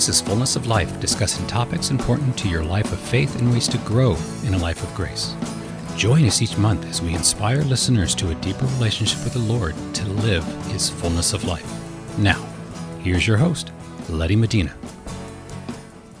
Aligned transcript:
This 0.00 0.08
is 0.08 0.22
Fullness 0.22 0.56
of 0.56 0.66
Life, 0.66 0.98
discussing 0.98 1.46
topics 1.46 1.90
important 1.90 2.34
to 2.38 2.48
your 2.48 2.64
life 2.64 2.90
of 2.90 2.98
faith 2.98 3.38
and 3.38 3.52
ways 3.52 3.68
to 3.68 3.76
grow 3.80 4.16
in 4.46 4.54
a 4.54 4.58
life 4.58 4.82
of 4.82 4.94
grace. 4.94 5.34
Join 5.94 6.24
us 6.24 6.40
each 6.40 6.56
month 6.56 6.86
as 6.86 7.02
we 7.02 7.12
inspire 7.12 7.60
listeners 7.60 8.14
to 8.14 8.30
a 8.30 8.34
deeper 8.36 8.64
relationship 8.64 9.22
with 9.24 9.34
the 9.34 9.40
Lord 9.40 9.74
to 9.92 10.08
live 10.08 10.42
His 10.68 10.88
fullness 10.88 11.34
of 11.34 11.44
life. 11.44 11.70
Now, 12.16 12.42
here's 13.02 13.26
your 13.26 13.36
host, 13.36 13.72
Letty 14.08 14.36
Medina. 14.36 14.74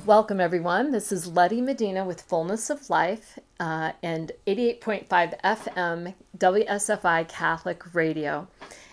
Welcome, 0.04 0.42
everyone. 0.42 0.90
This 0.90 1.10
is 1.10 1.26
Letty 1.26 1.62
Medina 1.62 2.04
with 2.04 2.20
Fullness 2.20 2.68
of 2.68 2.90
Life 2.90 3.38
uh, 3.60 3.92
and 4.02 4.32
88.5 4.46 5.40
FM 5.40 6.14
WSFI 6.36 7.26
Catholic 7.28 7.94
Radio. 7.94 8.46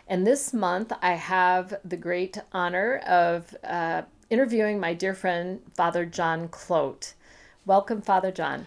And 0.07 0.25
this 0.25 0.53
month, 0.53 0.93
I 1.01 1.15
have 1.15 1.77
the 1.83 1.97
great 1.97 2.37
honor 2.53 2.99
of 2.99 3.53
uh, 3.65 4.03
interviewing 4.29 4.79
my 4.79 4.93
dear 4.93 5.13
friend, 5.13 5.61
Father 5.75 6.05
John 6.05 6.47
Clote. 6.49 7.13
Welcome, 7.65 8.01
Father 8.01 8.31
John. 8.31 8.65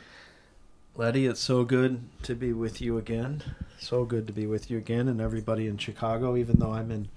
Letty, 0.96 1.26
it's 1.26 1.40
so 1.40 1.64
good 1.64 2.02
to 2.24 2.34
be 2.34 2.52
with 2.52 2.80
you 2.80 2.98
again. 2.98 3.42
So 3.78 4.04
good 4.04 4.26
to 4.26 4.32
be 4.32 4.46
with 4.46 4.70
you 4.70 4.78
again, 4.78 5.08
and 5.08 5.20
everybody 5.20 5.66
in 5.66 5.78
Chicago, 5.78 6.36
even 6.36 6.58
though 6.58 6.72
I'm 6.72 6.90
in 6.90 7.08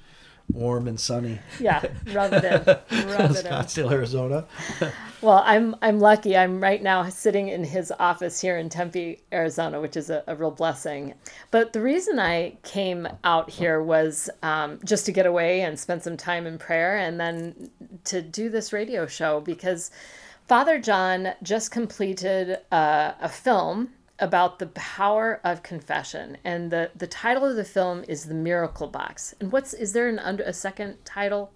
warm 0.52 0.88
and 0.88 1.00
sunny. 1.00 1.40
Yeah, 1.60 1.84
rub 2.12 2.34
it 2.34 2.44
in. 2.44 2.52
Rub 3.08 3.32
it 3.32 3.46
Scottsdale, 3.46 3.92
Arizona. 3.92 4.46
well, 5.22 5.42
I'm 5.46 5.76
I'm 5.82 6.00
lucky. 6.00 6.38
I'm 6.38 6.62
right 6.62 6.82
now 6.82 7.08
sitting 7.10 7.50
in 7.50 7.64
his 7.64 7.92
office 8.00 8.40
here 8.42 8.58
in 8.58 8.70
Tempe, 8.70 9.22
Arizona, 9.32 9.80
which 9.82 9.98
is 9.98 10.10
a, 10.10 10.24
a 10.28 10.36
real 10.36 10.52
blessing. 10.52 11.14
But 11.52 11.74
the 11.74 11.82
reason 11.82 12.20
I 12.20 12.58
came 12.64 13.08
out 13.24 13.50
here 13.50 13.82
was 13.82 14.30
um, 14.42 14.80
just 14.84 15.06
to 15.06 15.12
get 15.12 15.26
away 15.26 15.62
and 15.62 15.80
spend 15.80 16.04
some 16.04 16.18
time 16.18 16.46
in 16.46 16.58
prayer, 16.58 16.98
and 16.98 17.20
then 17.20 17.70
to 18.06 18.22
do 18.22 18.50
this 18.50 18.74
radio 18.74 19.08
show 19.08 19.40
because 19.40 19.92
Father 20.48 20.80
John 20.80 21.34
just 21.42 21.72
completed 21.72 22.60
a, 22.72 23.16
a 23.22 23.30
film 23.30 23.90
about 24.20 24.60
the 24.60 24.68
power 24.68 25.40
of 25.44 25.64
confession 25.64 26.38
and 26.44 26.72
the 26.72 26.92
the 26.96 27.08
title 27.08 27.46
of 27.46 27.56
the 27.56 27.66
film 27.66 28.04
is 28.08 28.26
the 28.26 28.34
miracle 28.34 28.88
box. 28.88 29.34
And 29.40 29.52
what's 29.52 29.74
is 29.74 29.94
there 29.94 30.08
an 30.08 30.20
under 30.20 30.44
a 30.44 30.54
second 30.54 30.98
title? 31.04 31.52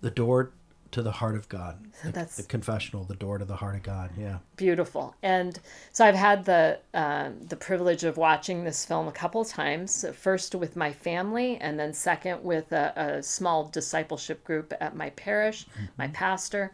The 0.00 0.10
door 0.10 0.52
to 0.90 1.02
the 1.02 1.12
heart 1.12 1.36
of 1.36 1.48
god. 1.48 1.78
That's 2.04 2.36
the 2.36 2.42
confessional 2.42 3.04
the 3.04 3.14
door 3.14 3.38
to 3.38 3.44
the 3.44 3.54
heart 3.54 3.76
of 3.76 3.84
god 3.84 4.10
yeah. 4.18 4.38
Beautiful. 4.56 5.14
And 5.22 5.58
so 5.92 6.04
i've 6.04 6.16
had 6.16 6.44
the 6.44 6.80
uh, 6.92 7.30
the 7.48 7.56
privilege 7.56 8.02
of 8.02 8.16
watching 8.16 8.64
this 8.64 8.84
film 8.84 9.06
a 9.06 9.12
couple 9.12 9.40
of 9.40 9.48
times 9.48 10.04
first 10.14 10.56
with 10.56 10.74
my 10.74 10.92
family 10.92 11.56
and 11.58 11.78
then 11.78 11.92
second 11.92 12.42
with 12.42 12.72
a, 12.72 12.92
a 12.96 13.22
small 13.22 13.68
discipleship 13.68 14.42
group 14.42 14.74
at 14.80 14.96
my 14.96 15.10
parish 15.10 15.66
mm-hmm. 15.66 15.84
my 15.98 16.08
pastor. 16.08 16.72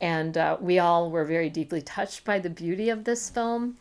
And 0.00 0.36
uh, 0.36 0.56
we 0.60 0.80
all 0.80 1.12
were 1.12 1.24
very 1.24 1.48
deeply 1.48 1.80
touched 1.80 2.24
by 2.24 2.40
the 2.40 2.50
beauty 2.50 2.88
of 2.88 3.04
this 3.04 3.30
film 3.30 3.76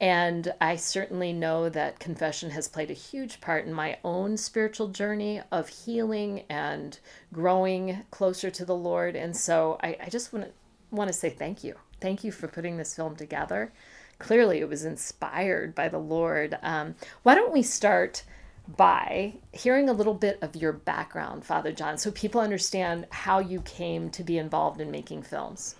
and 0.00 0.52
I 0.60 0.76
certainly 0.76 1.32
know 1.32 1.68
that 1.70 1.98
confession 1.98 2.50
has 2.50 2.68
played 2.68 2.90
a 2.90 2.94
huge 2.94 3.40
part 3.40 3.64
in 3.64 3.72
my 3.72 3.98
own 4.04 4.36
spiritual 4.36 4.88
journey 4.88 5.40
of 5.50 5.68
healing 5.68 6.44
and 6.50 6.98
growing 7.32 8.02
closer 8.10 8.50
to 8.50 8.64
the 8.64 8.74
Lord. 8.74 9.16
And 9.16 9.34
so 9.34 9.78
I, 9.82 9.96
I 10.04 10.08
just 10.10 10.32
want 10.32 10.46
to 10.46 10.52
want 10.90 11.08
to 11.08 11.14
say 11.14 11.30
thank 11.30 11.64
you. 11.64 11.74
Thank 12.00 12.24
you 12.24 12.30
for 12.30 12.46
putting 12.46 12.76
this 12.76 12.94
film 12.94 13.16
together. 13.16 13.72
Clearly, 14.18 14.60
it 14.60 14.68
was 14.68 14.84
inspired 14.84 15.74
by 15.74 15.88
the 15.88 15.98
Lord. 15.98 16.58
Um, 16.62 16.94
why 17.22 17.34
don't 17.34 17.52
we 17.52 17.62
start 17.62 18.22
by 18.76 19.34
hearing 19.52 19.88
a 19.88 19.92
little 19.92 20.14
bit 20.14 20.38
of 20.42 20.56
your 20.56 20.72
background, 20.72 21.44
Father 21.44 21.72
John, 21.72 21.98
so 21.98 22.10
people 22.10 22.40
understand 22.40 23.06
how 23.10 23.38
you 23.38 23.60
came 23.62 24.10
to 24.10 24.22
be 24.22 24.38
involved 24.38 24.80
in 24.80 24.90
making 24.90 25.22
films? 25.22 25.76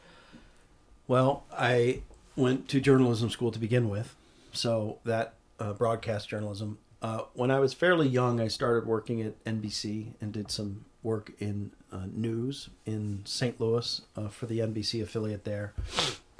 Well, 1.08 1.44
I 1.52 2.02
went 2.36 2.68
to 2.68 2.80
journalism 2.80 3.30
school 3.30 3.50
to 3.50 3.58
begin 3.58 3.88
with, 3.88 4.14
so 4.52 4.98
that 5.04 5.34
uh, 5.58 5.72
broadcast 5.72 6.28
journalism. 6.28 6.78
Uh, 7.02 7.22
when 7.34 7.50
I 7.50 7.58
was 7.60 7.72
fairly 7.72 8.08
young, 8.08 8.40
I 8.40 8.48
started 8.48 8.86
working 8.86 9.22
at 9.22 9.42
NBC 9.44 10.14
and 10.20 10.32
did 10.32 10.50
some 10.50 10.84
work 11.02 11.32
in 11.38 11.70
uh, 11.92 12.06
news 12.12 12.68
in 12.84 13.22
St. 13.24 13.60
Louis 13.60 14.02
uh, 14.16 14.28
for 14.28 14.46
the 14.46 14.58
NBC 14.58 15.02
affiliate 15.02 15.44
there 15.44 15.72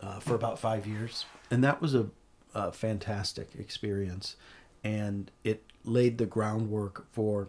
uh, 0.01 0.19
for 0.19 0.35
about 0.35 0.59
five 0.59 0.87
years, 0.87 1.25
and 1.51 1.63
that 1.65 1.81
was 1.81 1.95
a, 1.95 2.09
a 2.55 2.73
fantastic 2.73 3.51
experience, 3.59 4.37
and 4.85 5.31
it 5.45 5.63
laid 5.85 6.19
the 6.19 6.27
groundwork 6.27 7.07
for 7.13 7.49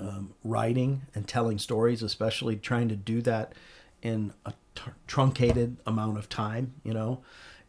um, 0.00 0.34
writing 0.44 1.02
and 1.14 1.26
telling 1.26 1.58
stories, 1.58 2.02
especially 2.02 2.56
trying 2.56 2.88
to 2.88 2.96
do 2.96 3.22
that 3.22 3.52
in 4.02 4.32
a 4.44 4.52
t- 4.74 4.82
truncated 5.06 5.76
amount 5.86 6.18
of 6.18 6.28
time, 6.28 6.74
you 6.84 6.92
know, 6.92 7.22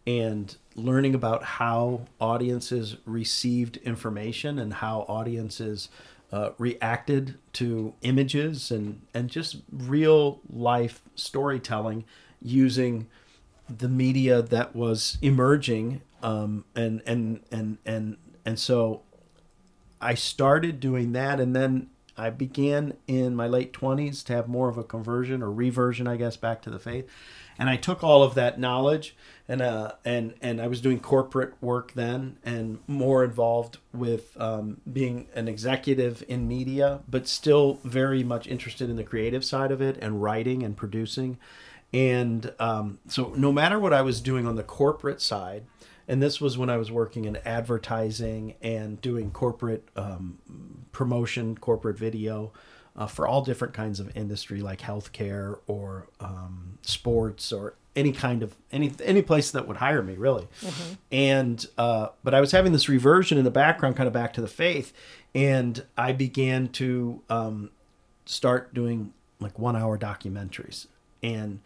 and 0.05 0.55
learning 0.75 1.15
about 1.15 1.43
how 1.43 2.01
audiences 2.19 2.97
received 3.05 3.77
information 3.77 4.59
and 4.59 4.75
how 4.75 5.01
audiences 5.07 5.89
uh, 6.31 6.51
reacted 6.57 7.35
to 7.53 7.93
images 8.01 8.71
and, 8.71 9.01
and 9.13 9.29
just 9.29 9.57
real 9.71 10.39
life 10.49 11.01
storytelling 11.15 12.03
using 12.41 13.07
the 13.69 13.89
media 13.89 14.41
that 14.41 14.75
was 14.75 15.17
emerging 15.21 16.01
um, 16.23 16.65
and 16.75 17.01
and 17.05 17.41
and 17.51 17.77
and 17.85 18.17
and 18.45 18.59
so 18.59 19.01
I 19.99 20.13
started 20.15 20.79
doing 20.79 21.11
that 21.13 21.39
and 21.39 21.55
then 21.55 21.89
I 22.17 22.29
began 22.29 22.94
in 23.07 23.35
my 23.35 23.47
late 23.47 23.73
20s 23.73 24.23
to 24.25 24.33
have 24.33 24.47
more 24.47 24.69
of 24.69 24.78
a 24.78 24.83
conversion 24.83 25.44
or 25.44 25.51
reversion, 25.51 26.07
I 26.07 26.16
guess, 26.17 26.35
back 26.35 26.61
to 26.63 26.69
the 26.69 26.79
faith. 26.79 27.07
And 27.59 27.69
I 27.69 27.75
took 27.75 28.03
all 28.03 28.23
of 28.23 28.35
that 28.35 28.59
knowledge 28.59 29.16
and 29.47 29.61
uh, 29.61 29.94
and 30.05 30.35
and 30.41 30.61
I 30.61 30.67
was 30.67 30.81
doing 30.81 31.00
corporate 31.00 31.53
work 31.61 31.94
then 31.94 32.38
and 32.44 32.79
more 32.85 33.23
involved 33.23 33.79
with 33.94 34.39
um, 34.39 34.81
being 34.91 35.27
an 35.33 35.47
executive 35.47 36.23
in 36.27 36.47
media, 36.47 37.01
but 37.07 37.27
still 37.27 37.79
very 37.83 38.23
much 38.23 38.47
interested 38.47 38.89
in 38.89 38.95
the 38.95 39.03
creative 39.03 39.44
side 39.44 39.72
of 39.72 39.81
it 39.81 39.97
and 40.01 40.22
writing 40.22 40.61
and 40.63 40.77
producing. 40.77 41.38
And 41.94 42.53
um, 42.59 43.00
so, 43.07 43.33
no 43.35 43.51
matter 43.51 43.79
what 43.79 43.94
I 43.94 44.01
was 44.01 44.19
doing 44.19 44.45
on 44.45 44.56
the 44.56 44.63
corporate 44.63 45.22
side, 45.22 45.63
and 46.07 46.22
this 46.22 46.40
was 46.40 46.57
when 46.57 46.69
I 46.69 46.78
was 46.78 46.91
working 46.91 47.25
in 47.25 47.38
advertising 47.45 48.56
and 48.62 49.00
doing 49.01 49.31
corporate 49.31 49.88
um, 49.95 50.38
promotion, 50.91 51.57
corporate 51.57 51.97
video 51.97 52.53
uh, 52.95 53.07
for 53.07 53.28
all 53.28 53.41
different 53.41 53.73
kinds 53.73 54.00
of 54.00 54.16
industry, 54.16 54.62
like 54.62 54.79
healthcare 54.79 55.59
or 55.68 56.07
um, 56.19 56.78
sports 56.81 57.51
or 57.51 57.75
any 57.95 58.12
kind 58.12 58.41
of 58.41 58.56
any 58.72 58.94
any 59.03 59.22
place 59.22 59.51
that 59.51 59.68
would 59.68 59.78
hire 59.78 60.01
me, 60.01 60.16
really. 60.16 60.47
Mm-hmm. 60.62 60.94
And 61.12 61.66
uh, 61.78 62.09
but 62.24 62.34
I 62.34 62.39
was 62.39 62.51
having 62.51 62.72
this 62.72 62.88
reversion 62.88 63.38
in 63.38 63.44
the 63.44 63.51
background, 63.51 63.97
kind 63.97 64.07
of 64.07 64.13
back 64.13 64.34
to 64.34 64.41
the 64.41 64.47
faith, 64.47 64.94
and 65.35 65.84
I 65.97 66.13
began 66.13 66.69
to 66.69 67.22
um, 67.29 67.72
start 68.25 68.74
doing 68.74 69.13
like 69.39 69.59
one 69.59 69.75
hour 69.75 69.97
documentaries 69.97 70.88
and. 71.22 71.59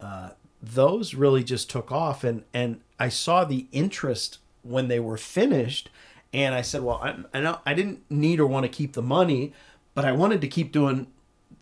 Uh, 0.00 0.30
those 0.64 1.14
really 1.14 1.44
just 1.44 1.68
took 1.68 1.92
off 1.92 2.24
and 2.24 2.44
and 2.52 2.80
I 2.98 3.08
saw 3.08 3.44
the 3.44 3.66
interest 3.72 4.38
when 4.62 4.88
they 4.88 5.00
were 5.00 5.16
finished 5.16 5.90
and 6.32 6.54
I 6.54 6.62
said, 6.62 6.82
well, 6.82 7.00
I, 7.02 7.16
I 7.32 7.40
know 7.40 7.60
I 7.64 7.74
didn't 7.74 8.02
need 8.10 8.40
or 8.40 8.46
want 8.46 8.64
to 8.64 8.68
keep 8.68 8.94
the 8.94 9.02
money, 9.02 9.52
but 9.94 10.04
I 10.04 10.12
wanted 10.12 10.40
to 10.40 10.48
keep 10.48 10.72
doing 10.72 11.06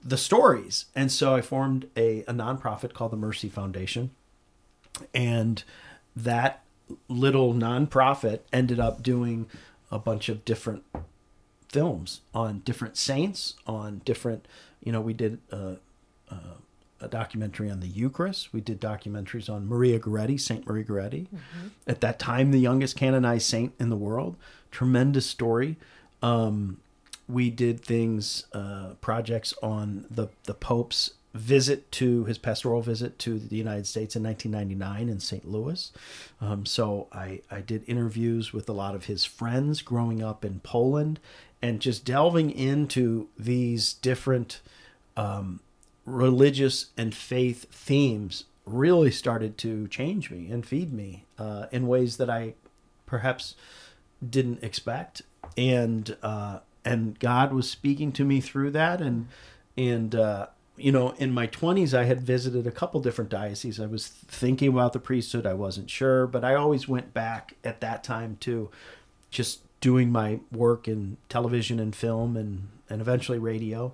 the 0.03 0.17
stories. 0.17 0.87
And 0.95 1.13
so 1.13 1.35
I 1.35 1.43
formed 1.43 1.89
a, 1.97 2.21
a 2.21 2.33
nonprofit 2.33 2.95
called 2.95 3.13
the 3.13 3.17
Mercy 3.17 3.49
Foundation. 3.49 4.11
And 5.15 5.63
that 6.17 6.63
little 7.09 7.53
nonprofit 7.53 8.41
ended 8.53 8.81
up 8.81 9.03
doing 9.03 9.47
a 9.91 9.99
bunch 9.99 10.29
of 10.29 10.45
different 10.45 10.85
films 11.69 12.23
on 12.35 12.61
different 12.61 12.97
saints, 12.97 13.55
on 13.67 14.01
different, 14.05 14.47
you 14.83 14.91
know, 14.91 15.01
we 15.01 15.13
did 15.13 15.39
uh, 15.51 15.75
uh, 16.31 16.57
a 17.03 17.09
documentary 17.09 17.71
on 17.71 17.81
the 17.81 17.89
Eucharist. 17.89 18.53
We 18.53 18.61
did 18.61 18.81
documentaries 18.81 19.53
on 19.53 19.69
Maria 19.69 19.99
Goretti, 19.99 20.41
Saint 20.41 20.67
Maria 20.67 20.85
Goretti, 20.85 21.27
mm-hmm. 21.27 21.69
at 21.87 22.01
that 22.01 22.19
time 22.19 22.51
the 22.51 22.61
youngest 22.61 22.97
canonized 22.97 23.47
saint 23.47 23.75
in 23.79 23.91
the 23.91 23.97
world. 23.97 24.37
Tremendous 24.71 25.27
story. 25.27 25.77
Um, 26.23 26.79
we 27.29 27.51
did 27.51 27.85
things, 27.85 28.47
uh, 28.53 28.95
projects 29.01 29.55
on 29.63 30.07
the 30.11 30.29
the 30.45 30.55
Pope's 30.55 31.13
visit 31.35 31.91
to 31.93 32.25
his 32.25 32.39
pastoral 32.39 32.83
visit 32.83 33.19
to 33.19 33.39
the 33.39 33.57
United 33.57 33.87
States 33.87 34.15
in 34.17 34.23
1999 34.23 35.09
in 35.09 35.19
St. 35.19 35.49
Louis. 35.49 35.91
Um, 36.41 36.67
so 36.67 37.09
I, 37.11 37.41
I 37.51 37.61
did 37.61 37.85
interviews 37.87 38.53
with 38.53 38.69
a 38.69 38.73
lot 38.73 38.95
of 38.95 39.07
his 39.07 39.25
friends 39.25 39.81
growing 39.81 40.23
up 40.23 40.45
in 40.45 40.61
Poland 40.61 41.21
and 41.63 41.81
just 41.81 42.05
delving 42.05 42.51
into 42.51 43.29
these 43.39 43.95
different 43.95 44.61
um, 45.17 45.61
religious 46.05 46.87
and 46.97 47.15
faith 47.15 47.67
themes 47.71 48.45
really 48.65 49.11
started 49.11 49.59
to 49.59 49.89
change 49.89 50.31
me 50.31 50.49
and 50.51 50.65
feed 50.65 50.93
me 50.93 51.25
uh, 51.39 51.67
in 51.73 51.87
ways 51.87 52.17
that 52.17 52.31
I 52.31 52.55
perhaps 53.07 53.55
didn't 54.27 54.63
expect. 54.63 55.23
And 55.57 56.17
uh, 56.23 56.61
and 56.85 57.19
God 57.19 57.53
was 57.53 57.71
speaking 57.71 58.13
to 58.13 58.25
me 58.25 58.41
through 58.41 58.71
that, 58.73 59.01
and 59.01 59.29
and 59.77 60.15
uh, 60.15 60.47
you 60.77 60.91
know, 60.91 61.11
in 61.19 61.33
my 61.33 61.47
20s, 61.47 61.97
I 61.97 62.05
had 62.05 62.23
visited 62.23 62.67
a 62.67 62.71
couple 62.71 63.01
different 63.01 63.31
dioceses. 63.31 63.79
I 63.79 63.87
was 63.87 64.09
thinking 64.09 64.69
about 64.69 64.93
the 64.93 64.99
priesthood. 64.99 65.47
I 65.47 65.55
wasn't 65.55 65.91
sure, 65.91 66.27
but 66.27 66.45
I 66.45 66.55
always 66.55 66.89
went 66.89 67.13
back 67.13 67.55
at 67.63 67.81
that 67.81 68.03
time 68.03 68.37
to 68.41 68.71
just 69.31 69.61
doing 69.81 70.11
my 70.11 70.41
work 70.51 70.89
in 70.89 71.19
television 71.29 71.79
and 71.79 71.95
film 71.95 72.37
and, 72.37 72.69
and 72.89 73.01
eventually 73.01 73.39
radio. 73.39 73.93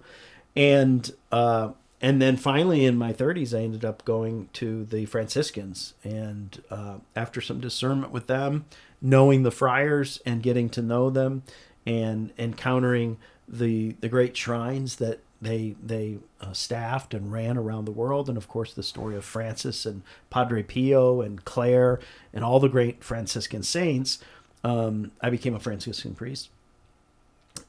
And, 0.55 1.11
uh, 1.33 1.71
and 2.01 2.23
then 2.23 2.37
finally 2.37 2.85
in 2.85 2.97
my 2.97 3.13
30s, 3.13 3.57
I 3.57 3.63
ended 3.63 3.85
up 3.85 4.05
going 4.05 4.49
to 4.55 4.85
the 4.85 5.07
Franciscans. 5.07 5.95
And 6.05 6.63
uh, 6.71 6.99
after 7.17 7.41
some 7.41 7.61
discernment 7.61 8.13
with 8.13 8.27
them, 8.27 8.67
knowing 9.01 9.43
the 9.43 9.51
friars 9.51 10.21
and 10.25 10.43
getting 10.43 10.69
to 10.71 10.83
know 10.83 11.11
them 11.11 11.43
and 11.87 12.33
encountering 12.39 13.17
the, 13.49 13.97
the 14.01 14.09
great 14.09 14.37
shrines 14.37 14.97
that 14.97 15.21
they 15.41 15.77
they 15.81 16.19
uh, 16.41 16.53
staffed 16.53 17.15
and 17.15 17.33
ran 17.33 17.57
around 17.57 17.85
the 17.85 17.93
world, 17.93 18.29
and 18.29 18.37
of 18.37 18.49
course 18.49 18.75
the 18.75 18.83
story 18.83 19.15
of 19.15 19.25
Francis 19.25 19.87
and 19.87 20.03
Padre 20.31 20.65
Pio 20.65 21.21
and 21.21 21.45
Clare 21.45 22.01
and 22.33 22.45
all 22.45 22.59
the 22.59 22.69
great 22.69 23.05
Franciscan 23.05 23.63
saints. 23.63 24.19
Um, 24.65 25.13
I 25.21 25.31
became 25.31 25.55
a 25.55 25.61
Franciscan 25.61 26.15
priest 26.15 26.51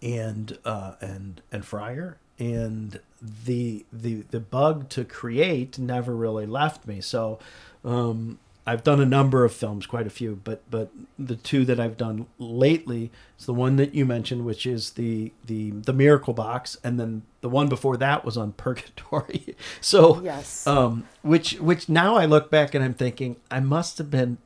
and 0.01 0.57
uh, 0.65 0.93
and 1.01 1.41
and 1.51 1.63
friar, 1.63 2.17
and 2.39 3.00
the 3.21 3.86
the 3.91 4.24
the 4.31 4.39
bug 4.39 4.89
to 4.89 5.03
create 5.03 5.77
never 5.77 6.15
really 6.15 6.45
left 6.45 6.88
me. 6.88 7.01
So 7.01 7.38
um, 7.83 8.39
I've 8.65 8.83
done 8.83 9.01
a 9.01 9.06
number 9.06 9.44
of 9.44 9.53
films, 9.53 9.86
quite 9.86 10.07
a 10.07 10.12
few, 10.12 10.39
but 10.44 10.62
but 10.69 10.89
the 11.18 11.36
two 11.36 11.65
that 11.65 11.80
I've 11.80 11.97
done 11.97 12.27
lately 12.38 13.12
is 13.38 13.45
the 13.45 13.53
one 13.53 13.75
that 13.75 13.94
you 13.94 14.06
mentioned, 14.06 14.45
which 14.45 14.65
is 14.65 14.91
the 14.91 15.31
the 15.45 15.71
the 15.71 15.94
Miracle 15.94 16.33
Box, 16.33 16.77
and 16.83 17.00
then 17.00 17.24
the 17.41 17.50
one 17.50 17.68
before 17.68 17.97
that 17.97 18.24
was 18.24 18.38
on 18.38 18.51
Purgatory. 18.57 19.56
so 19.81 20.21
yes, 20.21 20.65
um, 20.65 21.06
which 21.24 21.53
which 21.59 21.89
now 21.89 22.15
I 22.15 22.25
look 22.25 22.50
back 22.50 22.74
and 22.74 22.83
I'm 22.83 22.94
thinking 22.94 23.38
I 23.51 23.59
must 23.59 23.97
have 23.97 24.09
been 24.09 24.38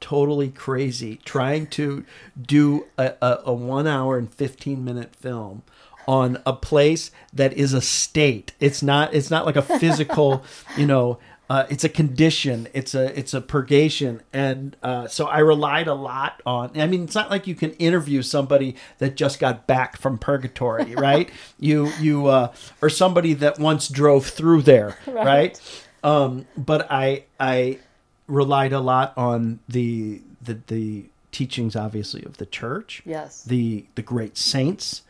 totally 0.00 0.50
crazy 0.50 1.20
trying 1.24 1.64
to 1.68 2.04
do 2.40 2.86
a, 2.98 3.14
a, 3.22 3.38
a 3.46 3.54
one 3.54 3.86
hour 3.86 4.18
and 4.18 4.34
15 4.34 4.84
minute 4.84 5.14
film 5.14 5.62
on 6.06 6.40
a 6.44 6.52
place 6.52 7.10
that 7.32 7.52
is 7.52 7.72
a 7.72 7.80
state. 7.80 8.52
It's 8.60 8.82
not 8.82 9.14
it's 9.14 9.30
not 9.30 9.46
like 9.46 9.56
a 9.56 9.62
physical 9.62 10.44
you 10.76 10.86
know 10.86 11.18
uh, 11.52 11.66
it's 11.68 11.84
a 11.84 11.88
condition. 11.90 12.66
It's 12.72 12.94
a 12.94 13.18
it's 13.18 13.34
a 13.34 13.40
purgation. 13.42 14.22
And 14.32 14.74
uh, 14.82 15.06
so 15.08 15.26
i 15.26 15.38
relied 15.38 15.86
a 15.86 15.94
lot 15.94 16.40
on 16.46 16.70
i 16.80 16.86
mean 16.86 17.04
it's 17.04 17.14
not 17.14 17.30
like 17.30 17.46
you 17.46 17.54
can 17.54 17.72
interview 17.72 18.22
somebody 18.22 18.74
that 18.98 19.16
just 19.16 19.38
got 19.38 19.66
back 19.66 19.98
from 19.98 20.16
purgatory 20.18 20.94
right? 20.96 21.30
You 21.58 21.88
you 22.00 22.26
uh, 22.26 22.52
or 22.80 22.88
somebody 22.88 23.34
that 23.34 23.58
once 23.58 23.88
drove 23.88 24.26
through 24.26 24.62
there 24.62 24.96
right, 25.06 25.26
right? 25.26 25.82
Um, 26.02 26.46
but 26.56 26.86
i 26.90 27.24
i 27.38 27.78
relied 28.26 28.72
a 28.72 28.80
lot 28.80 29.12
on 29.16 29.60
the 29.68 30.22
the 30.40 30.58
the 30.68 31.04
teachings 31.32 31.76
obviously 31.76 32.24
of 32.24 32.36
the 32.36 32.46
church 32.46 33.02
yes. 33.04 33.42
the 33.44 33.84
the 33.94 34.02
great 34.02 34.36
saints 34.36 35.02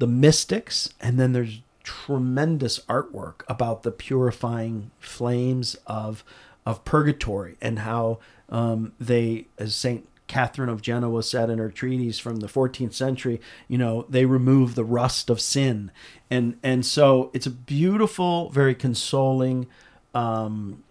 the 0.00 0.06
mystics 0.06 0.92
and 1.00 1.20
then 1.20 1.32
there's 1.32 1.60
tremendous 1.84 2.78
artwork 2.80 3.42
about 3.48 3.82
the 3.82 3.90
purifying 3.90 4.90
flames 4.98 5.76
of 5.86 6.24
of 6.66 6.84
purgatory 6.84 7.56
and 7.60 7.80
how 7.80 8.18
um, 8.48 8.92
they, 9.00 9.46
as 9.58 9.74
Saint 9.74 10.06
Catherine 10.26 10.68
of 10.68 10.82
Genoa 10.82 11.22
said 11.22 11.50
in 11.50 11.58
her 11.58 11.70
treatise 11.70 12.18
from 12.18 12.36
the 12.36 12.46
14th 12.46 12.92
century, 12.92 13.40
you 13.68 13.78
know, 13.78 14.06
they 14.08 14.24
remove 14.24 14.74
the 14.74 14.84
rust 14.84 15.30
of 15.30 15.40
sin, 15.40 15.90
and 16.30 16.56
and 16.62 16.84
so 16.84 17.30
it's 17.32 17.46
a 17.46 17.50
beautiful, 17.50 18.50
very 18.50 18.74
consoling. 18.74 19.66
Um, 20.14 20.82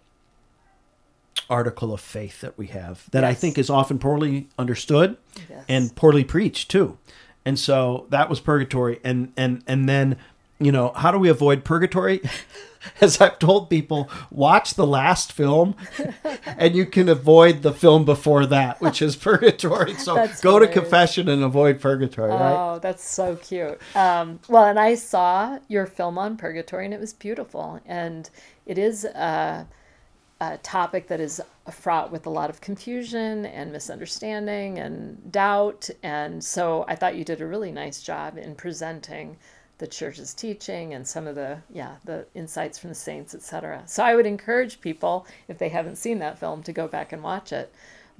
article 1.48 1.92
of 1.92 2.00
faith 2.00 2.42
that 2.42 2.56
we 2.56 2.68
have 2.68 3.10
that 3.10 3.22
yes. 3.22 3.30
I 3.30 3.34
think 3.34 3.58
is 3.58 3.68
often 3.68 3.98
poorly 3.98 4.48
understood 4.56 5.16
yes. 5.48 5.64
and 5.68 5.94
poorly 5.96 6.22
preached 6.22 6.70
too. 6.70 6.96
And 7.44 7.58
so 7.58 8.06
that 8.10 8.28
was 8.28 8.40
purgatory 8.40 9.00
and 9.02 9.32
and 9.36 9.62
and 9.66 9.88
then 9.88 10.16
you 10.60 10.70
know, 10.70 10.92
how 10.94 11.10
do 11.10 11.18
we 11.18 11.28
avoid 11.28 11.64
purgatory? 11.64 12.20
As 13.00 13.20
I've 13.20 13.38
told 13.38 13.68
people, 13.68 14.08
watch 14.30 14.74
the 14.74 14.86
last 14.86 15.32
film 15.32 15.74
and 16.46 16.74
you 16.74 16.86
can 16.86 17.10
avoid 17.10 17.62
the 17.62 17.72
film 17.72 18.06
before 18.06 18.46
that, 18.46 18.80
which 18.80 19.02
is 19.02 19.16
purgatory. 19.16 19.94
So 19.94 20.14
that's 20.14 20.40
go 20.40 20.52
hilarious. 20.52 20.74
to 20.74 20.80
confession 20.80 21.28
and 21.28 21.42
avoid 21.42 21.80
purgatory, 21.80 22.30
right? 22.30 22.54
Oh, 22.54 22.78
that's 22.78 23.04
so 23.04 23.36
cute. 23.36 23.78
Um, 23.94 24.40
well, 24.48 24.64
and 24.64 24.78
I 24.78 24.94
saw 24.94 25.58
your 25.68 25.86
film 25.86 26.16
on 26.16 26.36
purgatory 26.36 26.86
and 26.86 26.94
it 26.94 27.00
was 27.00 27.12
beautiful. 27.12 27.80
And 27.84 28.30
it 28.64 28.78
is 28.78 29.04
a, 29.04 29.66
a 30.40 30.56
topic 30.58 31.08
that 31.08 31.20
is 31.20 31.40
fraught 31.70 32.10
with 32.10 32.26
a 32.26 32.30
lot 32.30 32.50
of 32.50 32.60
confusion 32.60 33.46
and 33.46 33.72
misunderstanding 33.72 34.78
and 34.78 35.30
doubt. 35.30 35.90
And 36.02 36.42
so 36.42 36.84
I 36.88 36.96
thought 36.96 37.16
you 37.16 37.24
did 37.24 37.40
a 37.40 37.46
really 37.46 37.70
nice 37.72 38.02
job 38.02 38.38
in 38.38 38.54
presenting 38.54 39.36
the 39.80 39.86
church's 39.86 40.34
teaching 40.34 40.92
and 40.92 41.08
some 41.08 41.26
of 41.26 41.34
the 41.34 41.56
yeah 41.72 41.96
the 42.04 42.26
insights 42.34 42.78
from 42.78 42.90
the 42.90 42.94
saints 42.94 43.34
etc 43.34 43.82
so 43.86 44.04
i 44.04 44.14
would 44.14 44.26
encourage 44.26 44.78
people 44.82 45.26
if 45.48 45.56
they 45.56 45.70
haven't 45.70 45.96
seen 45.96 46.18
that 46.18 46.38
film 46.38 46.62
to 46.62 46.70
go 46.70 46.86
back 46.86 47.14
and 47.14 47.22
watch 47.22 47.50
it 47.50 47.72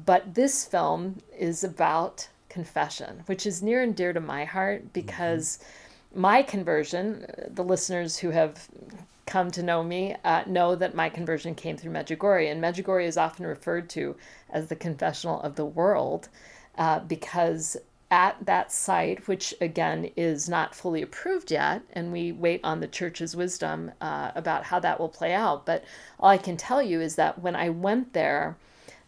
but 0.06 0.34
this 0.34 0.64
film 0.64 1.20
is 1.38 1.62
about 1.62 2.26
confession 2.48 3.22
which 3.26 3.44
is 3.44 3.62
near 3.62 3.82
and 3.82 3.94
dear 3.94 4.14
to 4.14 4.20
my 4.20 4.46
heart 4.46 4.90
because 4.94 5.58
mm-hmm. 5.58 6.22
my 6.22 6.42
conversion 6.42 7.26
the 7.46 7.62
listeners 7.62 8.16
who 8.16 8.30
have 8.30 8.66
come 9.26 9.50
to 9.50 9.62
know 9.62 9.82
me 9.82 10.16
uh, 10.24 10.42
know 10.46 10.74
that 10.74 10.94
my 10.94 11.08
conversion 11.08 11.54
came 11.54 11.76
through 11.76 11.92
medjugorje 11.92 12.50
and 12.50 12.62
medjugorje 12.62 13.06
is 13.06 13.16
often 13.16 13.46
referred 13.46 13.88
to 13.88 14.16
as 14.50 14.68
the 14.68 14.76
confessional 14.76 15.40
of 15.42 15.54
the 15.56 15.64
world 15.64 16.28
uh, 16.78 16.98
because 17.00 17.76
at 18.10 18.36
that 18.44 18.72
site, 18.72 19.28
which 19.28 19.54
again 19.60 20.10
is 20.16 20.48
not 20.48 20.74
fully 20.74 21.00
approved 21.00 21.50
yet, 21.50 21.82
and 21.92 22.10
we 22.10 22.32
wait 22.32 22.60
on 22.64 22.80
the 22.80 22.88
church's 22.88 23.36
wisdom 23.36 23.92
uh, 24.00 24.32
about 24.34 24.64
how 24.64 24.80
that 24.80 24.98
will 24.98 25.08
play 25.08 25.32
out. 25.32 25.64
But 25.64 25.84
all 26.18 26.28
I 26.28 26.38
can 26.38 26.56
tell 26.56 26.82
you 26.82 27.00
is 27.00 27.14
that 27.14 27.40
when 27.40 27.54
I 27.54 27.68
went 27.68 28.12
there, 28.12 28.56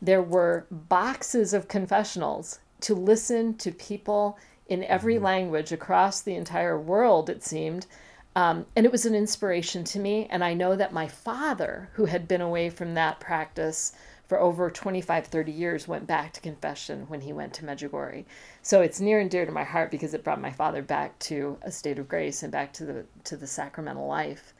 there 0.00 0.22
were 0.22 0.66
boxes 0.70 1.52
of 1.52 1.68
confessionals 1.68 2.60
to 2.82 2.94
listen 2.94 3.54
to 3.58 3.72
people 3.72 4.38
in 4.68 4.84
every 4.84 5.16
mm-hmm. 5.16 5.24
language 5.24 5.72
across 5.72 6.20
the 6.20 6.36
entire 6.36 6.78
world, 6.78 7.28
it 7.28 7.42
seemed. 7.42 7.86
Um, 8.34 8.66
and 8.74 8.86
it 8.86 8.92
was 8.92 9.04
an 9.04 9.14
inspiration 9.14 9.84
to 9.84 9.98
me. 9.98 10.26
And 10.30 10.42
I 10.42 10.54
know 10.54 10.74
that 10.76 10.92
my 10.92 11.06
father, 11.06 11.90
who 11.94 12.06
had 12.06 12.26
been 12.26 12.40
away 12.40 12.70
from 12.70 12.94
that 12.94 13.20
practice, 13.20 13.92
for 14.32 14.40
over 14.40 14.70
25, 14.70 15.26
30 15.26 15.52
years 15.52 15.86
went 15.86 16.06
back 16.06 16.32
to 16.32 16.40
confession 16.40 17.04
when 17.08 17.20
he 17.20 17.34
went 17.34 17.52
to 17.52 17.64
Medjugorje. 17.66 18.24
So 18.62 18.80
it's 18.80 18.98
near 18.98 19.20
and 19.20 19.30
dear 19.30 19.44
to 19.44 19.52
my 19.52 19.64
heart 19.64 19.90
because 19.90 20.14
it 20.14 20.24
brought 20.24 20.40
my 20.40 20.50
father 20.50 20.80
back 20.80 21.18
to 21.18 21.58
a 21.60 21.70
state 21.70 21.98
of 21.98 22.08
grace 22.08 22.42
and 22.42 22.50
back 22.50 22.72
to 22.74 22.86
the 22.86 23.04
to 23.24 23.36
the 23.36 23.46
sacramental 23.46 24.06
life. 24.06 24.54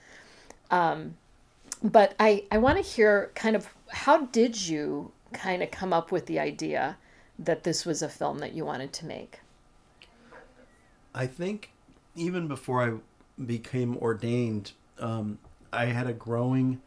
Um, 0.71 1.17
but 1.83 2.15
I, 2.21 2.45
I 2.53 2.59
want 2.59 2.77
to 2.77 2.83
hear 2.83 3.31
kind 3.35 3.57
of 3.57 3.67
how 3.91 4.27
did 4.27 4.69
you 4.69 5.11
kind 5.33 5.63
of 5.63 5.71
come 5.71 5.95
up 5.95 6.13
with 6.13 6.27
the 6.27 6.39
idea 6.39 6.99
that 7.39 7.65
this 7.65 7.87
was 7.87 8.03
a 8.03 8.11
film 8.11 8.41
that 8.41 8.53
you 8.53 8.67
wanted 8.67 8.93
to 8.93 9.07
make? 9.07 9.41
I 11.15 11.27
think 11.27 11.71
even 12.15 12.47
before 12.47 12.83
I 12.83 12.93
became 13.45 13.97
ordained, 13.99 14.73
um, 14.99 15.39
I 15.73 15.87
had 15.87 16.07
a 16.07 16.13
growing 16.13 16.81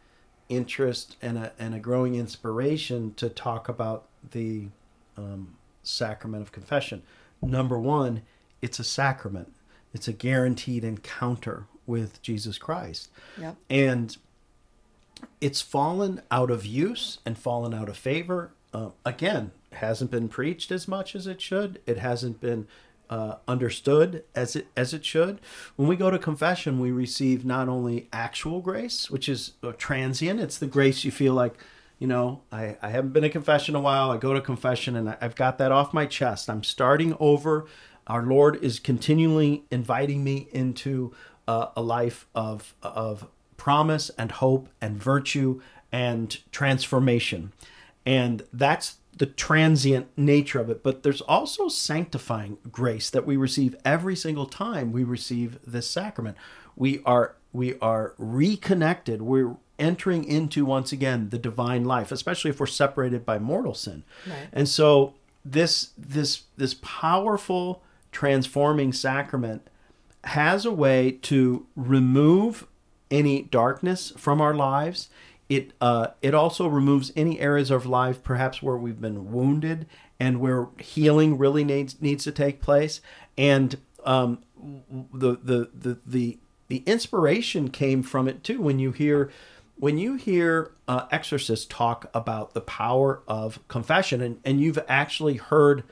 interest 0.47 1.17
and 1.21 1.37
a, 1.37 1.51
and 1.57 1.73
a 1.73 1.79
growing 1.79 2.15
inspiration 2.15 3.13
to 3.15 3.29
talk 3.29 3.67
about 3.67 4.05
the 4.31 4.67
um, 5.17 5.55
sacrament 5.83 6.41
of 6.41 6.51
confession. 6.51 7.01
Number 7.41 7.79
one, 7.79 8.21
it's 8.61 8.79
a 8.79 8.83
sacrament. 8.83 9.53
It's 9.93 10.07
a 10.07 10.13
guaranteed 10.13 10.83
encounter 10.83 11.65
with 11.85 12.21
Jesus 12.21 12.57
Christ. 12.57 13.09
Yep. 13.39 13.55
And 13.69 14.17
it's 15.39 15.61
fallen 15.61 16.21
out 16.31 16.51
of 16.51 16.65
use 16.65 17.19
and 17.25 17.37
fallen 17.37 17.73
out 17.73 17.89
of 17.89 17.97
favor. 17.97 18.51
Uh, 18.73 18.89
again, 19.05 19.51
hasn't 19.71 20.11
been 20.11 20.27
preached 20.27 20.71
as 20.71 20.87
much 20.87 21.15
as 21.15 21.27
it 21.27 21.41
should. 21.41 21.81
It 21.85 21.97
hasn't 21.97 22.41
been 22.41 22.67
uh, 23.09 23.35
understood 23.47 24.23
as 24.33 24.55
it 24.55 24.67
as 24.75 24.93
it 24.93 25.05
should. 25.05 25.39
When 25.75 25.87
we 25.87 25.95
go 25.95 26.09
to 26.09 26.19
confession, 26.19 26.79
we 26.79 26.91
receive 26.91 27.45
not 27.45 27.69
only 27.69 28.07
actual 28.11 28.61
grace, 28.61 29.09
which 29.09 29.29
is 29.29 29.53
transient. 29.77 30.39
It's 30.39 30.57
the 30.57 30.67
grace 30.67 31.03
you 31.03 31.11
feel 31.11 31.33
like, 31.33 31.55
you 31.99 32.07
know, 32.07 32.41
I, 32.51 32.77
I 32.81 32.89
haven't 32.89 33.13
been 33.13 33.23
to 33.23 33.29
confession 33.29 33.75
a 33.75 33.79
while. 33.79 34.11
I 34.11 34.17
go 34.17 34.33
to 34.33 34.41
confession 34.41 34.95
and 34.95 35.09
I, 35.09 35.17
I've 35.21 35.35
got 35.35 35.57
that 35.57 35.71
off 35.71 35.93
my 35.93 36.05
chest. 36.05 36.49
I'm 36.49 36.63
starting 36.63 37.15
over. 37.19 37.65
Our 38.07 38.23
Lord 38.23 38.63
is 38.63 38.79
continually 38.79 39.63
inviting 39.71 40.23
me 40.23 40.47
into 40.51 41.13
uh, 41.47 41.67
a 41.75 41.81
life 41.81 42.27
of 42.35 42.75
of 42.83 43.27
promise 43.57 44.11
and 44.17 44.31
hope 44.31 44.69
and 44.79 45.01
virtue 45.01 45.61
and 45.91 46.37
transformation, 46.51 47.51
and 48.05 48.43
that's 48.51 48.97
the 49.17 49.25
transient 49.25 50.07
nature 50.17 50.59
of 50.59 50.69
it, 50.69 50.83
but 50.83 51.03
there's 51.03 51.21
also 51.21 51.67
sanctifying 51.67 52.57
grace 52.71 53.09
that 53.09 53.25
we 53.25 53.37
receive 53.37 53.75
every 53.85 54.15
single 54.15 54.45
time 54.45 54.91
we 54.91 55.03
receive 55.03 55.57
this 55.65 55.89
sacrament. 55.89 56.37
We 56.75 57.01
are 57.05 57.35
we 57.53 57.79
are 57.79 58.13
reconnected. 58.17 59.21
We're 59.21 59.55
entering 59.79 60.25
into 60.25 60.65
once 60.65 60.91
again 60.91 61.29
the 61.29 61.37
divine 61.37 61.85
life, 61.85 62.11
especially 62.11 62.49
if 62.51 62.59
we're 62.59 62.65
separated 62.65 63.25
by 63.25 63.39
mortal 63.39 63.73
sin. 63.73 64.03
Right. 64.27 64.47
And 64.51 64.67
so 64.67 65.13
this 65.45 65.91
this 65.97 66.43
this 66.57 66.73
powerful 66.81 67.81
transforming 68.11 68.91
sacrament 68.91 69.67
has 70.25 70.65
a 70.65 70.71
way 70.71 71.11
to 71.11 71.65
remove 71.75 72.67
any 73.11 73.43
darkness 73.43 74.11
from 74.17 74.41
our 74.41 74.53
lives. 74.53 75.09
It 75.47 75.73
uh, 75.79 76.07
it 76.21 76.33
also 76.33 76.67
removes 76.67 77.11
any 77.15 77.39
areas 77.39 77.69
of 77.71 77.85
life 77.85 78.23
perhaps 78.23 78.63
where 78.63 78.77
we've 78.77 79.01
been 79.01 79.31
wounded 79.31 79.85
and 80.19 80.39
where 80.39 80.69
healing 80.79 81.37
really 81.37 81.63
needs 81.63 82.01
needs 82.01 82.23
to 82.23 82.31
take 82.31 82.61
place. 82.61 83.01
And 83.37 83.77
um, 84.05 84.39
the, 85.13 85.37
the 85.43 85.69
the 85.73 85.99
the 86.05 86.37
the 86.67 86.83
inspiration 86.85 87.69
came 87.69 88.01
from 88.01 88.27
it 88.27 88.43
too. 88.43 88.59
When 88.59 88.79
you 88.79 88.91
hear 88.91 89.31
when 89.77 89.97
you 89.97 90.15
hear 90.15 90.71
uh, 90.87 91.05
exorcists 91.11 91.65
talk 91.65 92.09
about 92.13 92.53
the 92.53 92.61
power 92.61 93.21
of 93.27 93.59
confession, 93.67 94.21
and, 94.21 94.39
and 94.45 94.61
you've 94.61 94.79
actually 94.87 95.35
heard 95.35 95.83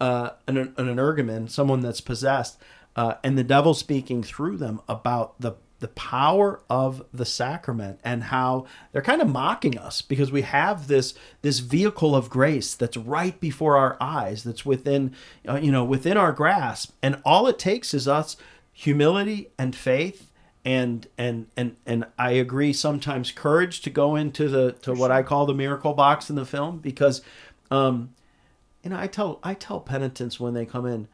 uh, 0.00 0.30
an, 0.46 0.74
an 0.76 1.48
someone 1.48 1.80
that's 1.80 2.00
possessed, 2.00 2.58
uh, 2.96 3.14
and 3.22 3.38
the 3.38 3.44
devil 3.44 3.74
speaking 3.74 4.22
through 4.22 4.56
them 4.56 4.80
about 4.88 5.40
the 5.40 5.52
the 5.80 5.88
power 5.88 6.60
of 6.68 7.04
the 7.12 7.24
sacrament 7.24 8.00
and 8.02 8.24
how 8.24 8.66
they're 8.92 9.02
kind 9.02 9.22
of 9.22 9.28
mocking 9.28 9.78
us 9.78 10.02
because 10.02 10.32
we 10.32 10.42
have 10.42 10.88
this 10.88 11.14
this 11.42 11.60
vehicle 11.60 12.16
of 12.16 12.28
grace 12.28 12.74
that's 12.74 12.96
right 12.96 13.38
before 13.40 13.76
our 13.76 13.96
eyes 14.00 14.42
that's 14.42 14.66
within 14.66 15.14
uh, 15.48 15.54
you 15.56 15.70
know 15.70 15.84
within 15.84 16.16
our 16.16 16.32
grasp. 16.32 16.92
And 17.02 17.20
all 17.24 17.46
it 17.46 17.58
takes 17.58 17.94
is 17.94 18.08
us 18.08 18.36
humility 18.72 19.50
and 19.58 19.74
faith 19.74 20.30
and 20.64 21.06
and 21.16 21.46
and 21.56 21.76
and 21.86 22.06
I 22.18 22.32
agree 22.32 22.72
sometimes 22.72 23.30
courage 23.32 23.80
to 23.82 23.90
go 23.90 24.16
into 24.16 24.48
the 24.48 24.72
to 24.82 24.92
what 24.92 25.10
I 25.10 25.22
call 25.22 25.46
the 25.46 25.54
miracle 25.54 25.94
box 25.94 26.28
in 26.28 26.36
the 26.36 26.44
film 26.44 26.78
because 26.78 27.22
um 27.70 28.10
you 28.82 28.90
know 28.90 28.98
I 28.98 29.06
tell 29.06 29.38
I 29.42 29.54
tell 29.54 29.80
penitents 29.80 30.38
when 30.40 30.54
they 30.54 30.66
come 30.66 30.86
in 30.86 31.08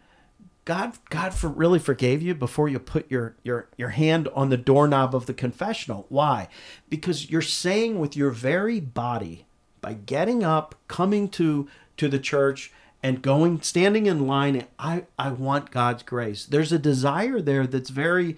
God 0.65 0.97
God 1.11 1.35
for 1.35 1.49
really 1.49 1.79
forgave 1.79 2.23
you 2.23 2.35
before 2.35 2.69
you 2.69 2.79
put 2.79 3.11
your 3.11 3.37
your 3.43 3.69
your 3.77 3.91
hand 3.91 4.29
on 4.35 4.49
the 4.49 4.57
doorknob 4.57 5.15
of 5.15 5.27
the 5.27 5.35
confessional. 5.35 6.07
Why? 6.09 6.49
Because 6.89 7.31
you're 7.31 7.43
saying 7.43 7.99
with 7.99 8.17
your 8.17 8.31
very 8.31 8.81
body 8.81 9.47
by 9.81 9.95
getting 9.95 10.43
up, 10.43 10.75
coming 10.89 11.29
to 11.31 11.69
to 11.99 12.09
the 12.09 12.19
church 12.19 12.73
and 13.03 13.21
going 13.21 13.61
standing 13.61 14.07
in 14.07 14.27
line, 14.27 14.67
I 14.79 15.05
I 15.19 15.31
want 15.31 15.71
God's 15.71 16.03
grace. 16.03 16.47
There's 16.47 16.73
a 16.73 16.79
desire 16.79 17.41
there 17.41 17.67
that's 17.67 17.91
very 17.91 18.37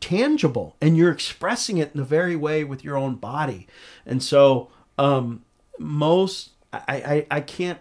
tangible 0.00 0.76
and 0.82 0.96
you're 0.96 1.12
expressing 1.12 1.78
it 1.78 1.92
in 1.94 1.98
the 1.98 2.04
very 2.04 2.36
way 2.36 2.64
with 2.64 2.84
your 2.84 2.96
own 2.96 3.14
body. 3.14 3.66
And 4.04 4.22
so 4.22 4.70
um 4.98 5.44
most 5.78 6.50
I, 6.72 6.82
I, 6.88 7.26
I 7.30 7.40
can't 7.40 7.78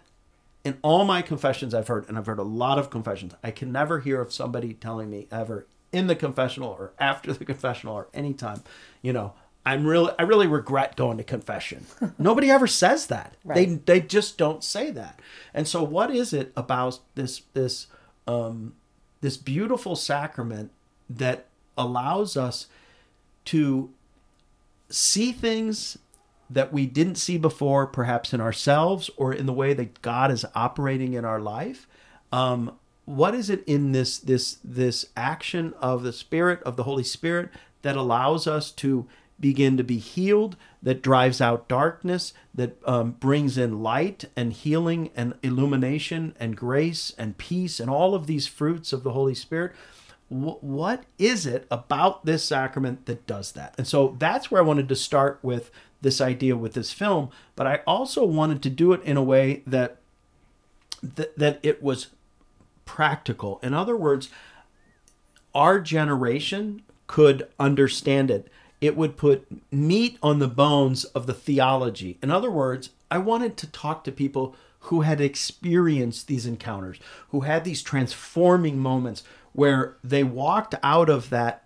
in 0.67 0.77
all 0.81 1.05
my 1.05 1.21
confessions 1.21 1.73
I've 1.73 1.87
heard, 1.87 2.09
and 2.09 2.17
I've 2.17 2.25
heard 2.25 2.39
a 2.39 2.43
lot 2.43 2.77
of 2.77 2.89
confessions, 2.89 3.33
I 3.41 3.51
can 3.51 3.71
never 3.71 4.01
hear 4.01 4.19
of 4.19 4.33
somebody 4.33 4.73
telling 4.73 5.09
me 5.09 5.27
ever 5.31 5.65
in 5.93 6.07
the 6.07 6.15
confessional 6.15 6.69
or 6.69 6.91
after 6.99 7.31
the 7.31 7.45
confessional 7.53 7.95
or 7.95 8.09
anytime, 8.13 8.63
you 9.01 9.13
know, 9.13 9.33
I'm 9.65 9.85
really 9.85 10.13
I 10.19 10.23
really 10.23 10.47
regret 10.47 10.97
going 10.97 11.17
to 11.17 11.23
confession. 11.23 11.85
Nobody 12.17 12.49
ever 12.51 12.67
says 12.67 13.07
that. 13.07 13.35
Right. 13.45 13.55
They 13.55 13.75
they 13.75 14.01
just 14.01 14.37
don't 14.37 14.63
say 14.63 14.91
that. 14.91 15.21
And 15.53 15.67
so 15.67 15.83
what 15.83 16.11
is 16.11 16.33
it 16.33 16.51
about 16.55 16.99
this 17.15 17.43
this 17.53 17.87
um 18.27 18.73
this 19.21 19.37
beautiful 19.37 19.95
sacrament 19.95 20.71
that 21.09 21.47
allows 21.77 22.35
us 22.35 22.67
to 23.45 23.89
see 24.89 25.31
things 25.31 25.97
that 26.49 26.71
we 26.71 26.85
didn't 26.85 27.15
see 27.15 27.37
before, 27.37 27.87
perhaps 27.87 28.33
in 28.33 28.41
ourselves 28.41 29.09
or 29.17 29.33
in 29.33 29.45
the 29.45 29.53
way 29.53 29.73
that 29.73 30.01
God 30.01 30.31
is 30.31 30.45
operating 30.55 31.13
in 31.13 31.25
our 31.25 31.39
life. 31.39 31.87
Um, 32.31 32.77
what 33.05 33.33
is 33.33 33.49
it 33.49 33.63
in 33.65 33.93
this 33.93 34.17
this 34.17 34.57
this 34.63 35.05
action 35.15 35.73
of 35.79 36.03
the 36.03 36.11
Spirit 36.11 36.61
of 36.63 36.75
the 36.75 36.83
Holy 36.83 37.03
Spirit 37.03 37.49
that 37.81 37.95
allows 37.95 38.47
us 38.47 38.69
to 38.71 39.07
begin 39.39 39.77
to 39.77 39.83
be 39.83 39.97
healed, 39.97 40.57
that 40.81 41.01
drives 41.01 41.39
out 41.39 41.67
darkness, 41.67 42.33
that 42.53 42.77
um, 42.85 43.11
brings 43.11 43.57
in 43.57 43.83
light 43.83 44.25
and 44.35 44.51
healing 44.51 45.11
and 45.15 45.35
illumination 45.43 46.35
and 46.39 46.57
grace 46.57 47.13
and 47.17 47.37
peace 47.37 47.79
and 47.79 47.89
all 47.89 48.15
of 48.15 48.27
these 48.27 48.47
fruits 48.47 48.91
of 48.91 49.03
the 49.03 49.11
Holy 49.11 49.35
Spirit? 49.35 49.73
What 50.29 51.05
is 51.17 51.45
it 51.45 51.65
about 51.71 52.25
this 52.25 52.43
sacrament 52.43 53.05
that 53.05 53.25
does 53.25 53.53
that? 53.53 53.75
And 53.77 53.87
so 53.87 54.17
that's 54.19 54.51
where 54.51 54.61
I 54.61 54.65
wanted 54.65 54.89
to 54.89 54.95
start 54.95 55.39
with 55.41 55.71
this 56.01 56.21
idea 56.21 56.55
with 56.55 56.73
this 56.73 56.91
film, 56.91 57.29
but 57.55 57.67
I 57.67 57.81
also 57.87 58.23
wanted 58.23 58.61
to 58.63 58.69
do 58.69 58.93
it 58.93 59.01
in 59.03 59.17
a 59.17 59.23
way 59.23 59.63
that 59.65 59.97
that, 61.01 61.59
it 61.61 61.83
was 61.83 62.07
practical. 62.85 63.59
In 63.61 63.73
other 63.73 63.95
words, 63.95 64.29
our 65.53 65.79
generation 65.79 66.81
could 67.05 67.47
understand 67.59 68.31
it. 68.31 68.47
It 68.81 68.95
would 68.95 69.17
put 69.17 69.47
meat 69.71 70.17
on 70.21 70.39
the 70.39 70.47
bones 70.47 71.03
of 71.05 71.25
the 71.25 71.33
theology. 71.33 72.17
In 72.21 72.31
other 72.31 72.51
words, 72.51 72.91
I 73.09 73.17
wanted 73.19 73.57
to 73.57 73.67
talk 73.67 74.03
to 74.03 74.11
people 74.11 74.55
who 74.81 75.01
had 75.01 75.19
experienced 75.19 76.27
these 76.27 76.45
encounters, 76.45 76.99
who 77.29 77.41
had 77.41 77.63
these 77.63 77.81
transforming 77.81 78.77
moments 78.77 79.23
where 79.53 79.97
they 80.03 80.23
walked 80.23 80.75
out 80.83 81.09
of 81.09 81.29
that 81.29 81.63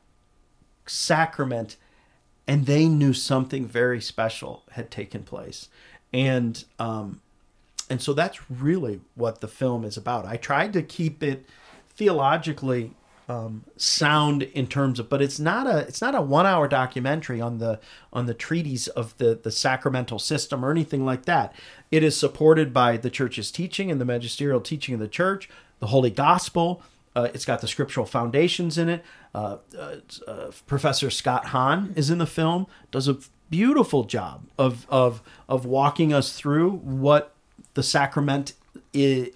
sacrament 0.85 1.77
and 2.47 2.65
they 2.65 2.87
knew 2.87 3.13
something 3.13 3.65
very 3.65 4.01
special 4.01 4.63
had 4.71 4.91
taken 4.91 5.23
place. 5.23 5.69
And 6.13 6.63
um, 6.79 7.21
and 7.89 8.01
so 8.01 8.13
that's 8.13 8.49
really 8.49 9.01
what 9.15 9.41
the 9.41 9.47
film 9.47 9.83
is 9.83 9.97
about. 9.97 10.25
I 10.25 10.37
tried 10.37 10.73
to 10.73 10.81
keep 10.81 11.21
it 11.21 11.45
theologically 11.89 12.93
um, 13.29 13.63
sound 13.77 14.43
in 14.43 14.67
terms 14.67 14.99
of, 14.99 15.09
but 15.09 15.21
it's 15.21 15.39
not 15.39 15.67
a 15.67 15.79
it's 15.79 16.01
not 16.01 16.15
a 16.15 16.21
one 16.21 16.45
hour 16.45 16.67
documentary 16.67 17.39
on 17.39 17.59
the 17.59 17.79
on 18.11 18.25
the 18.25 18.33
treatise 18.33 18.87
of 18.87 19.17
the 19.17 19.39
the 19.41 19.51
sacramental 19.51 20.19
system 20.19 20.65
or 20.65 20.71
anything 20.71 21.05
like 21.05 21.25
that. 21.25 21.53
It 21.91 22.03
is 22.03 22.17
supported 22.17 22.73
by 22.73 22.97
the 22.97 23.09
church's 23.09 23.51
teaching 23.51 23.91
and 23.91 24.01
the 24.01 24.05
magisterial 24.05 24.61
teaching 24.61 24.93
of 24.93 24.99
the 24.99 25.07
church, 25.07 25.49
the 25.79 25.87
Holy 25.87 26.09
Gospel. 26.09 26.81
Uh, 27.15 27.29
it's 27.33 27.45
got 27.45 27.61
the 27.61 27.67
scriptural 27.67 28.05
foundations 28.05 28.77
in 28.77 28.89
it. 28.89 29.05
Uh, 29.35 29.57
uh, 29.77 29.95
uh 30.27 30.51
Professor 30.67 31.09
Scott 31.09 31.47
Hahn 31.47 31.93
is 31.95 32.09
in 32.09 32.17
the 32.17 32.25
film. 32.25 32.67
Does 32.91 33.07
a 33.07 33.17
beautiful 33.49 34.05
job 34.05 34.47
of 34.57 34.87
of 34.89 35.21
of 35.49 35.65
walking 35.65 36.13
us 36.13 36.33
through 36.33 36.71
what 36.71 37.33
the 37.73 37.83
sacrament 37.83 38.53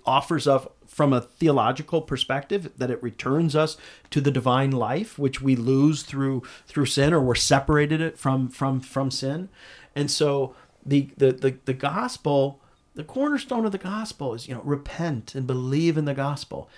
offers 0.06 0.48
of 0.48 0.70
from 0.88 1.12
a 1.12 1.20
theological 1.20 2.02
perspective 2.02 2.72
that 2.78 2.90
it 2.90 3.04
returns 3.04 3.54
us 3.54 3.76
to 4.10 4.22
the 4.22 4.32
divine 4.32 4.72
life 4.72 5.20
which 5.20 5.42
we 5.42 5.54
lose 5.56 6.04
through 6.04 6.42
through 6.66 6.86
sin 6.86 7.14
or 7.14 7.20
we're 7.20 7.36
separated 7.36 8.00
it 8.00 8.18
from 8.18 8.48
from 8.48 8.80
from 8.80 9.12
sin 9.12 9.50
and 9.94 10.10
so 10.10 10.56
the 10.86 11.10
the 11.18 11.34
the, 11.34 11.58
the 11.66 11.74
gospel 11.74 12.62
the 12.96 13.04
cornerstone 13.04 13.66
of 13.66 13.74
the 13.74 13.78
gospel 13.78 14.34
is 14.34 14.48
you 14.48 14.54
know 14.54 14.62
repent 14.64 15.36
and 15.36 15.46
believe 15.46 15.98
in 15.98 16.06
the 16.06 16.14
gospel 16.14 16.70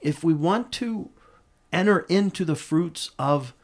if 0.00 0.24
we 0.24 0.34
want 0.34 0.72
to 0.72 1.10
enter 1.72 2.00
into 2.08 2.44
the 2.44 2.56
fruits 2.56 3.10
of 3.18 3.54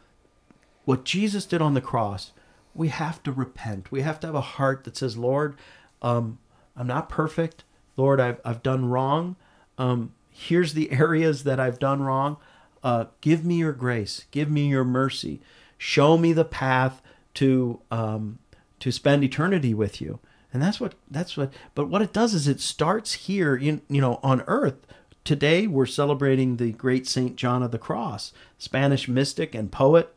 what 0.85 1.05
Jesus 1.05 1.47
did 1.47 1.61
on 1.61 1.75
the 1.75 1.81
cross 1.81 2.33
we 2.75 2.89
have 2.89 3.23
to 3.23 3.33
repent 3.33 3.91
we 3.91 4.03
have 4.03 4.21
to 4.21 4.27
have 4.27 4.35
a 4.35 4.41
heart 4.41 4.85
that 4.85 4.97
says 4.97 5.17
lord 5.17 5.57
um, 6.03 6.39
i'm 6.77 6.87
not 6.87 7.09
perfect 7.09 7.65
lord 7.97 8.21
i've, 8.21 8.39
I've 8.45 8.63
done 8.63 8.91
wrong 8.91 9.37
um, 9.79 10.13
here's 10.37 10.75
the 10.75 10.93
areas 10.93 11.45
that 11.45 11.61
I've 11.61 11.79
done 11.79 12.03
wrong. 12.03 12.37
Uh, 12.83 13.07
give 13.21 13.45
me 13.45 13.57
your 13.57 13.73
grace. 13.73 14.27
Give 14.31 14.51
me 14.51 14.69
your 14.69 14.85
mercy. 14.85 15.41
Show 15.79 16.17
me 16.17 16.33
the 16.33 16.45
path 16.45 17.03
to 17.35 17.81
um, 17.91 18.39
to 18.81 18.93
spend 18.93 19.25
eternity 19.25 19.75
with 19.75 20.01
you. 20.01 20.21
And 20.53 20.63
that's 20.63 20.81
what 20.81 20.95
that's 21.11 21.37
what. 21.37 21.53
But 21.75 21.89
what 21.89 22.03
it 22.03 22.13
does 22.13 22.33
is 22.33 22.47
it 22.47 22.61
starts 22.61 23.15
here, 23.15 23.57
you, 23.57 23.81
you 23.89 24.01
know, 24.01 24.21
on 24.23 24.43
earth. 24.47 24.87
Today 25.27 25.67
we're 25.67 25.87
celebrating 25.87 26.57
the 26.57 26.71
great 26.71 27.09
Saint 27.09 27.35
John 27.35 27.61
of 27.65 27.73
the 27.73 27.81
Cross, 27.81 28.33
Spanish 28.59 29.09
mystic 29.09 29.57
and 29.57 29.73
poet, 29.73 30.15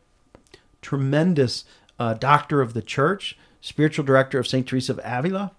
tremendous 0.84 1.66
uh, 1.98 2.14
doctor 2.14 2.62
of 2.62 2.76
the 2.76 2.84
church, 2.84 3.36
spiritual 3.60 4.06
director 4.06 4.38
of 4.38 4.46
Saint 4.46 4.68
Teresa 4.68 4.92
of 4.92 5.00
Avila, 5.04 5.54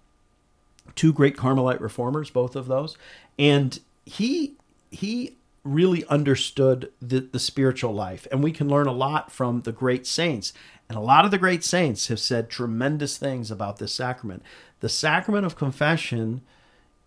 two 0.94 1.12
great 1.12 1.36
Carmelite 1.36 1.80
reformers, 1.80 2.30
both 2.30 2.54
of 2.54 2.68
those, 2.68 2.96
and 3.40 3.80
he 4.06 4.54
he 4.92 5.34
really 5.64 6.04
understood 6.06 6.92
the, 7.02 7.18
the 7.18 7.40
spiritual 7.40 7.92
life 7.92 8.28
and 8.30 8.44
we 8.44 8.52
can 8.52 8.68
learn 8.68 8.86
a 8.86 8.92
lot 8.92 9.32
from 9.32 9.62
the 9.62 9.72
great 9.72 10.06
saints. 10.06 10.52
And 10.88 10.96
a 10.96 11.00
lot 11.02 11.24
of 11.24 11.32
the 11.32 11.38
great 11.38 11.64
saints 11.64 12.06
have 12.06 12.20
said 12.20 12.50
tremendous 12.50 13.18
things 13.18 13.50
about 13.50 13.78
this 13.78 13.92
sacrament. 13.92 14.44
The 14.78 14.88
sacrament 14.88 15.44
of 15.44 15.56
confession 15.56 16.42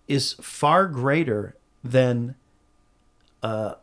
is 0.10 0.34
far 0.34 0.88
greater 0.88 1.56
than 1.84 2.36
uh, 3.42 3.76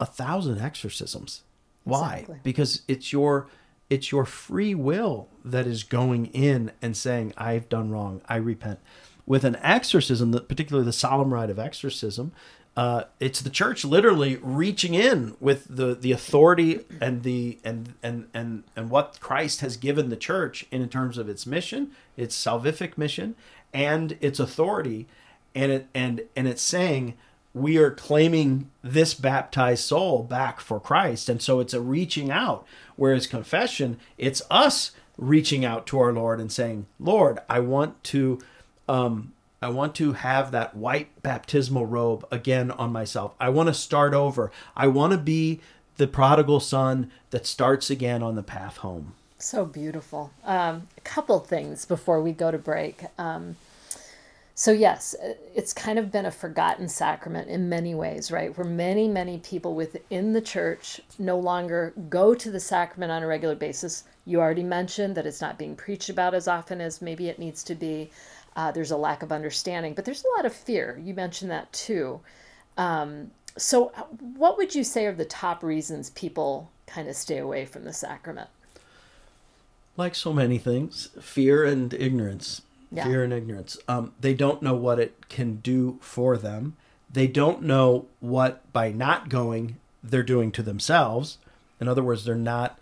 a 0.00 0.06
thousand 0.06 0.58
exorcisms 0.58 1.42
why 1.84 2.14
Exactly. 2.14 2.40
because 2.42 2.82
it's 2.88 3.12
your 3.12 3.46
it's 3.88 4.10
your 4.10 4.24
free 4.24 4.74
will 4.74 5.28
that 5.44 5.66
is 5.66 5.84
going 5.84 6.26
in 6.26 6.72
and 6.82 6.96
saying, 6.96 7.32
I've 7.36 7.68
done 7.68 7.90
wrong, 7.90 8.20
I 8.28 8.34
repent. 8.36 8.80
With 9.26 9.44
an 9.44 9.56
exorcism, 9.62 10.32
particularly 10.32 10.84
the 10.84 10.92
solemn 10.92 11.32
rite 11.32 11.50
of 11.50 11.58
exorcism, 11.60 12.32
uh, 12.76 13.04
it's 13.20 13.40
the 13.40 13.50
church 13.50 13.84
literally 13.84 14.36
reaching 14.42 14.94
in 14.94 15.36
with 15.38 15.66
the, 15.68 15.94
the 15.94 16.10
authority 16.12 16.80
and 17.00 17.22
the 17.22 17.58
and, 17.64 17.94
and 18.02 18.28
and 18.34 18.64
and 18.74 18.90
what 18.90 19.18
Christ 19.20 19.60
has 19.60 19.76
given 19.76 20.10
the 20.10 20.16
church 20.16 20.66
in 20.72 20.88
terms 20.88 21.16
of 21.16 21.28
its 21.28 21.46
mission, 21.46 21.92
its 22.16 22.36
salvific 22.36 22.98
mission, 22.98 23.36
and 23.72 24.18
its 24.20 24.40
authority, 24.40 25.06
and 25.54 25.70
it 25.72 25.86
and 25.94 26.22
and 26.34 26.46
it's 26.48 26.62
saying 26.62 27.14
we 27.56 27.78
are 27.78 27.90
claiming 27.90 28.70
this 28.82 29.14
baptized 29.14 29.82
soul 29.82 30.22
back 30.22 30.60
for 30.60 30.78
Christ, 30.78 31.30
and 31.30 31.40
so 31.40 31.58
it's 31.58 31.72
a 31.72 31.80
reaching 31.80 32.30
out. 32.30 32.66
Whereas 32.96 33.26
confession, 33.26 33.98
it's 34.18 34.42
us 34.50 34.90
reaching 35.16 35.64
out 35.64 35.86
to 35.86 35.98
our 35.98 36.12
Lord 36.12 36.38
and 36.38 36.52
saying, 36.52 36.84
"Lord, 37.00 37.40
I 37.48 37.60
want 37.60 38.04
to." 38.04 38.38
Um, 38.88 39.32
I 39.62 39.70
want 39.70 39.94
to 39.96 40.12
have 40.12 40.50
that 40.50 40.76
white 40.76 41.22
baptismal 41.22 41.86
robe 41.86 42.26
again 42.30 42.70
on 42.70 42.92
myself. 42.92 43.32
I 43.40 43.48
want 43.48 43.68
to 43.68 43.74
start 43.74 44.12
over. 44.12 44.52
I 44.76 44.86
want 44.86 45.12
to 45.12 45.18
be 45.18 45.60
the 45.96 46.06
prodigal 46.06 46.60
son 46.60 47.10
that 47.30 47.46
starts 47.46 47.88
again 47.88 48.22
on 48.22 48.34
the 48.36 48.42
path 48.42 48.76
home. 48.76 49.14
So 49.38 49.64
beautiful. 49.64 50.30
Um, 50.44 50.88
a 50.98 51.00
couple 51.00 51.40
things 51.40 51.86
before 51.86 52.20
we 52.20 52.32
go 52.32 52.50
to 52.50 52.58
break. 52.58 53.04
Um, 53.18 53.56
so, 54.58 54.72
yes, 54.72 55.14
it's 55.54 55.74
kind 55.74 55.98
of 55.98 56.10
been 56.10 56.24
a 56.24 56.30
forgotten 56.30 56.88
sacrament 56.88 57.50
in 57.50 57.68
many 57.68 57.94
ways, 57.94 58.32
right? 58.32 58.56
Where 58.56 58.66
many, 58.66 59.06
many 59.06 59.36
people 59.36 59.74
within 59.74 60.32
the 60.32 60.40
church 60.40 60.98
no 61.18 61.38
longer 61.38 61.92
go 62.08 62.34
to 62.34 62.50
the 62.50 62.58
sacrament 62.58 63.12
on 63.12 63.22
a 63.22 63.26
regular 63.26 63.54
basis. 63.54 64.04
You 64.24 64.40
already 64.40 64.62
mentioned 64.62 65.14
that 65.14 65.26
it's 65.26 65.42
not 65.42 65.58
being 65.58 65.76
preached 65.76 66.08
about 66.08 66.32
as 66.32 66.48
often 66.48 66.80
as 66.80 67.02
maybe 67.02 67.28
it 67.28 67.38
needs 67.38 67.62
to 67.64 67.74
be. 67.74 68.10
Uh, 68.56 68.72
there's 68.72 68.92
a 68.92 68.96
lack 68.96 69.22
of 69.22 69.30
understanding, 69.30 69.92
but 69.92 70.06
there's 70.06 70.24
a 70.24 70.36
lot 70.38 70.46
of 70.46 70.54
fear. 70.54 70.98
You 71.04 71.12
mentioned 71.12 71.50
that 71.50 71.70
too. 71.74 72.20
Um, 72.78 73.32
so, 73.58 73.92
uh, 73.94 74.04
what 74.38 74.56
would 74.56 74.74
you 74.74 74.84
say 74.84 75.04
are 75.04 75.12
the 75.12 75.26
top 75.26 75.62
reasons 75.62 76.08
people 76.10 76.70
kind 76.86 77.10
of 77.10 77.16
stay 77.16 77.36
away 77.36 77.66
from 77.66 77.84
the 77.84 77.92
sacrament? 77.92 78.48
Like 79.98 80.14
so 80.14 80.32
many 80.32 80.56
things, 80.56 81.10
fear 81.20 81.62
and 81.62 81.92
ignorance. 81.92 82.62
Yeah. 82.90 83.04
Fear 83.04 83.24
and 83.24 83.32
ignorance. 83.32 83.76
Um, 83.88 84.12
they 84.20 84.34
don't 84.34 84.62
know 84.62 84.74
what 84.74 84.98
it 84.98 85.28
can 85.28 85.56
do 85.56 85.98
for 86.00 86.36
them. 86.36 86.76
They 87.12 87.26
don't 87.26 87.62
know 87.62 88.06
what, 88.20 88.72
by 88.72 88.92
not 88.92 89.28
going, 89.28 89.76
they're 90.02 90.22
doing 90.22 90.52
to 90.52 90.62
themselves. 90.62 91.38
In 91.80 91.88
other 91.88 92.02
words, 92.02 92.24
they're 92.24 92.34
not 92.34 92.78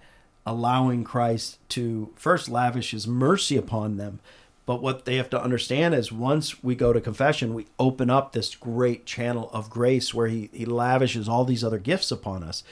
allowing 0.46 1.04
Christ 1.04 1.58
to 1.70 2.12
first 2.16 2.48
lavish 2.48 2.90
his 2.90 3.06
mercy 3.06 3.56
upon 3.56 3.96
them, 3.96 4.20
but 4.66 4.82
what 4.82 5.04
they 5.04 5.16
have 5.16 5.30
to 5.30 5.42
understand 5.42 5.94
is 5.94 6.10
once 6.10 6.62
we 6.62 6.74
go 6.74 6.92
to 6.92 7.00
confession, 7.00 7.54
we 7.54 7.66
open 7.78 8.10
up 8.10 8.32
this 8.32 8.54
great 8.54 9.04
channel 9.04 9.50
of 9.52 9.70
grace 9.70 10.14
where 10.14 10.26
he, 10.28 10.48
he 10.52 10.64
lavishes 10.64 11.28
all 11.28 11.44
these 11.44 11.64
other 11.64 11.78
gifts 11.78 12.10
upon 12.10 12.42
us. 12.42 12.62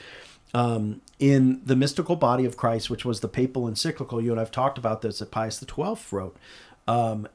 Um, 0.55 1.01
in 1.17 1.61
the 1.65 1.75
mystical 1.75 2.15
body 2.15 2.45
of 2.45 2.57
Christ, 2.57 2.89
which 2.89 3.05
was 3.05 3.21
the 3.21 3.27
papal 3.27 3.67
encyclical, 3.67 4.21
you 4.21 4.31
and 4.31 4.39
I've 4.39 4.51
talked 4.51 4.77
about 4.77 5.01
this 5.01 5.19
that 5.19 5.31
Pius 5.31 5.59
XII 5.59 5.95
wrote. 6.11 6.37
Um, 6.87 7.27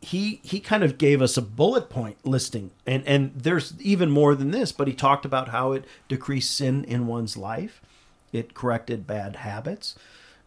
he 0.00 0.40
he 0.42 0.58
kind 0.58 0.82
of 0.82 0.98
gave 0.98 1.22
us 1.22 1.36
a 1.36 1.42
bullet 1.42 1.88
point 1.88 2.26
listing, 2.26 2.72
and 2.86 3.06
and 3.06 3.32
there's 3.34 3.74
even 3.80 4.10
more 4.10 4.34
than 4.34 4.50
this. 4.50 4.72
But 4.72 4.88
he 4.88 4.94
talked 4.94 5.24
about 5.24 5.48
how 5.50 5.72
it 5.72 5.84
decreased 6.08 6.56
sin 6.56 6.84
in 6.84 7.06
one's 7.06 7.36
life, 7.36 7.80
it 8.32 8.54
corrected 8.54 9.06
bad 9.06 9.36
habits, 9.36 9.94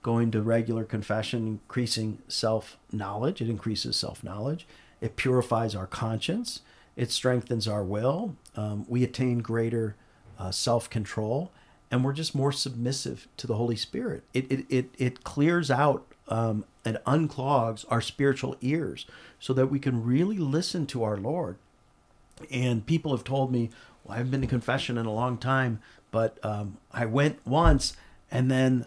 going 0.04 0.30
to 0.32 0.42
regular 0.42 0.84
confession, 0.84 1.48
increasing 1.48 2.20
self 2.28 2.78
knowledge. 2.92 3.42
It 3.42 3.50
increases 3.50 3.96
self 3.96 4.24
knowledge. 4.24 4.68
It 5.00 5.16
purifies 5.16 5.74
our 5.76 5.88
conscience. 5.88 6.62
It 6.96 7.12
strengthens 7.12 7.68
our 7.68 7.84
will. 7.84 8.36
Um, 8.56 8.86
we 8.88 9.04
attain 9.04 9.40
greater 9.40 9.96
uh, 10.38 10.52
self 10.52 10.90
control, 10.90 11.52
and 11.90 12.04
we're 12.04 12.14
just 12.14 12.36
more 12.36 12.52
submissive 12.52 13.28
to 13.38 13.48
the 13.48 13.56
Holy 13.56 13.76
Spirit. 13.76 14.24
It, 14.34 14.52
it, 14.52 14.66
it, 14.70 14.96
it 14.98 15.24
clears 15.24 15.72
out 15.72 16.06
um, 16.28 16.66
and 16.84 16.98
unclogs 17.06 17.86
our 17.90 18.02
spiritual 18.02 18.56
ears 18.62 19.06
so 19.40 19.54
that 19.54 19.68
we 19.68 19.80
can 19.80 20.04
really 20.04 20.38
listen 20.38 20.86
to 20.88 21.04
our 21.04 21.18
Lord. 21.18 21.58
And 22.52 22.86
people 22.86 23.12
have 23.16 23.24
told 23.24 23.52
me, 23.52 23.70
well, 24.04 24.16
I 24.16 24.18
haven't 24.18 24.32
been 24.32 24.42
to 24.42 24.48
confession 24.48 24.98
in 24.98 25.06
a 25.06 25.14
long 25.14 25.38
time, 25.38 25.80
but 26.12 26.38
um, 26.44 26.78
I 26.92 27.06
went 27.06 27.46
once 27.46 27.96
and 28.32 28.50
then 28.50 28.86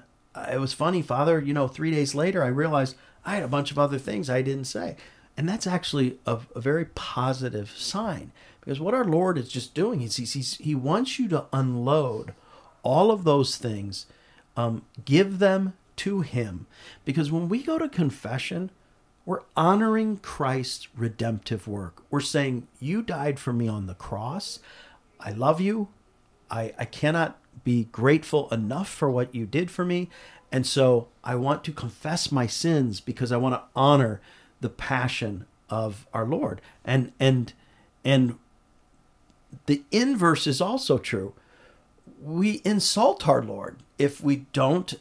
it 0.51 0.61
was 0.61 0.73
funny, 0.73 1.03
Father. 1.03 1.41
You 1.41 1.55
know, 1.55 1.69
three 1.69 1.91
days 1.91 2.15
later, 2.15 2.45
I 2.45 2.49
realized 2.49 2.97
I 3.25 3.35
had 3.35 3.43
a 3.43 3.49
bunch 3.49 3.71
of 3.71 3.79
other 3.79 3.99
things 3.99 4.31
I 4.31 4.43
didn't 4.43 4.65
say. 4.65 4.97
And 5.37 5.49
that's 5.49 5.67
actually 5.67 6.19
a, 6.27 6.41
a 6.55 6.61
very 6.61 6.85
positive 6.85 7.71
sign 7.71 8.33
because 8.61 8.81
what 8.81 8.95
our 8.95 9.05
Lord 9.05 9.39
is 9.39 9.49
just 9.49 9.73
doing 9.73 10.03
is 10.03 10.17
he's, 10.17 10.33
he's, 10.33 10.57
he 10.57 10.75
wants 10.75 11.19
you 11.19 11.29
to 11.29 11.47
unload 11.53 12.35
all 12.83 13.11
of 13.11 13.25
those 13.25 13.57
things, 13.57 14.07
um, 14.57 14.83
give 15.05 15.39
them 15.39 15.75
to 15.99 16.23
Him. 16.23 16.67
Because 17.05 17.31
when 17.31 17.49
we 17.49 17.63
go 17.63 17.79
to 17.79 17.89
confession, 17.89 18.71
we're 19.25 19.43
honoring 19.57 20.19
Christ's 20.19 20.89
redemptive 20.97 21.69
work. 21.69 22.03
We're 22.11 22.21
saying, 22.21 22.67
You 22.81 23.03
died 23.03 23.39
for 23.39 23.53
me 23.53 23.69
on 23.69 23.87
the 23.87 23.95
cross. 23.95 24.61
I 25.21 25.33
love 25.33 25.61
you. 25.61 25.89
I, 26.51 26.73
I 26.79 26.85
cannot 26.85 27.39
be 27.65 27.85
grateful 27.93 28.49
enough 28.49 28.89
for 28.89 29.11
what 29.11 29.35
you 29.35 29.45
did 29.45 29.71
for 29.71 29.85
me. 29.85 30.09
And 30.51 30.67
so 30.67 31.09
I 31.23 31.35
want 31.35 31.65
to 31.65 31.73
confess 31.73 32.33
my 32.33 32.47
sins 32.47 33.01
because 33.01 33.31
I 33.31 33.37
want 33.37 33.55
to 33.55 33.63
honor 33.77 34.21
the 34.61 34.71
passion 34.71 35.47
of 35.69 36.07
our 36.15 36.25
Lord. 36.25 36.61
And 36.85 37.13
and 37.21 37.53
and 38.05 38.39
the 39.67 39.83
inverse 39.91 40.47
is 40.47 40.61
also 40.61 40.99
true. 40.99 41.35
We 42.23 42.63
insult 42.65 43.29
our 43.29 43.43
Lord 43.43 43.77
if 43.99 44.23
we 44.23 44.47
don't 44.53 44.95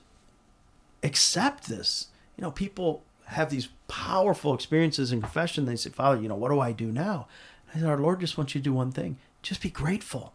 accept 1.07 1.67
this. 1.67 2.07
You 2.37 2.43
know, 2.43 2.51
people 2.51 3.03
have 3.25 3.49
these 3.49 3.69
powerful 3.87 4.53
experiences 4.53 5.11
in 5.11 5.21
confession. 5.21 5.65
They 5.65 5.75
say, 5.75 5.89
Father, 5.89 6.21
you 6.21 6.27
know, 6.27 6.35
what 6.35 6.49
do 6.49 6.59
I 6.59 6.71
do 6.71 6.91
now? 6.91 7.27
I 7.73 7.79
said, 7.79 7.89
Our 7.89 7.97
Lord 7.97 8.19
just 8.19 8.37
wants 8.37 8.53
you 8.53 8.61
to 8.61 8.65
do 8.65 8.73
one 8.73 8.91
thing 8.91 9.17
just 9.41 9.61
be 9.61 9.69
grateful. 9.69 10.33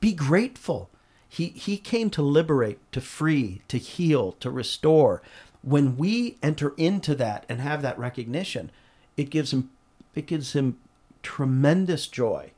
Be 0.00 0.14
grateful. 0.14 0.88
He, 1.28 1.48
he 1.48 1.76
came 1.76 2.08
to 2.10 2.22
liberate, 2.22 2.78
to 2.92 3.00
free, 3.02 3.60
to 3.68 3.76
heal, 3.76 4.32
to 4.40 4.50
restore. 4.50 5.20
When 5.62 5.96
we 5.96 6.38
enter 6.42 6.72
into 6.76 7.14
that 7.16 7.44
and 7.48 7.60
have 7.60 7.82
that 7.82 7.98
recognition, 7.98 8.70
it 9.16 9.30
gives 9.30 9.52
him 9.52 9.70
it 10.14 10.26
gives 10.26 10.54
him 10.54 10.78
tremendous 11.22 12.06
joy 12.06 12.52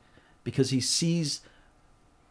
because 0.45 0.69
he 0.69 0.79
sees 0.79 1.41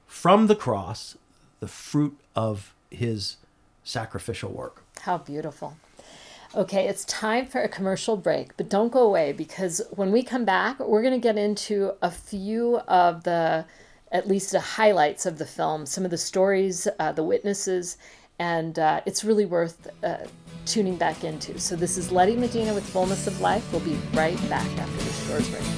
from 0.07 0.47
the 0.47 0.57
cross 0.57 1.19
the 1.61 1.69
fruit 1.69 2.19
of 2.35 2.73
his 2.91 3.37
sacrificial 3.89 4.51
work. 4.51 4.83
How 5.01 5.19
beautiful. 5.19 5.77
Okay, 6.55 6.89
it's 6.89 7.05
time 7.05 7.47
for 7.47 7.61
a 7.61 7.69
commercial 7.69 8.17
break, 8.17 8.57
but 8.57 8.71
don't 8.71 8.91
go 8.91 9.03
away 9.03 9.33
because 9.33 9.83
when 9.91 10.13
we 10.13 10.23
come 10.23 10.45
back, 10.45 10.79
we're 10.81 11.03
going 11.03 11.15
to 11.15 11.21
get 11.21 11.37
into 11.37 11.93
a 12.01 12.11
few 12.11 12.79
of 12.79 13.25
the 13.25 13.65
at 14.11 14.27
least 14.27 14.53
the 14.53 14.61
highlights 14.61 15.27
of 15.27 15.37
the 15.37 15.45
film, 15.45 15.85
some 15.85 16.03
of 16.03 16.11
the 16.11 16.17
stories, 16.17 16.89
uh, 16.99 17.13
the 17.13 17.23
witnesses, 17.23 17.99
and 18.39 18.79
uh, 18.79 19.03
it's 19.05 19.23
really 19.23 19.45
worth 19.45 19.89
uh, 20.03 20.17
tuning 20.65 20.97
back 20.97 21.25
into. 21.25 21.59
So 21.59 21.77
this 21.77 21.99
is 21.99 22.11
Letty 22.11 22.35
Medina 22.35 22.73
with 22.73 22.89
Fullness 22.89 23.27
of 23.27 23.39
Life. 23.43 23.71
We'll 23.71 23.83
be 23.83 23.99
right 24.15 24.39
back 24.49 24.67
after 24.79 25.05
this 25.05 25.29
short 25.29 25.51
break. 25.51 25.78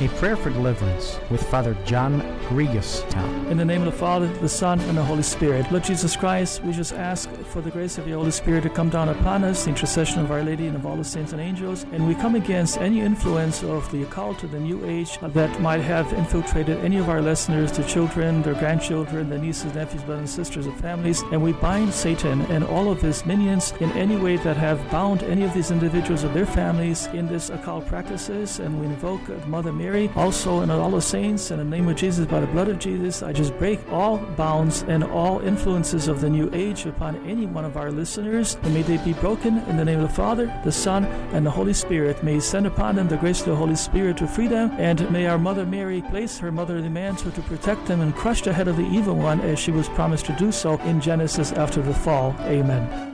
A 0.00 0.08
prayer 0.18 0.36
for 0.36 0.50
deliverance 0.50 1.20
with 1.30 1.40
Father 1.50 1.76
John 1.84 2.20
Grigas 2.48 3.04
In 3.48 3.56
the 3.56 3.64
name 3.64 3.80
of 3.82 3.86
the 3.86 3.98
Father, 3.98 4.26
the 4.26 4.48
Son, 4.48 4.80
and 4.80 4.98
the 4.98 5.02
Holy 5.04 5.22
Spirit. 5.22 5.70
Lord 5.70 5.84
Jesus 5.84 6.16
Christ, 6.16 6.62
we 6.64 6.72
just 6.72 6.92
ask 6.92 7.30
for 7.44 7.60
the 7.60 7.70
grace 7.70 7.96
of 7.96 8.06
your 8.08 8.18
Holy 8.18 8.32
Spirit 8.32 8.64
to 8.64 8.70
come 8.70 8.90
down 8.90 9.08
upon 9.08 9.44
us, 9.44 9.64
the 9.64 9.70
intercession 9.70 10.20
of 10.20 10.32
Our 10.32 10.42
Lady 10.42 10.66
and 10.66 10.76
of 10.76 10.84
all 10.84 10.96
the 10.96 11.04
saints 11.04 11.30
and 11.32 11.40
angels, 11.40 11.86
and 11.92 12.08
we 12.08 12.16
come 12.16 12.34
against 12.34 12.78
any 12.78 13.00
influence 13.00 13.62
of 13.62 13.90
the 13.92 14.02
occult 14.02 14.42
or 14.42 14.48
the 14.48 14.58
New 14.58 14.84
Age 14.84 15.16
that 15.20 15.60
might 15.60 15.80
have 15.80 16.12
infiltrated 16.12 16.76
any 16.84 16.98
of 16.98 17.08
our 17.08 17.22
listeners, 17.22 17.70
their 17.70 17.86
children, 17.86 18.42
their 18.42 18.54
grandchildren, 18.54 19.30
their 19.30 19.38
nieces, 19.38 19.74
nephews, 19.74 20.02
brothers, 20.02 20.18
and 20.18 20.28
sisters, 20.28 20.66
and 20.66 20.78
families, 20.80 21.22
and 21.30 21.40
we 21.40 21.52
bind 21.52 21.94
Satan 21.94 22.42
and 22.46 22.64
all 22.64 22.90
of 22.90 23.00
his 23.00 23.24
minions 23.24 23.72
in 23.78 23.90
any 23.92 24.16
way 24.16 24.38
that 24.38 24.56
have 24.56 24.90
bound 24.90 25.22
any 25.22 25.44
of 25.44 25.54
these 25.54 25.70
individuals 25.70 26.24
or 26.24 26.28
their 26.28 26.46
families 26.46 27.06
in 27.06 27.28
this 27.28 27.48
occult 27.48 27.86
practices, 27.86 28.58
and 28.58 28.78
we 28.80 28.86
invoke 28.86 29.22
Mother 29.46 29.72
Mary, 29.72 29.93
also 30.16 30.60
and 30.60 30.72
all 30.72 30.90
the 30.90 31.00
saints, 31.00 31.50
in 31.50 31.58
the 31.58 31.64
name 31.64 31.88
of 31.88 31.96
Jesus, 31.96 32.26
by 32.26 32.40
the 32.40 32.48
blood 32.48 32.68
of 32.68 32.80
Jesus, 32.80 33.22
I 33.22 33.32
just 33.32 33.56
break 33.58 33.80
all 33.92 34.18
bounds 34.18 34.82
and 34.88 35.04
all 35.04 35.40
influences 35.40 36.08
of 36.08 36.20
the 36.20 36.28
New 36.28 36.50
Age 36.52 36.84
upon 36.84 37.16
any 37.28 37.46
one 37.46 37.64
of 37.64 37.76
our 37.76 37.92
listeners, 37.92 38.56
and 38.62 38.74
may 38.74 38.82
they 38.82 38.96
be 38.98 39.12
broken 39.14 39.58
in 39.68 39.76
the 39.76 39.84
name 39.84 40.00
of 40.00 40.08
the 40.08 40.14
Father, 40.14 40.52
the 40.64 40.72
Son, 40.72 41.04
and 41.32 41.46
the 41.46 41.50
Holy 41.50 41.72
Spirit. 41.72 42.24
May 42.24 42.40
send 42.40 42.66
upon 42.66 42.96
them 42.96 43.08
the 43.08 43.16
grace 43.16 43.40
of 43.40 43.46
the 43.46 43.56
Holy 43.56 43.76
Spirit 43.76 44.16
to 44.16 44.26
free 44.26 44.48
them, 44.48 44.72
and 44.78 45.08
may 45.12 45.26
our 45.26 45.38
Mother 45.38 45.64
Mary 45.64 46.02
place 46.02 46.38
her 46.38 46.50
motherly 46.50 46.88
mantle 46.88 47.30
to 47.30 47.42
protect 47.42 47.86
them 47.86 48.00
and 48.00 48.16
crush 48.16 48.42
the 48.42 48.52
head 48.52 48.66
of 48.66 48.76
the 48.76 48.88
evil 48.88 49.14
one 49.14 49.40
as 49.42 49.58
she 49.60 49.70
was 49.70 49.88
promised 49.90 50.26
to 50.26 50.36
do 50.36 50.50
so 50.50 50.76
in 50.80 51.00
Genesis 51.00 51.52
after 51.52 51.80
the 51.80 51.94
fall. 51.94 52.34
Amen. 52.40 53.13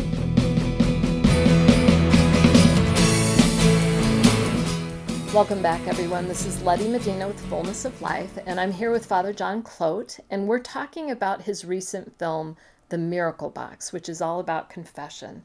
Welcome 5.33 5.61
back, 5.61 5.87
everyone. 5.87 6.27
This 6.27 6.45
is 6.45 6.61
Letty 6.61 6.89
Medina 6.89 7.25
with 7.25 7.39
Fullness 7.45 7.85
of 7.85 8.01
Life, 8.01 8.37
and 8.45 8.59
I'm 8.59 8.73
here 8.73 8.91
with 8.91 9.05
Father 9.05 9.31
John 9.31 9.63
Clote, 9.63 10.19
and 10.29 10.45
we're 10.45 10.59
talking 10.59 11.09
about 11.09 11.43
his 11.43 11.63
recent 11.63 12.19
film, 12.19 12.57
The 12.89 12.97
Miracle 12.97 13.49
Box, 13.49 13.93
which 13.93 14.09
is 14.09 14.21
all 14.21 14.41
about 14.41 14.69
confession. 14.69 15.43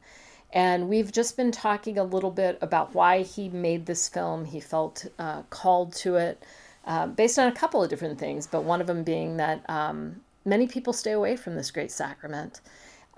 And 0.51 0.89
we've 0.89 1.13
just 1.13 1.37
been 1.37 1.53
talking 1.53 1.97
a 1.97 2.03
little 2.03 2.31
bit 2.31 2.57
about 2.59 2.95
why 2.95 3.21
he 3.21 3.47
made 3.47 3.85
this 3.85 4.09
film. 4.09 4.43
He 4.43 4.59
felt 4.59 5.05
uh, 5.19 5.43
called 5.43 5.93
to 5.95 6.17
it 6.17 6.43
uh, 6.83 7.07
based 7.07 7.39
on 7.39 7.47
a 7.47 7.55
couple 7.55 7.81
of 7.81 7.89
different 7.89 8.19
things, 8.19 8.45
but 8.45 8.65
one 8.65 8.81
of 8.81 8.87
them 8.87 9.03
being 9.03 9.37
that 9.37 9.63
um, 9.69 10.19
many 10.43 10.67
people 10.67 10.91
stay 10.91 11.13
away 11.13 11.37
from 11.37 11.55
this 11.55 11.71
great 11.71 11.91
sacrament. 11.91 12.59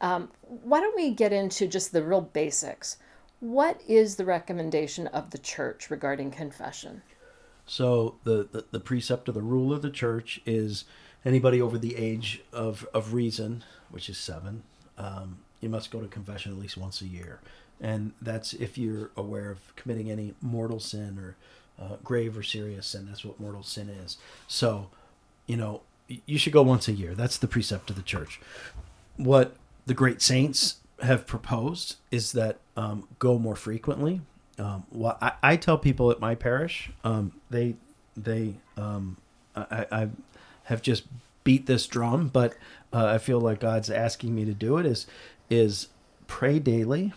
Um, 0.02 0.30
why 0.42 0.82
don't 0.82 0.96
we 0.96 1.16
get 1.16 1.34
into 1.34 1.66
just 1.66 1.94
the 1.94 2.04
real 2.04 2.22
basics? 2.22 2.98
What 3.40 3.82
is 3.88 4.16
the 4.16 4.26
recommendation 4.26 5.08
of 5.08 5.32
the 5.32 5.38
church 5.38 5.90
regarding 5.90 6.32
confession? 6.32 7.02
So 7.66 8.16
the, 8.24 8.48
the, 8.52 8.66
the 8.72 8.80
precept 8.80 9.30
of 9.30 9.36
the 9.36 9.42
rule 9.42 9.72
of 9.72 9.82
the 9.82 9.92
church 9.92 10.42
is 10.46 10.86
anybody 11.24 11.62
over 11.62 11.78
the 11.78 11.96
age 11.96 12.42
of, 12.52 12.88
of 12.94 13.14
reason, 13.14 13.64
which 13.90 14.10
is 14.10 14.18
seven, 14.18 14.64
um, 14.98 15.40
you 15.62 15.70
must 15.70 15.92
go 15.92 16.02
to 16.02 16.08
confession 16.08 16.52
at 16.52 16.58
least 16.58 16.78
once 16.78 17.02
a 17.02 17.06
year. 17.06 17.40
And 17.80 18.12
that's 18.22 18.54
if 18.54 18.78
you're 18.78 19.12
aware 19.16 19.52
of 19.52 19.76
committing 19.76 20.12
any 20.12 20.34
mortal 20.42 20.80
sin 20.80 21.18
or 21.18 21.36
uh, 21.82 21.96
grave 22.04 22.38
or 22.38 22.44
serious 22.44 22.88
sin. 22.88 23.06
That's 23.08 23.24
what 23.24 23.40
mortal 23.40 23.64
sin 23.64 23.88
is. 23.88 24.18
So, 24.48 24.90
you 25.48 25.56
know, 25.56 25.82
you 26.26 26.38
should 26.38 26.54
go 26.54 26.64
once 26.64 26.88
a 26.88 26.92
year. 26.92 27.16
That's 27.16 27.38
the 27.38 27.48
precept 27.48 27.90
of 27.90 27.96
the 27.96 28.02
church. 28.02 28.42
What 29.16 29.56
the 29.86 29.94
great 29.94 30.22
saints 30.22 30.79
have 31.02 31.26
proposed 31.26 31.98
is 32.12 32.32
that 32.34 32.60
um, 32.76 33.08
go 33.20 33.38
more 33.38 33.56
frequently. 33.56 34.22
Um, 34.58 34.84
well, 34.92 35.18
I, 35.22 35.34
I, 35.42 35.56
tell 35.56 35.78
people 35.78 36.12
at 36.12 36.20
my 36.20 36.36
parish, 36.36 36.92
um, 37.04 37.32
they 37.50 37.76
they 38.18 38.56
um, 38.76 39.18
I, 39.56 39.86
I, 39.92 40.10
have 40.64 40.82
just 40.82 41.04
beat 41.44 41.66
this 41.66 41.88
drum, 41.88 42.28
but 42.28 42.56
uh, 42.92 43.06
I 43.06 43.18
feel 43.20 43.40
like 43.40 43.62
God's 43.62 43.90
asking 43.90 44.36
me 44.36 44.46
to 44.46 44.54
do 44.54 44.78
it. 44.78 44.86
Is 44.86 45.08
is 45.50 45.88
pray 46.28 46.60
daily, 46.60 47.14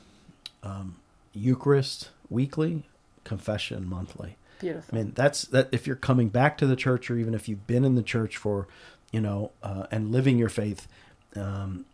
um, 0.62 0.96
Eucharist 1.32 2.10
weekly, 2.30 2.84
confession 3.24 3.88
monthly. 3.88 4.36
Beautiful. 4.60 4.96
I 4.96 5.02
mean, 5.02 5.12
that's 5.14 5.42
that. 5.46 5.68
If 5.72 5.86
you're 5.86 5.96
coming 5.96 6.28
back 6.28 6.56
to 6.58 6.66
the 6.66 6.76
church, 6.76 7.10
or 7.10 7.16
even 7.16 7.34
if 7.34 7.48
you've 7.48 7.66
been 7.66 7.84
in 7.84 7.96
the 7.96 8.02
church 8.02 8.36
for, 8.36 8.68
you 9.10 9.20
know, 9.20 9.50
uh, 9.62 9.86
and 9.90 10.12
living 10.12 10.38
your 10.38 10.48
faith, 10.48 10.86
um, 11.34 11.86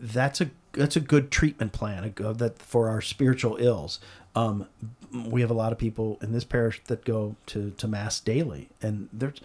that's 0.00 0.40
a 0.40 0.50
that's 0.78 0.96
a 0.96 1.00
good 1.00 1.30
treatment 1.30 1.72
plan 1.72 2.12
that 2.16 2.62
for 2.62 2.88
our 2.88 3.00
spiritual 3.00 3.56
ills. 3.58 3.98
Um, 4.34 4.66
we 5.12 5.40
have 5.40 5.50
a 5.50 5.54
lot 5.54 5.72
of 5.72 5.78
people 5.78 6.18
in 6.22 6.32
this 6.32 6.44
parish 6.44 6.80
that 6.84 7.04
go 7.04 7.36
to, 7.46 7.72
to 7.72 7.88
mass 7.88 8.20
daily, 8.20 8.68
and 8.80 9.08
there's 9.12 9.40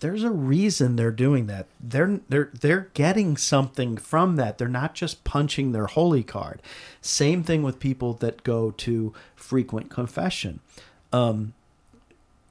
there's 0.00 0.24
a 0.24 0.30
reason 0.30 0.96
they're 0.96 1.10
doing 1.10 1.46
that. 1.46 1.66
They're 1.80 2.20
they're 2.28 2.50
they're 2.60 2.90
getting 2.92 3.36
something 3.36 3.96
from 3.96 4.36
that. 4.36 4.58
They're 4.58 4.68
not 4.68 4.94
just 4.94 5.24
punching 5.24 5.72
their 5.72 5.86
holy 5.86 6.22
card. 6.22 6.60
Same 7.00 7.42
thing 7.42 7.62
with 7.62 7.80
people 7.80 8.12
that 8.14 8.44
go 8.44 8.72
to 8.72 9.14
frequent 9.34 9.88
confession. 9.90 10.60
Um, 11.12 11.54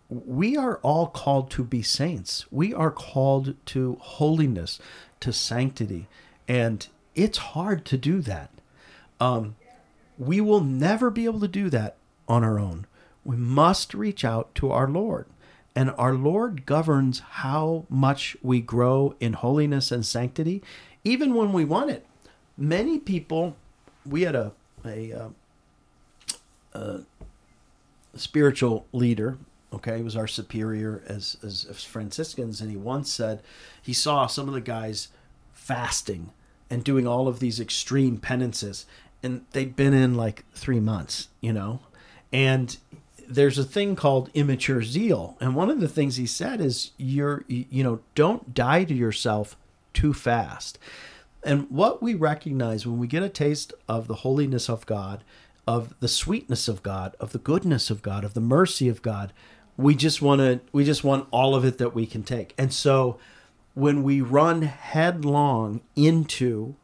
we 0.09 0.57
are 0.57 0.77
all 0.77 1.07
called 1.07 1.51
to 1.51 1.63
be 1.63 1.81
saints. 1.81 2.45
We 2.51 2.73
are 2.73 2.91
called 2.91 3.55
to 3.67 3.97
holiness, 3.99 4.79
to 5.19 5.31
sanctity, 5.33 6.07
and 6.47 6.87
it's 7.15 7.37
hard 7.37 7.85
to 7.85 7.97
do 7.97 8.21
that. 8.21 8.51
Um, 9.19 9.55
we 10.17 10.41
will 10.41 10.61
never 10.61 11.09
be 11.09 11.25
able 11.25 11.39
to 11.39 11.47
do 11.47 11.69
that 11.69 11.95
on 12.27 12.43
our 12.43 12.59
own. 12.59 12.85
We 13.23 13.35
must 13.35 13.93
reach 13.93 14.23
out 14.23 14.53
to 14.55 14.71
our 14.71 14.87
Lord. 14.87 15.25
And 15.75 15.91
our 15.97 16.13
Lord 16.13 16.65
governs 16.65 17.19
how 17.19 17.85
much 17.89 18.37
we 18.41 18.61
grow 18.61 19.15
in 19.19 19.33
holiness 19.33 19.91
and 19.91 20.05
sanctity, 20.05 20.63
even 21.03 21.33
when 21.33 21.51
we 21.51 21.65
want 21.65 21.89
it. 21.89 22.05
Many 22.57 22.99
people, 22.99 23.57
we 24.05 24.21
had 24.21 24.35
a, 24.35 24.53
a, 24.85 25.11
a, 25.11 25.31
uh, 26.73 26.99
a 28.13 28.19
spiritual 28.19 28.85
leader, 28.93 29.37
okay, 29.73 29.97
he 29.97 30.03
was 30.03 30.15
our 30.15 30.27
superior 30.27 31.03
as, 31.07 31.37
as, 31.43 31.65
as 31.69 31.83
Franciscans, 31.83 32.61
and 32.61 32.71
he 32.71 32.77
once 32.77 33.11
said 33.11 33.41
he 33.81 33.91
saw 33.91 34.27
some 34.27 34.47
of 34.47 34.53
the 34.53 34.61
guys 34.61 35.09
fasting 35.53 36.31
and 36.75 36.83
doing 36.83 37.07
all 37.07 37.29
of 37.29 37.39
these 37.39 37.57
extreme 37.57 38.17
penances. 38.17 38.85
And 39.23 39.45
they'd 39.53 39.77
been 39.77 39.93
in 39.93 40.15
like 40.15 40.43
three 40.53 40.81
months 40.81 41.29
you 41.39 41.53
know? 41.53 41.79
And 42.33 42.75
there's 43.29 43.57
a 43.57 43.63
thing 43.63 43.95
called 43.95 44.29
immature 44.33 44.83
zeal. 44.83 45.37
And 45.39 45.55
one 45.55 45.69
of 45.69 45.79
the 45.79 45.87
things 45.87 46.17
he 46.17 46.25
said 46.25 46.59
is 46.59 46.91
you're 46.97 47.45
you 47.47 47.81
know 47.81 48.01
don't 48.13 48.53
die 48.53 48.83
to 48.83 48.93
yourself 48.93 49.55
too 49.93 50.13
fast. 50.13 50.77
And 51.43 51.71
what 51.71 52.03
we 52.03 52.13
recognize 52.13 52.85
when 52.85 52.99
we 52.99 53.07
get 53.07 53.23
a 53.23 53.29
taste 53.29 53.73
of 53.87 54.07
the 54.07 54.15
holiness 54.15 54.69
of 54.69 54.85
god 54.85 55.23
of 55.65 55.95
the 56.01 56.09
sweetness 56.09 56.67
of 56.67 56.83
god 56.83 57.15
of 57.19 57.31
the 57.31 57.39
goodness 57.39 57.89
of 57.89 58.01
god 58.01 58.23
of 58.23 58.33
the 58.35 58.41
mercy 58.41 58.89
of 58.89 59.01
god 59.01 59.31
we 59.77 59.95
just 59.95 60.21
want 60.21 60.39
to 60.39 60.59
we 60.71 60.83
just 60.83 61.03
want 61.03 61.27
all 61.31 61.55
of 61.55 61.65
it 61.65 61.77
that 61.77 61.95
we 61.95 62.05
can 62.05 62.23
take. 62.23 62.53
And 62.57 62.73
so 62.73 63.17
when 63.75 64.03
we 64.03 64.21
run 64.21 64.63
headlong 64.63 65.81
into 65.95 66.75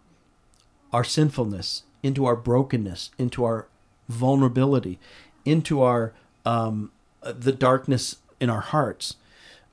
our 0.94 1.06
sinfulness, 1.06 1.84
into 2.04 2.26
our 2.26 2.36
brokenness, 2.36 3.12
into 3.18 3.44
our 3.44 3.68
vulnerability, 4.10 5.00
into 5.46 5.82
our 5.82 6.14
um, 6.46 6.92
the 7.22 7.54
darkness 7.54 8.18
in 8.40 8.50
our 8.50 8.60
hearts, 8.60 9.16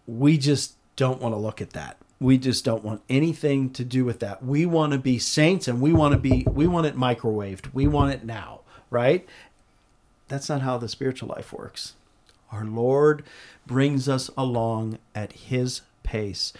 we 0.07 0.39
just 0.39 0.75
don't 0.97 1.21
want 1.21 1.35
to 1.35 1.39
look 1.39 1.61
at 1.61 1.71
that. 1.71 1.97
We 2.21 2.39
just 2.39 2.65
don't 2.65 2.85
want 2.85 3.03
anything 3.09 3.71
to 3.71 3.85
do 3.85 4.05
with 4.05 4.21
that. 4.21 4.45
We 4.45 4.67
want 4.67 4.93
to 4.93 4.99
be 4.99 5.19
saints 5.19 5.69
and 5.69 5.81
we 5.81 5.93
want 5.93 6.13
to 6.13 6.19
be 6.19 6.47
we 6.49 6.67
want 6.67 6.87
it 6.87 6.97
microwaved. 6.97 7.73
We 7.75 7.87
want 7.89 8.15
it 8.15 8.25
now, 8.25 8.61
right? 8.91 9.29
That's 10.29 10.49
not 10.49 10.63
how 10.63 10.79
the 10.79 10.89
spiritual 10.89 11.29
life 11.31 11.53
works. 11.53 11.95
Our 12.53 12.65
Lord 12.65 13.25
brings 13.67 14.09
us 14.09 14.31
along 14.37 14.99
at 15.15 15.33
his 15.33 15.83
pace 16.03 16.53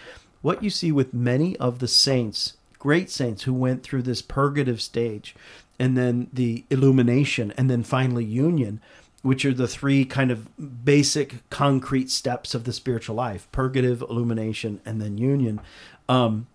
what 0.43 0.63
you 0.63 0.71
see 0.71 0.93
with 0.93 1.15
many 1.15 1.57
of 1.57 1.79
the 1.79 1.89
saints, 1.89 2.55
great 2.79 3.11
saints 3.11 3.45
who 3.45 3.53
went 3.53 3.83
through 3.83 4.03
this 4.03 4.23
purgative 4.23 4.81
stage 4.81 5.35
and 5.79 5.97
then 5.97 6.29
the 6.33 6.65
illumination 6.71 7.53
and 7.57 7.71
then 7.71 7.83
finally 7.83 8.25
union, 8.25 8.81
which 9.23 9.45
are 9.45 9.55
the 9.55 9.69
three 9.69 10.05
kind 10.05 10.31
of 10.31 10.85
basic 10.85 11.49
concrete 11.51 12.11
steps 12.11 12.55
of 12.55 12.65
the 12.65 12.73
spiritual 12.73 13.17
life 13.17 13.49
purgative, 13.53 14.03
illumination, 14.03 14.81
and 14.85 15.01
then 15.01 15.19
union, 15.19 15.61
um, 16.09 16.47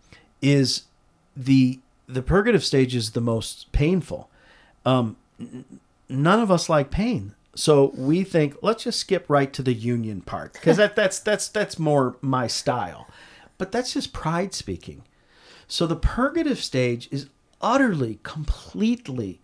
is 0.42 0.84
the 1.36 1.80
the 2.08 2.22
purgative 2.22 2.64
stage 2.64 2.96
is 2.96 3.12
the 3.12 3.22
most 3.22 3.72
painful. 3.72 4.30
Um, 4.86 5.16
none 6.10 6.40
of 6.40 6.52
us 6.52 6.70
like 6.70 6.92
pain. 6.92 7.34
So 7.56 7.94
we 7.96 8.24
think 8.24 8.58
let's 8.62 8.84
just 8.84 9.00
skip 9.00 9.26
right 9.30 9.52
to 9.54 9.62
the 9.62 9.74
union 9.74 10.22
part 10.22 10.54
because 10.54 10.78
that, 10.78 10.96
that's 10.96 11.20
that's 11.20 11.48
that's 11.48 11.78
more 11.78 12.18
my 12.22 12.48
style. 12.48 13.08
But 13.58 13.72
that's 13.72 13.94
just 13.94 14.14
pride 14.14 14.54
speaking. 14.54 15.04
So 15.68 15.88
the 15.88 15.96
purgative 15.96 16.60
stage 16.60 17.08
is 17.12 17.30
utterly, 17.62 18.20
completely 18.24 19.42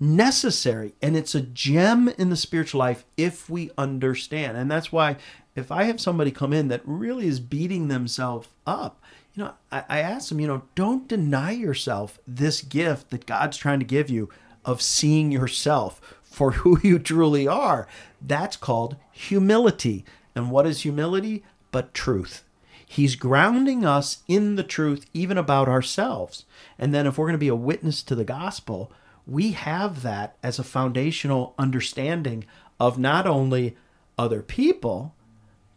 necessary 0.00 0.94
and 1.02 1.16
it's 1.16 1.34
a 1.34 1.40
gem 1.40 2.08
in 2.08 2.30
the 2.30 2.36
spiritual 2.36 2.78
life 2.78 3.04
if 3.16 3.50
we 3.50 3.70
understand. 3.76 4.56
And 4.56 4.70
that's 4.70 4.92
why 4.92 5.16
if 5.56 5.72
I 5.72 5.84
have 5.84 6.00
somebody 6.00 6.30
come 6.30 6.52
in 6.52 6.68
that 6.68 6.82
really 6.84 7.26
is 7.26 7.40
beating 7.40 7.88
themselves 7.88 8.48
up, 8.66 9.02
you 9.34 9.44
know, 9.44 9.54
I, 9.72 9.84
I 9.88 9.98
ask 10.00 10.28
them, 10.28 10.40
you 10.40 10.46
know, 10.46 10.62
don't 10.74 11.08
deny 11.08 11.50
yourself 11.50 12.18
this 12.26 12.62
gift 12.62 13.10
that 13.10 13.26
God's 13.26 13.56
trying 13.56 13.80
to 13.80 13.84
give 13.84 14.08
you 14.08 14.28
of 14.64 14.82
seeing 14.82 15.32
yourself 15.32 16.18
for 16.22 16.50
who 16.62 16.78
you 16.82 16.98
truly 16.98 17.48
are. 17.48 17.88
That's 18.20 18.56
called 18.56 18.96
humility. 19.10 20.04
And 20.34 20.50
what 20.50 20.66
is 20.66 20.82
humility? 20.82 21.42
But 21.72 21.92
truth. 21.92 22.44
He's 22.90 23.16
grounding 23.16 23.84
us 23.84 24.22
in 24.26 24.56
the 24.56 24.64
truth, 24.64 25.04
even 25.12 25.36
about 25.36 25.68
ourselves. 25.68 26.46
And 26.78 26.94
then, 26.94 27.06
if 27.06 27.18
we're 27.18 27.26
going 27.26 27.34
to 27.34 27.38
be 27.38 27.48
a 27.48 27.54
witness 27.54 28.02
to 28.04 28.14
the 28.14 28.24
gospel, 28.24 28.90
we 29.26 29.52
have 29.52 30.00
that 30.02 30.36
as 30.42 30.58
a 30.58 30.64
foundational 30.64 31.54
understanding 31.58 32.46
of 32.80 32.98
not 32.98 33.26
only 33.26 33.76
other 34.16 34.40
people, 34.40 35.14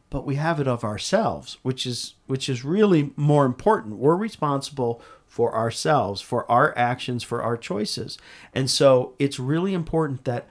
but 0.09 0.25
we 0.25 0.35
have 0.35 0.61
it 0.61 0.67
of 0.69 0.85
ourselves, 0.85 1.57
which 1.63 1.85
is 1.85 2.15
which 2.27 2.47
is 2.47 2.63
really 2.63 3.11
more 3.17 3.45
important. 3.45 3.97
We're 3.97 4.15
responsible 4.15 5.01
for 5.27 5.53
ourselves, 5.53 6.21
for 6.21 6.49
our 6.49 6.77
actions, 6.77 7.23
for 7.23 7.43
our 7.43 7.57
choices, 7.57 8.17
and 8.53 8.69
so 8.69 9.15
it's 9.19 9.37
really 9.37 9.73
important 9.73 10.23
that 10.23 10.47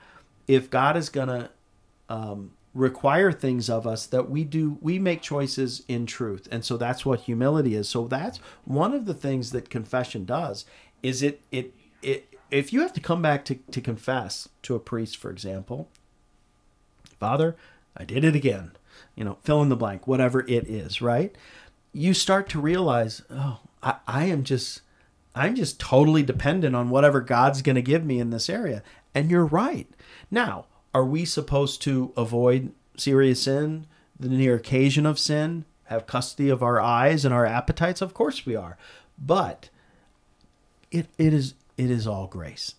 if 0.47 0.69
God 0.69 0.95
is 0.95 1.09
going 1.09 1.27
to 1.27 1.49
um, 2.07 2.51
require 2.73 3.31
things 3.31 3.69
of 3.69 3.85
us 3.85 4.05
that 4.05 4.29
we 4.29 4.43
do 4.43 4.77
we 4.81 4.97
make 4.97 5.21
choices 5.21 5.83
in 5.87 6.05
truth. 6.05 6.47
And 6.51 6.63
so 6.63 6.77
that's 6.77 7.05
what 7.05 7.21
humility 7.21 7.75
is. 7.75 7.89
So 7.89 8.07
that's 8.07 8.39
one 8.63 8.93
of 8.93 9.05
the 9.05 9.13
things 9.13 9.51
that 9.51 9.69
confession 9.69 10.25
does 10.25 10.65
is 11.03 11.21
it 11.21 11.41
it 11.51 11.73
it 12.01 12.33
if 12.49 12.73
you 12.73 12.81
have 12.81 12.93
to 12.93 12.99
come 12.99 13.21
back 13.21 13.45
to, 13.45 13.55
to 13.55 13.81
confess 13.81 14.49
to 14.63 14.75
a 14.75 14.79
priest 14.79 15.17
for 15.17 15.31
example 15.31 15.89
father 17.19 17.55
i 17.95 18.03
did 18.03 18.23
it 18.23 18.35
again 18.35 18.71
you 19.15 19.23
know 19.23 19.37
fill 19.43 19.61
in 19.61 19.69
the 19.69 19.75
blank 19.75 20.07
whatever 20.07 20.41
it 20.41 20.67
is 20.67 21.01
right? 21.01 21.35
You 21.93 22.13
start 22.13 22.47
to 22.49 22.61
realize 22.61 23.21
oh 23.29 23.59
i, 23.83 23.95
I 24.07 24.25
am 24.25 24.43
just 24.43 24.81
i'm 25.35 25.55
just 25.55 25.79
totally 25.79 26.23
dependent 26.23 26.75
on 26.75 26.89
whatever 26.89 27.21
god's 27.21 27.61
going 27.61 27.75
to 27.75 27.81
give 27.81 28.05
me 28.05 28.19
in 28.19 28.29
this 28.29 28.49
area. 28.49 28.83
And 29.13 29.29
you're 29.29 29.45
right. 29.45 29.89
Now 30.29 30.67
are 30.93 31.05
we 31.05 31.25
supposed 31.25 31.81
to 31.83 32.13
avoid 32.17 32.71
serious 32.97 33.43
sin, 33.43 33.87
the 34.19 34.29
near 34.29 34.55
occasion 34.55 35.05
of 35.05 35.19
sin, 35.19 35.65
have 35.85 36.07
custody 36.07 36.49
of 36.49 36.61
our 36.63 36.79
eyes 36.79 37.25
and 37.25 37.33
our 37.33 37.45
appetites? 37.45 38.01
Of 38.01 38.13
course 38.13 38.45
we 38.45 38.55
are. 38.55 38.77
But 39.17 39.69
it, 40.91 41.07
it 41.17 41.33
is 41.33 41.53
it 41.77 41.89
is 41.89 42.05
all 42.05 42.27
grace. 42.27 42.75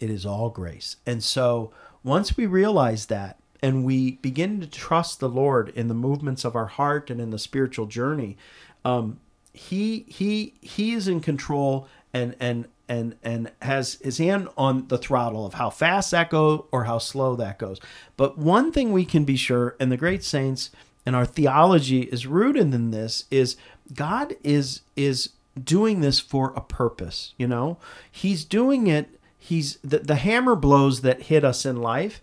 It 0.00 0.10
is 0.10 0.26
all 0.26 0.50
grace. 0.50 0.96
And 1.06 1.22
so 1.22 1.72
once 2.02 2.36
we 2.36 2.46
realize 2.46 3.06
that 3.06 3.38
and 3.62 3.84
we 3.84 4.12
begin 4.16 4.60
to 4.60 4.66
trust 4.66 5.20
the 5.20 5.28
Lord 5.28 5.68
in 5.70 5.86
the 5.88 5.94
movements 5.94 6.44
of 6.44 6.56
our 6.56 6.66
heart 6.66 7.10
and 7.10 7.20
in 7.20 7.30
the 7.30 7.38
spiritual 7.38 7.86
journey, 7.86 8.36
um, 8.84 9.20
he 9.52 10.04
he 10.08 10.54
he 10.60 10.92
is 10.92 11.06
in 11.06 11.20
control 11.20 11.88
and 12.12 12.34
and 12.40 12.66
and 12.92 13.16
and 13.22 13.50
has 13.62 13.94
his 14.02 14.18
hand 14.18 14.48
on 14.58 14.86
the 14.88 14.98
throttle 14.98 15.46
of 15.46 15.54
how 15.54 15.70
fast 15.70 16.10
that 16.10 16.28
goes 16.28 16.62
or 16.70 16.84
how 16.84 16.98
slow 16.98 17.34
that 17.36 17.58
goes. 17.58 17.80
But 18.18 18.36
one 18.36 18.70
thing 18.70 18.92
we 18.92 19.06
can 19.06 19.24
be 19.24 19.36
sure, 19.36 19.74
and 19.80 19.90
the 19.90 19.96
great 19.96 20.22
saints 20.22 20.70
and 21.06 21.16
our 21.16 21.24
theology 21.24 22.02
is 22.02 22.26
rooted 22.26 22.74
in 22.74 22.90
this, 22.90 23.24
is 23.30 23.56
God 23.94 24.34
is 24.44 24.82
is 24.94 25.30
doing 25.62 26.02
this 26.02 26.20
for 26.20 26.52
a 26.54 26.60
purpose. 26.60 27.32
You 27.38 27.48
know, 27.48 27.78
He's 28.10 28.44
doing 28.44 28.88
it. 28.88 29.18
He's 29.38 29.76
the, 29.76 30.00
the 30.00 30.16
hammer 30.16 30.54
blows 30.54 31.00
that 31.00 31.22
hit 31.22 31.44
us 31.44 31.64
in 31.64 31.76
life 31.80 32.20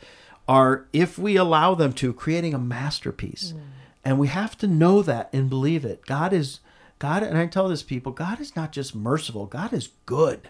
are 0.48 0.86
if 0.94 1.18
we 1.18 1.36
allow 1.36 1.74
them 1.74 1.94
to 1.94 2.14
creating 2.14 2.54
a 2.54 2.60
masterpiece. 2.60 3.54
Mm. 3.56 3.62
And 4.06 4.20
we 4.20 4.28
have 4.28 4.58
to 4.60 4.68
know 4.68 5.02
that 5.02 5.30
and 5.34 5.50
believe 5.50 5.84
it. 5.84 6.06
God 6.06 6.32
is 6.32 6.60
God, 7.00 7.24
and 7.24 7.38
I 7.38 7.48
tell 7.48 7.70
this 7.70 7.82
people, 7.82 8.12
God 8.12 8.40
is 8.40 8.56
not 8.56 8.72
just 8.72 8.94
merciful, 8.94 9.48
God 9.48 9.74
is 9.74 9.90
good. 10.06 10.50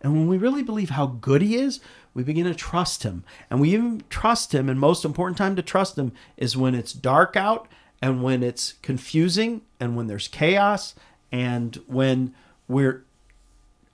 And 0.00 0.12
when 0.12 0.28
we 0.28 0.38
really 0.38 0.62
believe 0.62 0.90
how 0.90 1.06
good 1.06 1.42
he 1.42 1.56
is, 1.56 1.80
we 2.14 2.22
begin 2.22 2.44
to 2.46 2.54
trust 2.54 3.02
him. 3.02 3.24
And 3.50 3.60
we 3.60 3.74
even 3.74 4.02
trust 4.08 4.54
him, 4.54 4.68
and 4.68 4.80
most 4.80 5.04
important 5.04 5.36
time 5.36 5.56
to 5.56 5.62
trust 5.62 5.98
him 5.98 6.12
is 6.36 6.56
when 6.56 6.74
it's 6.74 6.92
dark 6.92 7.36
out 7.36 7.68
and 8.00 8.22
when 8.22 8.42
it's 8.42 8.74
confusing 8.82 9.62
and 9.80 9.96
when 9.96 10.06
there's 10.06 10.28
chaos 10.28 10.94
and 11.30 11.76
when 11.86 12.34
we're 12.68 13.04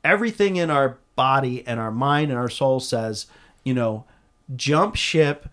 everything 0.04 0.56
in 0.56 0.70
our 0.70 0.98
body 1.16 1.66
and 1.66 1.78
our 1.80 1.90
mind 1.90 2.30
and 2.30 2.38
our 2.38 2.48
soul 2.48 2.80
says, 2.80 3.26
you 3.64 3.74
know, 3.74 4.04
jump 4.54 4.96
ship, 4.96 5.48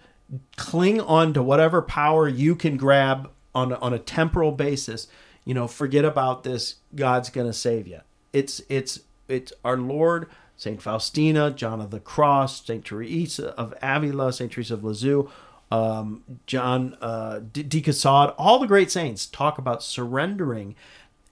cling 0.55 0.99
on 1.01 1.33
to 1.33 1.43
whatever 1.43 1.81
power 1.81 2.27
you 2.27 2.55
can 2.55 2.77
grab 2.77 3.29
on 3.55 3.73
on 3.73 3.93
a 3.93 3.99
temporal 3.99 4.51
basis. 4.51 5.07
You 5.45 5.53
know, 5.53 5.67
forget 5.67 6.05
about 6.05 6.43
this. 6.43 6.75
God's 6.95 7.29
going 7.29 7.47
to 7.47 7.53
save 7.53 7.87
you. 7.87 8.01
It's 8.33 8.61
it's 8.69 8.99
it's 9.29 9.53
our 9.63 9.77
Lord, 9.77 10.27
Saint 10.57 10.81
Faustina, 10.81 11.51
John 11.51 11.79
of 11.79 11.91
the 11.91 11.99
Cross, 11.99 12.65
Saint 12.65 12.85
Teresa 12.85 13.49
of 13.55 13.73
Avila, 13.81 14.33
Saint 14.33 14.51
Teresa 14.51 14.73
of 14.73 14.83
Lisieux, 14.83 15.29
um, 15.71 16.23
John 16.47 16.97
uh, 17.01 17.39
de, 17.39 17.63
de 17.63 17.81
Caussade, 17.81 18.33
all 18.37 18.59
the 18.59 18.67
great 18.67 18.91
saints 18.91 19.25
talk 19.25 19.57
about 19.57 19.83
surrendering, 19.83 20.75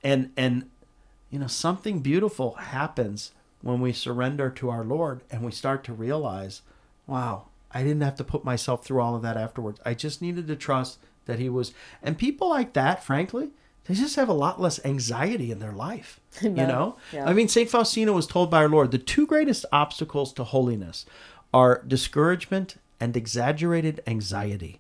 and 0.03 0.31
and 0.38 0.69
you 1.29 1.39
know 1.39 1.47
something 1.47 1.99
beautiful 1.99 2.53
happens 2.53 3.31
when 3.62 3.81
we 3.81 3.91
surrender 3.91 4.49
to 4.51 4.69
our 4.69 4.83
Lord 4.83 5.21
and 5.31 5.43
we 5.43 5.51
start 5.51 5.83
to 5.86 5.93
realize, 5.93 6.62
wow, 7.07 7.47
I 7.71 7.83
didn't 7.83 8.01
have 8.01 8.15
to 8.17 8.23
put 8.23 8.45
myself 8.45 8.86
through 8.86 9.01
all 9.01 9.15
of 9.15 9.23
that 9.23 9.38
afterwards. 9.38 9.79
I 9.86 9.93
just 9.93 10.21
needed 10.21 10.47
to 10.47 10.55
trust 10.55 10.99
that 11.25 11.39
He 11.39 11.49
was. 11.49 11.73
And 12.01 12.17
people 12.17 12.49
like 12.49 12.73
that, 12.73 13.03
frankly, 13.03 13.49
they 13.88 13.95
just 13.95 14.15
have 14.15 14.30
a 14.30 14.34
lot 14.34 14.60
less 14.60 14.84
anxiety 14.86 15.52
in 15.52 15.60
their 15.60 15.71
life. 15.71 16.19
You 16.41 16.52
know? 16.52 16.97
Yeah. 17.12 17.26
I 17.26 17.34
mean, 17.34 17.47
St. 17.47 17.67
Faustina 17.67 18.13
was 18.13 18.28
told 18.28 18.52
by 18.52 18.60
our 18.62 18.69
Lord 18.69 18.91
the 18.91 19.00
two 19.00 19.26
greatest 19.26 19.65
obstacles 19.71 20.32
to 20.34 20.43
holiness 20.43 21.04
are 21.52 21.84
discouragement 21.88 22.76
and 23.00 23.17
exaggerated 23.17 24.02
anxiety. 24.06 24.80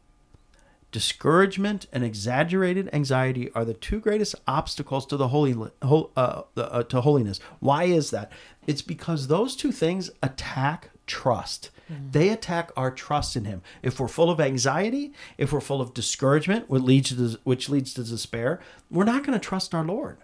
Discouragement 0.91 1.87
and 1.91 2.03
exaggerated 2.03 2.89
anxiety 2.93 3.51
are 3.53 3.65
the 3.65 3.73
two 3.73 3.99
greatest 3.99 4.35
obstacles 4.47 5.05
to 5.07 5.17
the 5.17 5.29
holy 5.29 5.55
uh, 5.81 6.41
uh, 6.55 6.83
to 6.83 7.01
holiness. 7.01 7.39
Why 7.59 7.85
is 7.85 8.11
that? 8.11 8.31
It's 8.67 8.81
because 8.81 9.27
those 9.27 9.55
two 9.55 9.71
things 9.71 10.11
attack 10.21 10.91
trust. 11.07 11.71
Mm. 11.91 12.11
They 12.11 12.29
attack 12.29 12.71
our 12.77 12.91
trust 12.91 13.35
in 13.35 13.45
Him. 13.45 13.61
If 13.81 13.99
we're 13.99 14.07
full 14.07 14.29
of 14.29 14.39
anxiety, 14.39 15.13
if 15.37 15.51
we're 15.51 15.61
full 15.61 15.81
of 15.81 15.93
discouragement, 15.93 16.69
which 16.69 16.83
leads 16.83 17.09
to, 17.15 17.39
which 17.43 17.69
leads 17.69 17.93
to 17.95 18.03
despair, 18.03 18.59
we're 18.91 19.05
not 19.05 19.25
going 19.25 19.37
to 19.37 19.45
trust 19.45 19.73
our 19.73 19.83
Lord. 19.83 20.17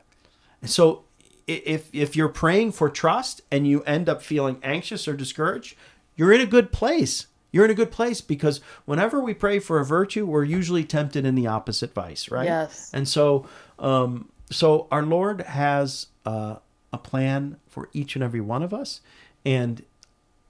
And 0.62 0.70
so, 0.70 1.06
if 1.48 1.90
if 1.94 2.16
you're 2.16 2.30
praying 2.30 2.74
for 2.74 2.90
trust 2.90 3.42
and 3.52 3.68
you 3.68 3.82
end 3.84 4.08
up 4.08 4.22
feeling 4.22 4.60
anxious 4.64 5.08
or 5.08 5.14
discouraged, 5.14 5.76
you're 6.16 6.32
in 6.34 6.42
a 6.42 6.46
good 6.46 6.72
place. 6.72 7.28
You're 7.52 7.66
in 7.66 7.72
a 7.72 7.76
good 7.76 7.92
place 7.92 8.20
because 8.20 8.62
whenever 8.86 9.20
we 9.20 9.36
pray 9.36 9.60
for 9.60 9.80
a 9.80 9.86
virtue, 9.86 10.26
we're 10.26 10.44
usually 10.44 10.84
tempted 10.84 11.24
in 11.24 11.36
the 11.36 11.46
opposite 11.46 11.94
vice, 11.94 12.32
right? 12.32 12.46
Yes. 12.46 12.90
And 12.94 13.08
so, 13.08 13.48
um, 13.78 14.30
so 14.50 14.88
our 14.90 15.04
Lord 15.04 15.42
has 15.42 16.08
uh, 16.26 16.56
a 16.92 16.98
plan 16.98 17.58
for 17.68 17.90
each 17.94 18.16
and 18.16 18.24
every 18.24 18.42
one 18.42 18.64
of 18.64 18.74
us, 18.74 19.02
and 19.46 19.84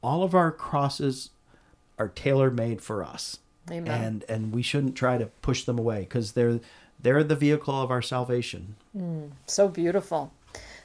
all 0.04 0.24
of 0.24 0.36
our 0.36 0.52
crosses 0.52 1.30
are 1.98 2.10
tailor 2.10 2.52
made 2.52 2.82
for 2.82 3.04
us. 3.04 3.40
Amen. 3.72 4.04
And 4.04 4.26
and 4.28 4.54
we 4.54 4.62
shouldn't 4.62 4.96
try 4.96 5.18
to 5.18 5.28
push 5.42 5.64
them 5.64 5.80
away 5.80 6.02
because 6.02 6.34
they're 6.34 6.60
they're 7.02 7.24
the 7.24 7.36
vehicle 7.36 7.82
of 7.82 7.92
our 7.92 8.02
salvation. 8.02 8.76
Mm, 8.96 9.32
so 9.48 9.68
beautiful. 9.68 10.34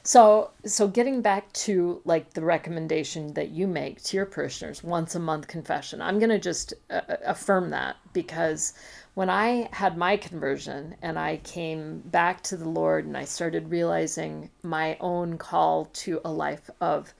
So 0.03 0.51
so 0.65 0.87
getting 0.87 1.21
back 1.21 1.51
to 1.53 2.01
like 2.05 2.33
the 2.33 2.41
recommendation 2.41 3.33
that 3.33 3.49
you 3.49 3.67
make 3.67 4.01
to 4.03 4.17
your 4.17 4.25
parishioners 4.25 4.81
once 4.83 5.15
a 5.15 5.19
month 5.19 5.47
confession. 5.47 6.01
I'm 6.01 6.19
going 6.19 6.29
to 6.29 6.39
just 6.39 6.73
uh, 6.89 7.01
uh, 7.09 7.17
affirm 7.25 7.69
that 7.71 7.97
because 8.13 8.73
when 9.15 9.29
I 9.29 9.67
had 9.73 9.97
my 9.97 10.15
conversion 10.15 10.95
and 11.01 11.19
I 11.19 11.37
came 11.43 11.99
back 12.05 12.41
to 12.43 12.55
the 12.55 12.69
Lord 12.69 13.05
and 13.05 13.17
I 13.17 13.25
started 13.25 13.69
realizing 13.69 14.49
my 14.63 14.95
own 15.01 15.37
call 15.37 15.85
to 15.85 16.21
a 16.23 16.31
life 16.31 16.69
of 16.79 17.13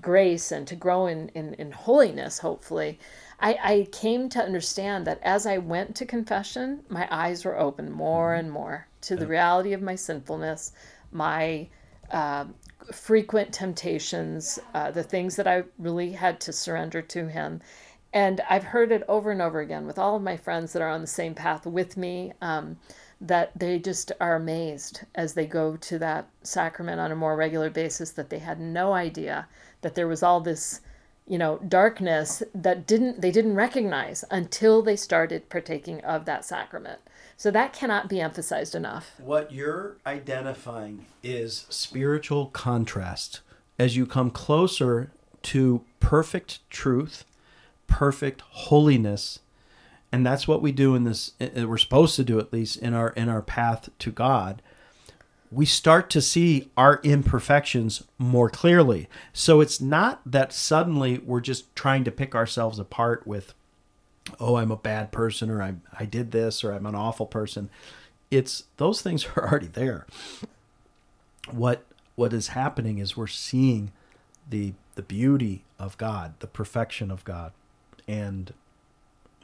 grace 0.00 0.52
and 0.52 0.66
to 0.68 0.76
grow 0.76 1.06
in, 1.06 1.28
in, 1.30 1.54
in 1.54 1.72
holiness, 1.72 2.38
hopefully, 2.38 2.98
I, 3.40 3.58
I 3.62 3.88
came 3.92 4.28
to 4.30 4.42
understand 4.42 5.06
that 5.06 5.20
as 5.22 5.46
I 5.46 5.58
went 5.58 5.94
to 5.96 6.06
confession, 6.06 6.84
my 6.88 7.06
eyes 7.10 7.44
were 7.44 7.58
open 7.58 7.92
more 7.92 8.34
and 8.34 8.50
more 8.50 8.86
to 9.02 9.16
the 9.16 9.26
reality 9.26 9.72
of 9.72 9.82
my 9.82 9.94
sinfulness, 9.94 10.72
my 11.12 11.68
uh, 12.10 12.46
frequent 12.92 13.52
temptations, 13.52 14.58
uh, 14.74 14.90
the 14.90 15.02
things 15.02 15.36
that 15.36 15.46
I 15.46 15.64
really 15.78 16.12
had 16.12 16.40
to 16.40 16.52
surrender 16.52 17.02
to 17.02 17.28
Him. 17.28 17.60
And 18.12 18.40
I've 18.48 18.64
heard 18.64 18.92
it 18.92 19.02
over 19.08 19.30
and 19.30 19.42
over 19.42 19.60
again 19.60 19.86
with 19.86 19.98
all 19.98 20.16
of 20.16 20.22
my 20.22 20.36
friends 20.36 20.72
that 20.72 20.80
are 20.80 20.88
on 20.88 21.02
the 21.02 21.06
same 21.06 21.34
path 21.34 21.66
with 21.66 21.96
me. 21.96 22.32
Um, 22.40 22.78
that 23.20 23.50
they 23.58 23.78
just 23.78 24.12
are 24.20 24.36
amazed 24.36 25.00
as 25.14 25.32
they 25.32 25.46
go 25.46 25.76
to 25.76 25.98
that 25.98 26.28
sacrament 26.42 27.00
on 27.00 27.10
a 27.10 27.16
more 27.16 27.34
regular 27.34 27.70
basis 27.70 28.10
that 28.10 28.28
they 28.28 28.38
had 28.38 28.60
no 28.60 28.92
idea 28.92 29.48
that 29.86 29.94
there 29.94 30.08
was 30.08 30.20
all 30.20 30.40
this 30.40 30.80
you 31.28 31.38
know 31.38 31.60
darkness 31.68 32.42
that 32.52 32.88
didn't 32.88 33.20
they 33.20 33.30
didn't 33.30 33.54
recognize 33.54 34.24
until 34.32 34.82
they 34.82 34.96
started 34.96 35.48
partaking 35.48 36.00
of 36.00 36.24
that 36.24 36.44
sacrament 36.44 36.98
so 37.36 37.52
that 37.52 37.72
cannot 37.72 38.08
be 38.08 38.20
emphasized 38.20 38.74
enough 38.74 39.12
What 39.18 39.52
you're 39.52 39.98
identifying 40.04 41.06
is 41.22 41.66
spiritual 41.70 42.46
contrast 42.46 43.42
as 43.78 43.96
you 43.96 44.06
come 44.06 44.30
closer 44.30 45.12
to 45.42 45.84
perfect 46.00 46.68
truth, 46.68 47.24
perfect 47.86 48.40
holiness, 48.40 49.38
and 50.10 50.26
that's 50.26 50.48
what 50.48 50.62
we 50.62 50.72
do 50.72 50.96
in 50.96 51.04
this 51.04 51.30
uh, 51.40 51.68
we're 51.68 51.78
supposed 51.78 52.16
to 52.16 52.24
do 52.24 52.40
at 52.40 52.52
least 52.52 52.78
in 52.78 52.92
our 52.92 53.10
in 53.10 53.28
our 53.28 53.42
path 53.42 53.88
to 54.00 54.10
God. 54.10 54.62
We 55.50 55.66
start 55.66 56.10
to 56.10 56.20
see 56.20 56.70
our 56.76 57.00
imperfections 57.02 58.04
more 58.18 58.50
clearly. 58.50 59.08
So 59.32 59.60
it's 59.60 59.80
not 59.80 60.20
that 60.26 60.52
suddenly 60.52 61.18
we're 61.18 61.40
just 61.40 61.74
trying 61.76 62.04
to 62.04 62.10
pick 62.10 62.34
ourselves 62.34 62.78
apart 62.78 63.26
with 63.26 63.54
oh, 64.40 64.56
I'm 64.56 64.72
a 64.72 64.76
bad 64.76 65.12
person 65.12 65.50
or 65.50 65.62
I 65.62 65.74
I 65.98 66.04
did 66.04 66.32
this 66.32 66.64
or 66.64 66.72
I'm 66.72 66.86
an 66.86 66.94
awful 66.94 67.26
person. 67.26 67.70
It's 68.30 68.64
those 68.76 69.02
things 69.02 69.26
are 69.36 69.48
already 69.48 69.68
there. 69.68 70.06
What 71.50 71.84
what 72.14 72.32
is 72.32 72.48
happening 72.48 72.98
is 72.98 73.16
we're 73.16 73.26
seeing 73.26 73.92
the 74.48 74.72
the 74.94 75.02
beauty 75.02 75.64
of 75.78 75.96
God, 75.98 76.34
the 76.40 76.46
perfection 76.46 77.10
of 77.10 77.24
God, 77.24 77.52
and 78.08 78.52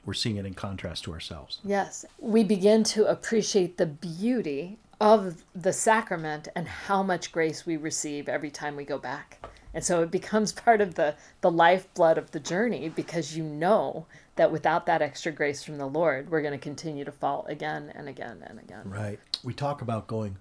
we're 0.05 0.15
seeing 0.15 0.37
it 0.37 0.47
in 0.47 0.55
contrast 0.55 1.05
to 1.05 1.13
ourselves. 1.13 1.61
yes 1.65 2.05
we 2.19 2.43
begin 2.43 2.83
to 2.83 3.07
appreciate 3.07 3.77
the 3.77 3.87
beauty 3.87 4.79
of 5.03 5.45
the 5.55 5.73
sacrament 5.73 6.49
and 6.55 6.69
how 6.69 7.03
much 7.03 7.33
grace 7.33 7.67
we 7.67 7.77
receive 7.77 8.29
every 8.29 8.51
time 8.51 8.77
we 8.77 8.85
go 8.85 8.99
back 8.99 9.45
and 9.75 9.85
so 9.85 10.03
it 10.03 10.11
becomes 10.11 10.53
part 10.65 10.81
of 10.81 10.95
the 10.95 11.15
the 11.41 11.51
lifeblood 11.51 12.19
of 12.19 12.31
the 12.31 12.41
journey 12.41 12.89
because 12.89 13.37
you 13.37 13.43
know 13.43 14.07
that 14.37 14.51
without 14.53 14.87
that 14.87 15.03
extra 15.03 15.33
grace 15.33 15.63
from 15.63 15.79
the 15.79 15.87
lord 15.87 16.31
we're 16.31 16.41
going 16.43 16.53
to 16.53 16.59
continue 16.59 17.05
to 17.05 17.13
fall 17.13 17.45
again 17.49 17.93
and 17.95 18.09
again 18.09 18.43
and 18.47 18.59
again 18.59 18.83
Right. 18.85 19.19
We 19.45 19.55
talk 19.55 19.83
about 19.83 20.07
going 20.07 20.37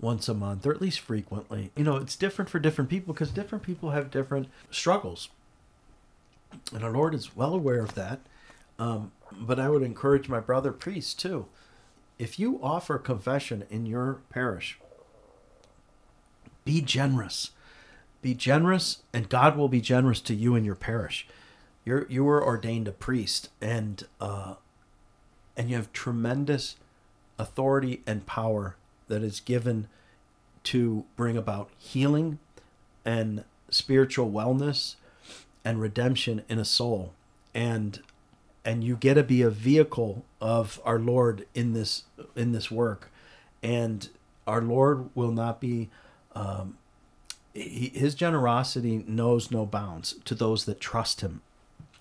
once 0.00 0.28
a 0.28 0.34
month 0.34 0.66
or 0.66 0.72
at 0.72 0.80
least 0.82 1.00
frequently. 1.00 1.70
You 1.76 1.84
know, 1.84 1.96
it's 1.96 2.16
different 2.16 2.50
for 2.50 2.58
different 2.58 2.90
people 2.90 3.14
because 3.14 3.30
different 3.30 3.64
people 3.64 3.90
have 3.90 4.10
different 4.10 4.48
struggles. 4.70 5.28
And 6.74 6.82
our 6.84 6.90
Lord 6.92 7.14
is 7.14 7.36
well 7.36 7.54
aware 7.54 7.80
of 7.80 7.94
that. 7.94 8.20
Um, 8.78 9.12
but 9.30 9.60
I 9.60 9.68
would 9.68 9.82
encourage 9.82 10.28
my 10.28 10.40
brother 10.40 10.72
priests 10.72 11.14
too. 11.14 11.46
If 12.18 12.38
you 12.38 12.60
offer 12.62 12.98
confession 12.98 13.64
in 13.70 13.86
your 13.86 14.20
parish, 14.30 14.78
be 16.64 16.80
generous. 16.80 17.50
Be 18.20 18.34
generous, 18.34 19.02
and 19.12 19.28
God 19.28 19.56
will 19.56 19.68
be 19.68 19.80
generous 19.80 20.20
to 20.22 20.34
you 20.34 20.54
in 20.54 20.64
your 20.64 20.76
parish. 20.76 21.26
You're 21.84 22.06
you 22.08 22.22
were 22.22 22.44
ordained 22.44 22.86
a 22.86 22.92
priest, 22.92 23.48
and 23.60 24.04
uh, 24.20 24.54
and 25.56 25.68
you 25.68 25.76
have 25.76 25.92
tremendous 25.92 26.76
authority 27.38 28.02
and 28.06 28.24
power 28.24 28.76
that 29.08 29.22
is 29.22 29.40
given 29.40 29.88
to 30.64 31.04
bring 31.16 31.36
about 31.36 31.70
healing 31.76 32.38
and 33.04 33.44
spiritual 33.68 34.30
wellness 34.30 34.94
and 35.64 35.80
redemption 35.80 36.42
in 36.48 36.58
a 36.58 36.64
soul 36.64 37.12
and 37.54 38.00
and 38.64 38.84
you 38.84 38.96
get 38.96 39.14
to 39.14 39.22
be 39.22 39.42
a 39.42 39.50
vehicle 39.50 40.24
of 40.40 40.80
our 40.84 40.98
lord 40.98 41.46
in 41.54 41.72
this 41.72 42.04
in 42.36 42.52
this 42.52 42.70
work 42.70 43.10
and 43.62 44.08
our 44.46 44.60
lord 44.60 45.08
will 45.14 45.32
not 45.32 45.60
be 45.60 45.88
um, 46.34 46.78
he, 47.52 47.88
his 47.94 48.14
generosity 48.14 49.04
knows 49.06 49.50
no 49.50 49.66
bounds 49.66 50.14
to 50.24 50.34
those 50.34 50.64
that 50.64 50.80
trust 50.80 51.20
him 51.20 51.40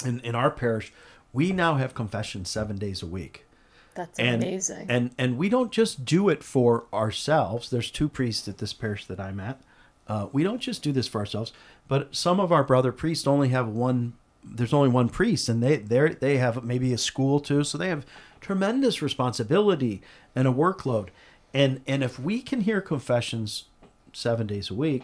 in 0.05 0.19
in 0.21 0.35
our 0.35 0.51
parish 0.51 0.93
we 1.33 1.51
now 1.51 1.75
have 1.75 1.93
confession 1.93 2.45
seven 2.45 2.77
days 2.77 3.01
a 3.01 3.07
week 3.07 3.45
that's 3.93 4.19
and, 4.19 4.41
amazing 4.41 4.89
And 4.89 5.11
and 5.17 5.37
we 5.37 5.49
don't 5.49 5.71
just 5.71 6.05
do 6.05 6.29
it 6.29 6.43
for 6.43 6.85
ourselves. 6.93 7.69
There's 7.69 7.91
two 7.91 8.07
priests 8.07 8.47
at 8.47 8.57
this 8.59 8.73
parish 8.73 9.05
that 9.05 9.19
I'm 9.19 9.39
at. 9.39 9.59
Uh, 10.07 10.27
we 10.31 10.43
don't 10.43 10.61
just 10.61 10.81
do 10.83 10.91
this 10.91 11.07
for 11.07 11.19
ourselves, 11.19 11.51
but 11.87 12.15
some 12.15 12.39
of 12.39 12.51
our 12.51 12.63
brother 12.63 12.91
priests 12.91 13.27
only 13.27 13.49
have 13.49 13.67
one. 13.67 14.13
There's 14.43 14.73
only 14.73 14.89
one 14.89 15.09
priest, 15.09 15.49
and 15.49 15.61
they 15.61 15.77
they 15.77 16.09
they 16.09 16.37
have 16.37 16.63
maybe 16.63 16.93
a 16.93 16.97
school 16.97 17.39
too, 17.39 17.63
so 17.63 17.77
they 17.77 17.89
have 17.89 18.05
tremendous 18.39 19.01
responsibility 19.01 20.01
and 20.35 20.47
a 20.47 20.51
workload. 20.51 21.09
And 21.53 21.81
and 21.87 22.03
if 22.03 22.19
we 22.19 22.41
can 22.41 22.61
hear 22.61 22.81
confessions 22.81 23.65
seven 24.13 24.47
days 24.47 24.69
a 24.69 24.73
week, 24.73 25.03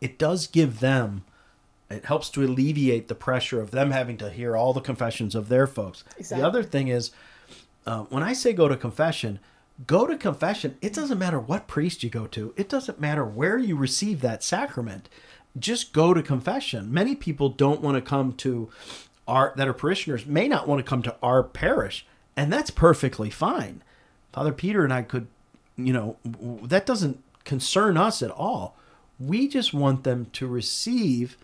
it 0.00 0.18
does 0.18 0.46
give 0.46 0.80
them 0.80 1.24
it 1.88 2.04
helps 2.04 2.30
to 2.30 2.42
alleviate 2.42 3.08
the 3.08 3.14
pressure 3.14 3.60
of 3.60 3.70
them 3.70 3.92
having 3.92 4.16
to 4.18 4.30
hear 4.30 4.56
all 4.56 4.72
the 4.72 4.80
confessions 4.80 5.34
of 5.34 5.48
their 5.48 5.66
folks. 5.66 6.02
Exactly. 6.18 6.42
The 6.42 6.46
other 6.46 6.62
thing 6.62 6.88
is, 6.88 7.12
uh, 7.86 8.00
when 8.04 8.22
I 8.22 8.32
say 8.32 8.52
go 8.52 8.66
to 8.66 8.76
confession, 8.76 9.38
go 9.86 10.06
to 10.06 10.16
confession. 10.16 10.76
It 10.82 10.92
doesn't 10.92 11.18
matter 11.18 11.38
what 11.38 11.68
priest 11.68 12.02
you 12.02 12.10
go 12.10 12.26
to. 12.28 12.52
It 12.56 12.68
doesn't 12.68 13.00
matter 13.00 13.24
where 13.24 13.58
you 13.58 13.76
receive 13.76 14.20
that 14.22 14.42
sacrament. 14.42 15.08
Just 15.58 15.92
go 15.92 16.14
to 16.14 16.22
confession. 16.22 16.92
Many 16.92 17.14
people 17.14 17.48
don't 17.48 17.80
want 17.80 17.96
to 17.96 18.02
come 18.02 18.32
to 18.34 18.70
our 19.26 19.52
that 19.56 19.66
are 19.66 19.72
parishioners 19.72 20.26
may 20.26 20.48
not 20.48 20.68
want 20.68 20.78
to 20.84 20.88
come 20.88 21.02
to 21.02 21.16
our 21.22 21.42
parish, 21.42 22.06
and 22.36 22.52
that's 22.52 22.70
perfectly 22.70 23.30
fine. 23.30 23.82
Father 24.32 24.52
Peter 24.52 24.84
and 24.84 24.92
I 24.92 25.02
could, 25.02 25.26
you 25.76 25.92
know, 25.92 26.16
that 26.62 26.86
doesn't 26.86 27.22
concern 27.44 27.96
us 27.96 28.22
at 28.22 28.30
all. 28.30 28.76
We 29.18 29.48
just 29.48 29.72
want 29.72 30.04
them 30.04 30.26
to 30.34 30.46
receive 30.46 31.36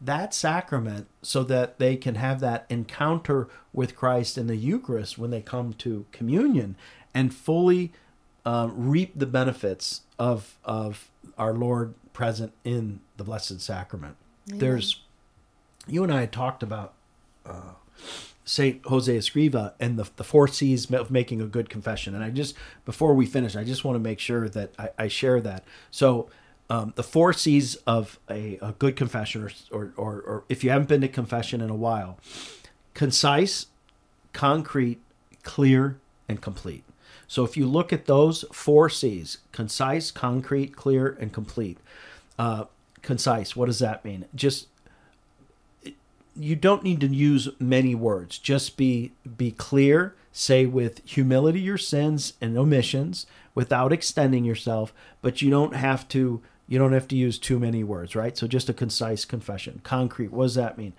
that 0.00 0.32
sacrament 0.32 1.08
so 1.22 1.42
that 1.44 1.78
they 1.78 1.96
can 1.96 2.14
have 2.14 2.40
that 2.40 2.64
encounter 2.68 3.48
with 3.72 3.96
Christ 3.96 4.38
in 4.38 4.46
the 4.46 4.56
Eucharist 4.56 5.18
when 5.18 5.30
they 5.30 5.42
come 5.42 5.72
to 5.74 6.06
communion 6.12 6.76
and 7.12 7.34
fully 7.34 7.92
uh, 8.46 8.68
reap 8.72 9.18
the 9.18 9.26
benefits 9.26 10.02
of 10.18 10.56
of 10.64 11.10
our 11.38 11.54
Lord 11.54 11.94
present 12.12 12.52
in 12.64 13.00
the 13.16 13.24
Blessed 13.24 13.60
Sacrament. 13.60 14.16
There's 14.46 15.02
you 15.86 16.02
and 16.02 16.12
I 16.12 16.20
had 16.20 16.32
talked 16.32 16.62
about 16.62 16.94
uh, 17.46 17.74
Saint 18.44 18.84
Jose 18.86 19.14
Escriva 19.14 19.74
and 19.78 19.98
the 19.98 20.08
the 20.16 20.24
four 20.24 20.48
C's 20.48 20.90
of 20.90 21.10
making 21.10 21.40
a 21.40 21.46
good 21.46 21.68
confession. 21.68 22.14
And 22.14 22.24
I 22.24 22.30
just 22.30 22.54
before 22.84 23.14
we 23.14 23.26
finish, 23.26 23.56
I 23.56 23.64
just 23.64 23.84
want 23.84 23.96
to 23.96 24.00
make 24.00 24.18
sure 24.20 24.48
that 24.48 24.72
I, 24.78 24.88
I 24.98 25.08
share 25.08 25.40
that. 25.42 25.64
So 25.90 26.30
um, 26.70 26.92
the 26.96 27.02
four 27.02 27.32
C's 27.32 27.76
of 27.86 28.18
a, 28.28 28.58
a 28.60 28.72
good 28.78 28.96
confession, 28.96 29.42
or, 29.42 29.50
or, 29.70 29.92
or, 29.96 30.20
or 30.20 30.44
if 30.48 30.62
you 30.62 30.70
haven't 30.70 30.88
been 30.88 31.00
to 31.00 31.08
confession 31.08 31.60
in 31.60 31.70
a 31.70 31.74
while, 31.74 32.18
concise, 32.94 33.66
concrete, 34.32 35.00
clear, 35.42 35.98
and 36.28 36.40
complete. 36.40 36.84
So 37.28 37.44
if 37.44 37.56
you 37.56 37.66
look 37.66 37.92
at 37.92 38.06
those 38.06 38.44
four 38.50 38.88
C's 38.88 39.38
concise, 39.52 40.10
concrete, 40.10 40.74
clear, 40.74 41.16
and 41.20 41.32
complete. 41.32 41.78
Uh, 42.38 42.64
concise, 43.02 43.54
what 43.54 43.66
does 43.66 43.78
that 43.80 44.04
mean? 44.04 44.24
Just 44.34 44.66
you 46.34 46.56
don't 46.56 46.82
need 46.82 47.00
to 47.00 47.08
use 47.08 47.48
many 47.58 47.94
words. 47.94 48.38
Just 48.38 48.76
be 48.76 49.12
be 49.36 49.50
clear, 49.50 50.14
say 50.32 50.66
with 50.66 51.02
humility 51.04 51.60
your 51.60 51.78
sins 51.78 52.32
and 52.40 52.56
omissions 52.56 53.26
without 53.54 53.92
extending 53.92 54.44
yourself, 54.44 54.94
but 55.20 55.42
you 55.42 55.50
don't 55.50 55.74
have 55.74 56.08
to 56.08 56.40
you 56.66 56.78
don't 56.78 56.92
have 56.92 57.08
to 57.08 57.16
use 57.16 57.38
too 57.38 57.58
many 57.58 57.82
words, 57.82 58.14
right? 58.14 58.36
So 58.36 58.46
just 58.46 58.68
a 58.68 58.74
concise 58.74 59.24
confession. 59.24 59.80
Concrete, 59.84 60.32
what 60.32 60.44
does 60.44 60.54
that 60.54 60.78
mean? 60.78 60.92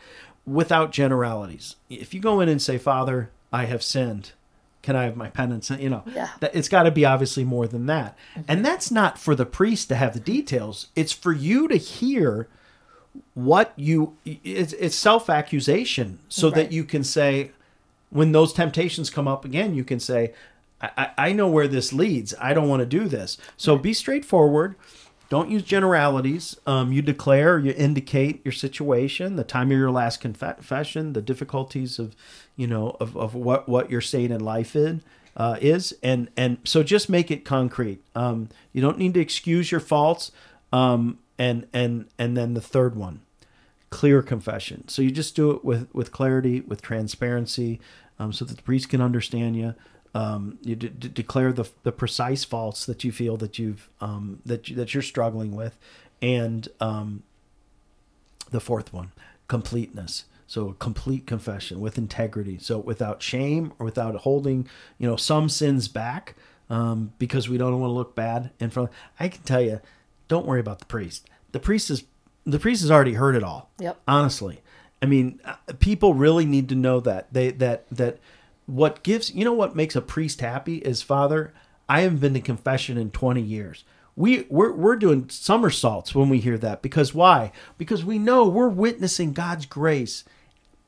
Without 0.46 0.92
generalities. 0.92 1.76
If 1.90 2.14
you 2.14 2.20
go 2.20 2.40
in 2.40 2.50
and 2.50 2.62
say, 2.62 2.78
"Father, 2.78 3.30
I 3.52 3.66
have 3.66 3.82
sinned. 3.82 4.34
Can 4.82 4.96
I 4.96 5.04
have 5.04 5.16
my 5.16 5.30
penance?" 5.30 5.70
You 5.70 5.90
know, 5.90 6.04
Yeah. 6.16 6.30
it's 6.54 6.70
got 6.70 6.84
to 6.84 6.92
be 6.92 7.06
obviously 7.06 7.44
more 7.44 7.68
than 7.68 7.86
that. 7.88 8.18
And 8.48 8.66
that's 8.66 8.90
not 8.92 9.18
for 9.20 9.36
the 9.36 9.46
priest 9.46 9.90
to 9.90 9.96
have 9.96 10.14
the 10.14 10.20
details. 10.20 10.88
It's 10.96 11.12
for 11.12 11.32
you 11.34 11.68
to 11.68 11.76
hear 11.78 12.48
what 13.34 13.74
you 13.76 14.16
it's, 14.26 14.74
it's 14.74 14.96
self-accusation 14.96 16.20
so 16.30 16.50
that 16.52 16.72
you 16.72 16.84
can 16.84 17.04
say 17.04 17.52
when 18.12 18.32
those 18.32 18.54
temptations 18.54 19.10
come 19.10 19.28
up 19.28 19.44
again 19.46 19.74
you 19.74 19.84
can 19.84 20.00
say 20.00 20.32
I, 20.82 20.90
I 20.98 21.10
I 21.30 21.34
know 21.34 21.48
where 21.48 21.68
this 21.68 21.92
leads 21.92 22.34
i 22.40 22.54
don't 22.54 22.70
want 22.70 22.82
to 22.82 22.86
do 22.86 23.08
this 23.08 23.38
so 23.58 23.78
be 23.78 23.94
straightforward 23.94 24.76
don't 25.30 25.52
use 25.52 25.64
generalities. 25.64 26.58
Um, 26.66 26.92
you 26.92 27.02
declare, 27.02 27.60
you 27.60 27.74
indicate 27.78 28.42
your 28.44 28.52
situation, 28.52 29.36
the 29.36 29.44
time 29.44 29.72
of 29.72 29.78
your 29.78 29.92
last 29.92 30.20
confession, 30.20 31.14
the 31.14 31.22
difficulties 31.22 32.00
of, 32.00 32.16
you 32.56 32.68
know, 32.68 32.98
of, 33.00 33.16
of 33.16 33.36
what, 33.36 33.70
what 33.70 33.92
your 33.92 34.02
state 34.02 34.32
in 34.32 34.42
life 34.42 34.76
in, 34.76 35.02
uh, 35.38 35.58
is. 35.62 35.96
And, 36.02 36.30
and 36.36 36.58
so 36.64 36.82
just 36.82 37.10
make 37.10 37.30
it 37.30 37.46
concrete. 37.46 38.02
Um, 38.16 38.50
you 38.74 38.82
don't 38.82 38.98
need 38.98 39.14
to 39.14 39.20
excuse 39.20 39.72
your 39.72 39.80
faults. 39.80 40.32
Um, 40.74 41.20
and, 41.38 41.68
and, 41.74 42.08
and 42.18 42.36
then 42.36 42.54
the 42.56 42.62
third 42.62 42.96
one, 42.96 43.22
clear 43.90 44.22
confession. 44.22 44.88
So 44.88 45.02
you 45.02 45.12
just 45.12 45.36
do 45.36 45.52
it 45.52 45.64
with, 45.64 45.88
with 45.94 46.12
clarity, 46.12 46.62
with 46.62 46.82
transparency, 46.82 47.80
um, 48.18 48.34
so 48.34 48.46
that 48.46 48.58
the 48.58 48.64
priest 48.64 48.90
can 48.90 49.00
understand 49.00 49.56
you. 49.56 49.76
Um, 50.16 50.58
you 50.64 50.76
de- 50.76 50.90
de- 50.90 51.10
declare 51.10 51.54
the, 51.54 51.70
the 51.84 51.92
precise 51.92 52.44
faults 52.44 52.86
that 52.86 53.04
you 53.04 53.12
feel 53.12 53.38
that 53.38 53.60
you've 53.60 53.90
um, 54.02 54.42
that 54.46 54.68
you, 54.68 54.76
that 54.76 54.94
you're 54.94 55.04
struggling 55.04 55.56
with, 55.56 55.78
and 56.22 56.68
um, 56.80 57.24
the 58.50 58.60
fourth 58.60 58.92
one, 58.94 59.12
completeness. 59.48 60.26
So 60.48 60.74
complete 60.80 61.28
confession 61.28 61.80
with 61.80 62.00
integrity. 62.00 62.58
So 62.58 62.80
without 62.80 63.22
shame 63.22 63.72
or 63.78 63.86
without 63.86 64.16
holding, 64.16 64.68
you 64.98 65.08
know, 65.08 65.16
some 65.16 65.48
sins 65.48 65.88
back 65.88 66.36
um, 66.72 67.14
because 67.20 67.48
we 67.48 67.60
don't 67.60 67.80
want 67.80 67.92
to 67.92 67.94
look 67.94 68.16
bad 68.16 68.50
in 68.60 68.72
front. 68.72 68.90
I 69.20 69.28
can 69.28 69.44
tell 69.44 69.62
you, 69.62 69.80
don't 70.28 70.48
worry 70.48 70.60
about 70.60 70.80
the 70.80 70.86
priest. 70.86 71.30
The 71.52 71.60
priest 71.60 71.92
is 71.92 72.04
the 72.46 72.60
priest 72.60 72.82
has 72.82 72.90
already 72.90 73.14
heard 73.14 73.36
it 73.36 73.44
all. 73.44 73.70
Yep. 73.80 74.00
Honestly, 74.08 74.62
I 75.02 75.06
mean, 75.06 75.40
uh, 75.46 75.56
people 75.80 76.14
really 76.14 76.46
need 76.46 76.70
to 76.70 76.76
know 76.76 77.00
that 77.02 77.32
they 77.32 77.52
that 77.52 77.86
that 77.92 78.18
what 78.70 79.04
gives 79.04 79.34
you 79.34 79.44
know 79.44 79.54
what 79.54 79.76
makes 79.76 79.96
a 79.96 80.02
priest 80.02 80.42
happy 80.42 80.78
is 80.78 81.02
father 81.02 81.54
i 81.88 82.02
haven't 82.02 82.20
been 82.20 82.34
to 82.36 82.42
confession 82.42 82.98
in 82.98 83.12
20 83.12 83.42
years. 83.42 83.84
We 84.16 84.46
we're, 84.50 84.74
we're 84.74 84.98
doing 84.98 85.30
somersaults 85.30 86.14
when 86.14 86.30
we 86.30 86.40
hear 86.40 86.58
that 86.58 86.82
because 86.82 87.14
why? 87.14 87.52
Because 87.78 88.04
we 88.04 88.20
know 88.20 88.48
we're 88.48 88.68
witnessing 88.70 89.34
god's 89.34 89.66
grace 89.66 90.24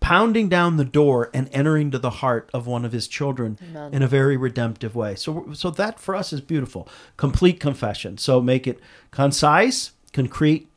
pounding 0.02 0.50
down 0.50 0.78
the 0.78 0.84
door 0.84 1.30
and 1.34 1.48
entering 1.54 1.92
to 1.92 2.00
the 2.00 2.10
heart 2.10 2.50
of 2.54 2.68
one 2.68 2.84
of 2.84 2.92
his 2.92 3.08
children 3.08 3.58
Amen. 3.64 3.94
in 3.94 4.02
a 4.02 4.08
very 4.08 4.36
redemptive 4.36 4.96
way. 4.96 5.16
So 5.16 5.54
so 5.54 5.72
that 5.72 6.00
for 6.00 6.16
us 6.16 6.34
is 6.34 6.42
beautiful. 6.42 6.88
Complete 7.18 7.60
confession. 7.60 8.18
So 8.18 8.42
make 8.42 8.68
it 8.68 8.80
concise 9.12 9.92
concrete 10.12 10.68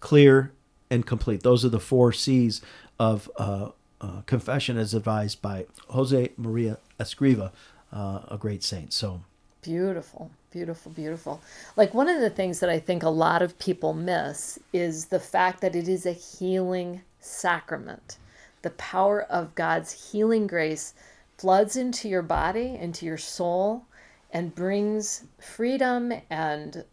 clear 0.00 0.52
and 0.90 1.06
complete. 1.06 1.42
Those 1.42 1.64
are 1.64 1.70
the 1.70 1.80
four 1.80 2.12
c's 2.12 2.60
of 2.98 3.30
uh, 3.36 3.70
uh, 4.02 4.22
confession 4.26 4.76
as 4.76 4.94
advised 4.94 5.40
by 5.40 5.66
Jose 5.88 6.32
Maria 6.36 6.78
Escriva, 6.98 7.52
uh, 7.92 8.20
a 8.28 8.36
great 8.38 8.62
saint. 8.62 8.92
So 8.92 9.22
beautiful, 9.62 10.30
beautiful, 10.50 10.90
beautiful. 10.90 11.40
Like 11.76 11.94
one 11.94 12.08
of 12.08 12.20
the 12.20 12.30
things 12.30 12.60
that 12.60 12.68
I 12.68 12.80
think 12.80 13.02
a 13.02 13.08
lot 13.08 13.42
of 13.42 13.58
people 13.58 13.94
miss 13.94 14.58
is 14.72 15.06
the 15.06 15.20
fact 15.20 15.60
that 15.60 15.76
it 15.76 15.88
is 15.88 16.04
a 16.04 16.12
healing 16.12 17.02
sacrament. 17.20 18.18
The 18.62 18.70
power 18.70 19.22
of 19.22 19.54
God's 19.54 20.10
healing 20.10 20.46
grace 20.46 20.94
floods 21.38 21.76
into 21.76 22.08
your 22.08 22.22
body, 22.22 22.76
into 22.80 23.06
your 23.06 23.18
soul, 23.18 23.84
and 24.32 24.54
brings 24.54 25.24
freedom 25.38 26.12
and 26.30 26.84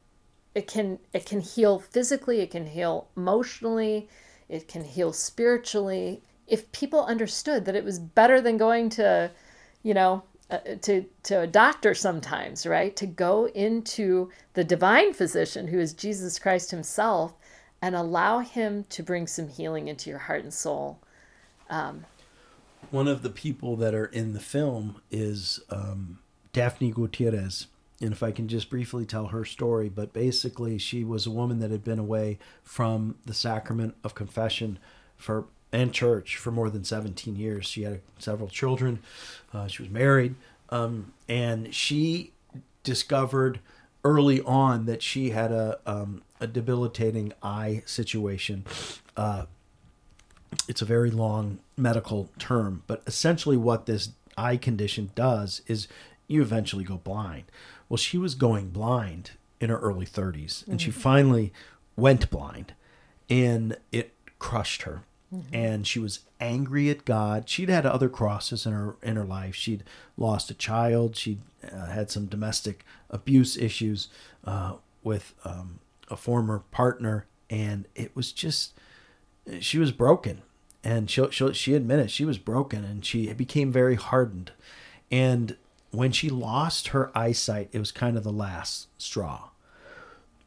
it 0.55 0.67
can 0.67 0.99
it 1.13 1.25
can 1.25 1.39
heal 1.41 1.79
physically, 1.79 2.41
it 2.41 2.51
can 2.51 2.67
heal 2.67 3.07
emotionally, 3.15 4.09
it 4.49 4.67
can 4.67 4.83
heal 4.83 5.13
spiritually 5.13 6.21
if 6.49 6.71
people 6.71 7.05
understood 7.05 7.65
that 7.65 7.75
it 7.75 7.83
was 7.83 7.99
better 7.99 8.41
than 8.41 8.57
going 8.57 8.89
to, 8.89 9.31
you 9.83 9.93
know, 9.93 10.23
uh, 10.49 10.57
to 10.81 11.05
to 11.23 11.41
a 11.41 11.47
doctor 11.47 11.93
sometimes, 11.93 12.65
right? 12.65 12.95
To 12.95 13.05
go 13.05 13.47
into 13.49 14.31
the 14.53 14.63
divine 14.63 15.13
physician 15.13 15.67
who 15.67 15.79
is 15.79 15.93
Jesus 15.93 16.39
Christ 16.39 16.71
himself 16.71 17.33
and 17.81 17.95
allow 17.95 18.39
him 18.39 18.85
to 18.89 19.03
bring 19.03 19.27
some 19.27 19.47
healing 19.47 19.87
into 19.87 20.09
your 20.09 20.19
heart 20.19 20.43
and 20.43 20.53
soul. 20.53 20.99
Um, 21.69 22.05
One 22.91 23.07
of 23.07 23.21
the 23.21 23.29
people 23.29 23.75
that 23.77 23.93
are 23.93 24.07
in 24.07 24.33
the 24.33 24.39
film 24.39 25.01
is 25.11 25.59
um, 25.69 26.19
Daphne 26.51 26.91
Gutierrez. 26.91 27.67
And 28.01 28.13
if 28.13 28.23
I 28.23 28.31
can 28.31 28.47
just 28.47 28.69
briefly 28.69 29.05
tell 29.05 29.27
her 29.27 29.43
story, 29.43 29.89
but 29.89 30.13
basically, 30.13 30.77
she 30.77 31.03
was 31.03 31.27
a 31.27 31.31
woman 31.31 31.59
that 31.59 31.69
had 31.69 31.83
been 31.83 31.99
away 31.99 32.39
from 32.63 33.15
the 33.25 33.33
sacrament 33.33 33.95
of 34.03 34.15
confession 34.15 34.79
for 35.17 35.47
and 35.71 35.93
church 35.93 36.37
for 36.37 36.51
more 36.51 36.69
than 36.69 36.83
17 36.83 37.35
years. 37.35 37.65
She 37.65 37.83
had 37.83 38.01
several 38.17 38.49
children. 38.49 38.99
Uh, 39.53 39.67
she 39.67 39.81
was 39.81 39.91
married. 39.91 40.35
Um, 40.69 41.13
and 41.27 41.73
she 41.73 42.31
discovered 42.83 43.59
early 44.03 44.41
on 44.41 44.85
that 44.85 45.01
she 45.01 45.31
had 45.31 45.51
a, 45.51 45.79
um, 45.85 46.23
a 46.39 46.47
debilitating 46.47 47.33
eye 47.43 47.83
situation. 47.85 48.65
Uh, 49.15 49.45
it's 50.67 50.81
a 50.81 50.85
very 50.85 51.11
long 51.11 51.59
medical 51.77 52.29
term, 52.39 52.83
but 52.87 53.03
essentially, 53.05 53.57
what 53.57 53.85
this 53.85 54.09
eye 54.37 54.57
condition 54.57 55.11
does 55.13 55.61
is 55.67 55.87
you 56.27 56.41
eventually 56.41 56.83
go 56.83 56.97
blind. 56.97 57.43
Well, 57.87 57.97
she 57.97 58.17
was 58.17 58.35
going 58.35 58.69
blind 58.69 59.31
in 59.59 59.69
her 59.69 59.77
early 59.79 60.05
30s, 60.05 60.65
and 60.67 60.77
mm-hmm. 60.79 60.85
she 60.85 60.91
finally 60.91 61.53
went 61.95 62.29
blind, 62.29 62.73
and 63.29 63.77
it 63.91 64.13
crushed 64.39 64.83
her 64.83 65.03
Mm-hmm. 65.33 65.55
And 65.55 65.87
she 65.87 65.99
was 65.99 66.21
angry 66.39 66.89
at 66.89 67.05
God. 67.05 67.47
She'd 67.49 67.69
had 67.69 67.85
other 67.85 68.09
crosses 68.09 68.65
in 68.65 68.73
her 68.73 68.95
in 69.03 69.15
her 69.15 69.25
life. 69.25 69.55
She'd 69.55 69.83
lost 70.17 70.49
a 70.49 70.55
child. 70.55 71.15
She'd 71.15 71.41
uh, 71.71 71.87
had 71.87 72.09
some 72.09 72.25
domestic 72.25 72.83
abuse 73.09 73.55
issues 73.55 74.07
uh, 74.43 74.75
with 75.03 75.35
um, 75.45 75.79
a 76.09 76.15
former 76.15 76.63
partner, 76.71 77.27
and 77.49 77.87
it 77.95 78.15
was 78.15 78.31
just 78.31 78.73
she 79.59 79.77
was 79.77 79.91
broken. 79.91 80.41
And 80.83 81.09
she 81.09 81.23
she 81.29 81.53
she 81.53 81.73
admitted 81.75 82.09
she 82.09 82.25
was 82.25 82.37
broken, 82.37 82.83
and 82.83 83.05
she 83.05 83.31
became 83.33 83.71
very 83.71 83.95
hardened. 83.95 84.51
And 85.11 85.57
when 85.91 86.11
she 86.11 86.29
lost 86.29 86.89
her 86.89 87.11
eyesight, 87.17 87.69
it 87.71 87.79
was 87.79 87.91
kind 87.91 88.17
of 88.17 88.23
the 88.23 88.31
last 88.31 88.87
straw. 88.97 89.49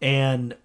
And 0.00 0.56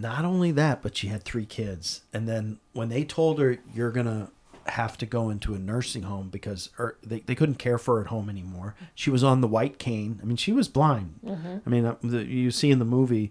not 0.00 0.24
only 0.24 0.52
that, 0.52 0.82
but 0.82 0.96
she 0.96 1.08
had 1.08 1.22
three 1.22 1.46
kids. 1.46 2.02
And 2.12 2.28
then 2.28 2.58
when 2.72 2.88
they 2.88 3.04
told 3.04 3.38
her 3.38 3.58
you're 3.72 3.90
gonna 3.90 4.30
have 4.70 4.98
to 4.98 5.06
go 5.06 5.30
into 5.30 5.54
a 5.54 5.58
nursing 5.58 6.02
home 6.02 6.28
because 6.28 6.70
her, 6.76 6.96
they, 7.02 7.20
they 7.20 7.34
couldn't 7.34 7.56
care 7.56 7.78
for 7.78 7.96
her 7.96 8.02
at 8.02 8.08
home 8.08 8.28
anymore. 8.28 8.74
She 8.94 9.10
was 9.10 9.24
on 9.24 9.40
the 9.40 9.48
white 9.48 9.78
cane. 9.78 10.20
I 10.22 10.26
mean, 10.26 10.36
she 10.36 10.52
was 10.52 10.68
blind. 10.68 11.20
Mm-hmm. 11.24 11.56
I 11.64 11.70
mean, 11.70 11.84
uh, 11.84 11.96
the, 12.02 12.24
you 12.24 12.50
see 12.50 12.70
in 12.70 12.78
the 12.78 12.84
movie, 12.84 13.30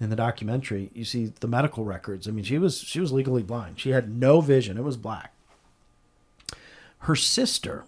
in 0.00 0.10
the 0.10 0.16
documentary, 0.16 0.90
you 0.94 1.04
see 1.04 1.26
the 1.26 1.48
medical 1.48 1.84
records. 1.84 2.26
I 2.26 2.30
mean, 2.30 2.44
she 2.44 2.58
was 2.58 2.78
she 2.78 3.00
was 3.00 3.12
legally 3.12 3.42
blind. 3.42 3.80
She 3.80 3.90
had 3.90 4.08
no 4.14 4.40
vision. 4.40 4.78
It 4.78 4.84
was 4.84 4.96
black. 4.96 5.34
Her 7.00 7.16
sister, 7.16 7.84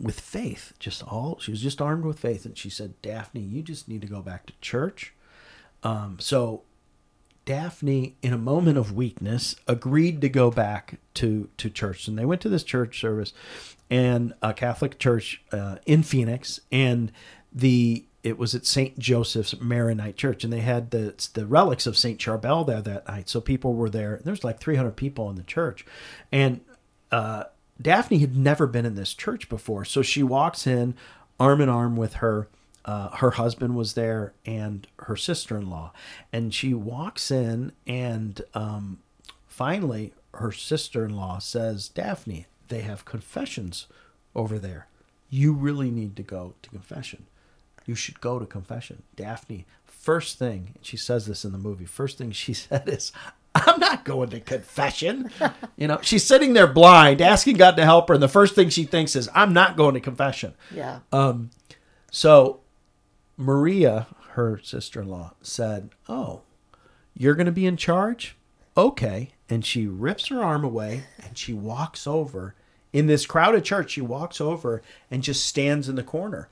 with 0.00 0.18
faith, 0.18 0.72
just 0.78 1.02
all 1.04 1.38
she 1.40 1.50
was 1.50 1.60
just 1.60 1.80
armed 1.80 2.04
with 2.04 2.18
faith, 2.18 2.44
and 2.44 2.56
she 2.56 2.70
said, 2.70 3.00
"Daphne, 3.02 3.40
you 3.40 3.62
just 3.62 3.88
need 3.88 4.00
to 4.00 4.06
go 4.06 4.22
back 4.22 4.46
to 4.46 4.52
church." 4.60 5.12
Um, 5.82 6.18
so 6.20 6.62
Daphne, 7.50 8.14
in 8.22 8.32
a 8.32 8.38
moment 8.38 8.78
of 8.78 8.92
weakness, 8.92 9.56
agreed 9.66 10.20
to 10.20 10.28
go 10.28 10.52
back 10.52 11.00
to, 11.14 11.48
to 11.56 11.68
church. 11.68 12.06
And 12.06 12.16
they 12.16 12.24
went 12.24 12.40
to 12.42 12.48
this 12.48 12.62
church 12.62 13.00
service 13.00 13.32
and 13.90 14.34
a 14.40 14.54
Catholic 14.54 15.00
church 15.00 15.42
uh, 15.50 15.78
in 15.84 16.04
Phoenix. 16.04 16.60
And 16.70 17.10
the 17.52 18.04
it 18.22 18.38
was 18.38 18.54
at 18.54 18.66
St. 18.66 18.96
Joseph's 19.00 19.60
Maronite 19.60 20.16
Church, 20.16 20.44
and 20.44 20.52
they 20.52 20.60
had 20.60 20.92
the 20.92 21.28
the 21.34 21.44
relics 21.44 21.88
of 21.88 21.96
St. 21.96 22.20
Charbel 22.20 22.64
there 22.64 22.82
that 22.82 23.08
night. 23.08 23.28
So 23.28 23.40
people 23.40 23.74
were 23.74 23.90
there. 23.90 24.20
There's 24.22 24.44
like 24.44 24.60
300 24.60 24.92
people 24.92 25.28
in 25.28 25.34
the 25.34 25.42
church, 25.42 25.84
and 26.30 26.60
uh, 27.10 27.44
Daphne 27.82 28.18
had 28.18 28.36
never 28.36 28.68
been 28.68 28.86
in 28.86 28.94
this 28.94 29.12
church 29.12 29.48
before. 29.48 29.84
So 29.84 30.02
she 30.02 30.22
walks 30.22 30.68
in, 30.68 30.94
arm 31.40 31.60
in 31.60 31.68
arm 31.68 31.96
with 31.96 32.14
her 32.14 32.46
uh, 32.84 33.10
her 33.16 33.32
husband 33.32 33.76
was 33.76 33.94
there 33.94 34.32
and 34.46 34.86
her 35.00 35.16
sister 35.16 35.56
in 35.56 35.68
law. 35.68 35.92
And 36.32 36.54
she 36.54 36.74
walks 36.74 37.30
in, 37.30 37.72
and 37.86 38.40
um, 38.54 38.98
finally, 39.46 40.12
her 40.34 40.52
sister 40.52 41.04
in 41.04 41.16
law 41.16 41.38
says, 41.38 41.88
Daphne, 41.88 42.46
they 42.68 42.80
have 42.80 43.04
confessions 43.04 43.86
over 44.34 44.58
there. 44.58 44.86
You 45.28 45.52
really 45.52 45.90
need 45.90 46.16
to 46.16 46.22
go 46.22 46.54
to 46.62 46.70
confession. 46.70 47.26
You 47.86 47.94
should 47.94 48.20
go 48.20 48.38
to 48.38 48.46
confession. 48.46 49.02
Daphne, 49.16 49.66
first 49.86 50.38
thing, 50.38 50.74
she 50.80 50.96
says 50.96 51.26
this 51.26 51.44
in 51.44 51.52
the 51.52 51.58
movie, 51.58 51.84
first 51.84 52.18
thing 52.18 52.32
she 52.32 52.52
said 52.54 52.88
is, 52.88 53.12
I'm 53.54 53.80
not 53.80 54.04
going 54.04 54.30
to 54.30 54.40
confession. 54.40 55.30
you 55.76 55.88
know, 55.88 55.98
she's 56.02 56.24
sitting 56.24 56.52
there 56.52 56.68
blind, 56.68 57.20
asking 57.20 57.56
God 57.56 57.76
to 57.76 57.84
help 57.84 58.08
her, 58.08 58.14
and 58.14 58.22
the 58.22 58.28
first 58.28 58.54
thing 58.54 58.68
she 58.68 58.84
thinks 58.84 59.16
is, 59.16 59.28
I'm 59.34 59.52
not 59.52 59.76
going 59.76 59.94
to 59.94 60.00
confession. 60.00 60.54
Yeah. 60.72 61.00
Um, 61.12 61.50
so 62.10 62.60
Maria, 63.40 64.06
her 64.32 64.60
sister 64.62 65.00
in 65.00 65.08
law, 65.08 65.32
said, 65.40 65.90
Oh, 66.08 66.42
you're 67.14 67.34
going 67.34 67.46
to 67.46 67.52
be 67.52 67.66
in 67.66 67.76
charge? 67.76 68.36
Okay. 68.76 69.30
And 69.48 69.64
she 69.64 69.86
rips 69.86 70.28
her 70.28 70.42
arm 70.42 70.62
away 70.62 71.04
and 71.24 71.36
she 71.36 71.52
walks 71.52 72.06
over 72.06 72.54
in 72.92 73.06
this 73.06 73.26
crowded 73.26 73.64
church. 73.64 73.92
She 73.92 74.00
walks 74.00 74.40
over 74.40 74.82
and 75.10 75.22
just 75.22 75.44
stands 75.44 75.88
in 75.88 75.96
the 75.96 76.02
corner. 76.02 76.48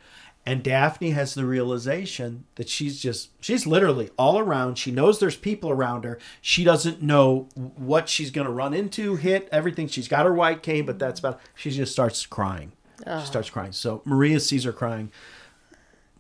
And 0.47 0.63
Daphne 0.63 1.11
has 1.11 1.35
the 1.35 1.45
realization 1.45 2.45
that 2.55 2.71
she's 2.71 3.01
just, 3.01 3.31
she's 3.39 3.67
literally 3.67 4.09
all 4.17 4.39
around. 4.39 4.79
She 4.79 4.91
knows 4.91 5.19
there's 5.19 5.37
people 5.37 5.69
around 5.71 6.05
her. 6.05 6.19
She 6.41 6.65
doesn't 6.65 7.03
know 7.03 7.49
what 7.55 8.09
she's 8.09 8.31
going 8.31 8.47
to 8.47 8.53
run 8.53 8.73
into, 8.73 9.17
hit, 9.17 9.49
everything. 9.53 9.89
She's 9.89 10.09
got 10.09 10.25
her 10.25 10.33
white 10.33 10.63
cane, 10.63 10.87
but 10.87 10.99
that's 10.99 11.21
about, 11.21 11.39
she 11.55 11.71
just 11.71 11.93
starts 11.93 12.25
crying. 12.25 12.73
She 13.21 13.27
starts 13.27 13.51
crying. 13.51 13.73
So 13.73 14.01
Maria 14.07 14.41
sees 14.41 14.65
her 14.65 14.73
crying. 14.73 15.13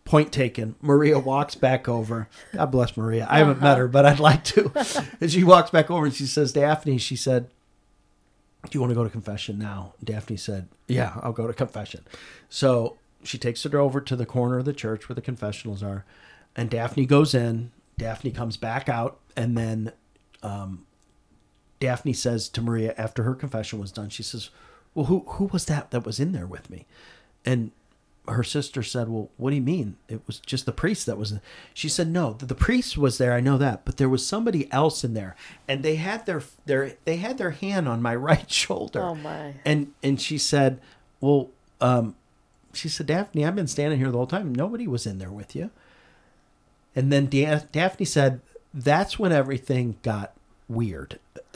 Point 0.09 0.32
taken. 0.32 0.74
Maria 0.80 1.18
walks 1.18 1.54
back 1.54 1.86
over. 1.86 2.28
God 2.54 2.70
bless 2.70 2.96
Maria. 2.96 3.26
I 3.28 3.38
haven't 3.38 3.61
met 3.61 3.76
her, 3.76 3.88
but 3.88 4.06
I'd 4.06 4.20
like 4.20 4.42
to. 4.44 4.72
and 5.20 5.30
she 5.30 5.44
walks 5.44 5.70
back 5.70 5.90
over 5.90 6.06
and 6.06 6.14
she 6.14 6.24
says, 6.24 6.50
Daphne, 6.52 6.96
she 6.96 7.14
said, 7.14 7.50
do 8.64 8.70
you 8.72 8.80
want 8.80 8.90
to 8.90 8.94
go 8.94 9.04
to 9.04 9.11
confession 9.11 9.59
now? 9.59 9.94
Daphne 10.02 10.36
said, 10.36 10.68
Yeah, 10.86 11.18
I'll 11.22 11.32
go 11.32 11.46
to 11.46 11.52
confession. 11.52 12.04
So 12.48 12.96
she 13.22 13.38
takes 13.38 13.62
her 13.62 13.78
over 13.78 14.00
to 14.00 14.16
the 14.16 14.26
corner 14.26 14.59
of 14.59 14.64
the 14.64 14.72
church 14.72 15.09
where 15.09 15.14
the 15.14 15.22
confessionals 15.22 15.82
are. 15.82 16.04
And 16.56 16.68
Daphne 16.68 17.06
goes 17.06 17.34
in. 17.34 17.70
Daphne 17.96 18.30
comes 18.30 18.56
back 18.56 18.88
out. 18.88 19.20
And 19.36 19.56
then 19.56 19.92
um, 20.42 20.86
Daphne 21.80 22.12
says 22.12 22.48
to 22.50 22.61
Maria 22.61 22.94
after 22.98 23.22
her 23.22 23.34
confession 23.34 23.78
was 23.78 23.92
done, 23.92 24.09
she 24.09 24.22
says, 24.22 24.50
Well, 24.94 25.06
who, 25.06 25.20
who 25.26 25.44
was 25.46 25.66
that 25.66 25.90
that 25.90 26.04
was 26.04 26.18
in 26.18 26.32
there 26.32 26.46
with 26.46 26.68
me? 26.68 26.86
And 27.44 27.70
her 28.30 28.44
sister 28.44 28.82
said, 28.82 29.08
"Well, 29.08 29.30
what 29.36 29.50
do 29.50 29.56
you 29.56 29.62
mean? 29.62 29.96
It 30.08 30.20
was 30.26 30.40
just 30.40 30.66
the 30.66 30.72
priest 30.72 31.06
that 31.06 31.18
was." 31.18 31.32
In. 31.32 31.40
She 31.74 31.88
said, 31.88 32.08
"No, 32.08 32.32
the, 32.32 32.46
the 32.46 32.54
priest 32.54 32.98
was 32.98 33.18
there. 33.18 33.32
I 33.32 33.40
know 33.40 33.58
that, 33.58 33.84
but 33.84 33.96
there 33.96 34.08
was 34.08 34.26
somebody 34.26 34.70
else 34.72 35.04
in 35.04 35.14
there, 35.14 35.36
and 35.66 35.82
they 35.82 35.96
had 35.96 36.26
their 36.26 36.42
their 36.66 36.94
they 37.04 37.16
had 37.16 37.38
their 37.38 37.50
hand 37.50 37.88
on 37.88 38.02
my 38.02 38.14
right 38.30 38.50
shoulder." 38.50 39.02
Oh, 39.02 39.14
my. 39.14 39.54
And 39.64 39.92
and 40.02 40.20
she 40.20 40.38
said, 40.38 40.80
"Well, 41.20 41.50
um, 41.80 42.14
she 42.72 42.88
said, 42.88 43.06
Daphne, 43.06 43.44
I've 43.44 43.56
been 43.56 43.66
standing 43.66 43.98
here 43.98 44.10
the 44.10 44.18
whole 44.18 44.26
time. 44.26 44.54
Nobody 44.54 44.86
was 44.86 45.06
in 45.06 45.18
there 45.18 45.32
with 45.32 45.56
you." 45.56 45.70
And 46.94 47.12
then 47.12 47.26
Da- 47.26 47.62
Daphne 47.72 48.06
said, 48.06 48.40
"That's 48.74 49.18
when 49.18 49.32
everything 49.32 49.96
got 50.02 50.32
weird." 50.68 51.18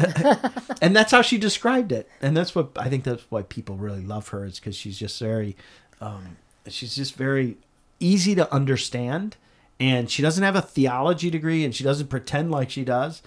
and 0.80 0.96
that's 0.96 1.12
how 1.12 1.22
she 1.22 1.38
described 1.38 1.92
it. 1.92 2.08
And 2.20 2.36
that's 2.36 2.54
what 2.54 2.70
I 2.76 2.88
think 2.88 3.04
that's 3.04 3.24
why 3.28 3.42
people 3.42 3.76
really 3.76 4.02
love 4.02 4.28
her 4.28 4.44
is 4.44 4.58
because 4.58 4.74
she's 4.74 4.98
just 4.98 5.18
very, 5.20 5.56
um, 6.00 6.36
she's 6.68 6.94
just 6.94 7.14
very 7.14 7.56
easy 8.00 8.34
to 8.34 8.52
understand. 8.52 9.36
And 9.80 10.10
she 10.10 10.22
doesn't 10.22 10.44
have 10.44 10.56
a 10.56 10.62
theology 10.62 11.30
degree 11.30 11.64
and 11.64 11.74
she 11.74 11.82
doesn't 11.82 12.08
pretend 12.08 12.50
like 12.50 12.70
she 12.70 12.84
does. 12.84 13.22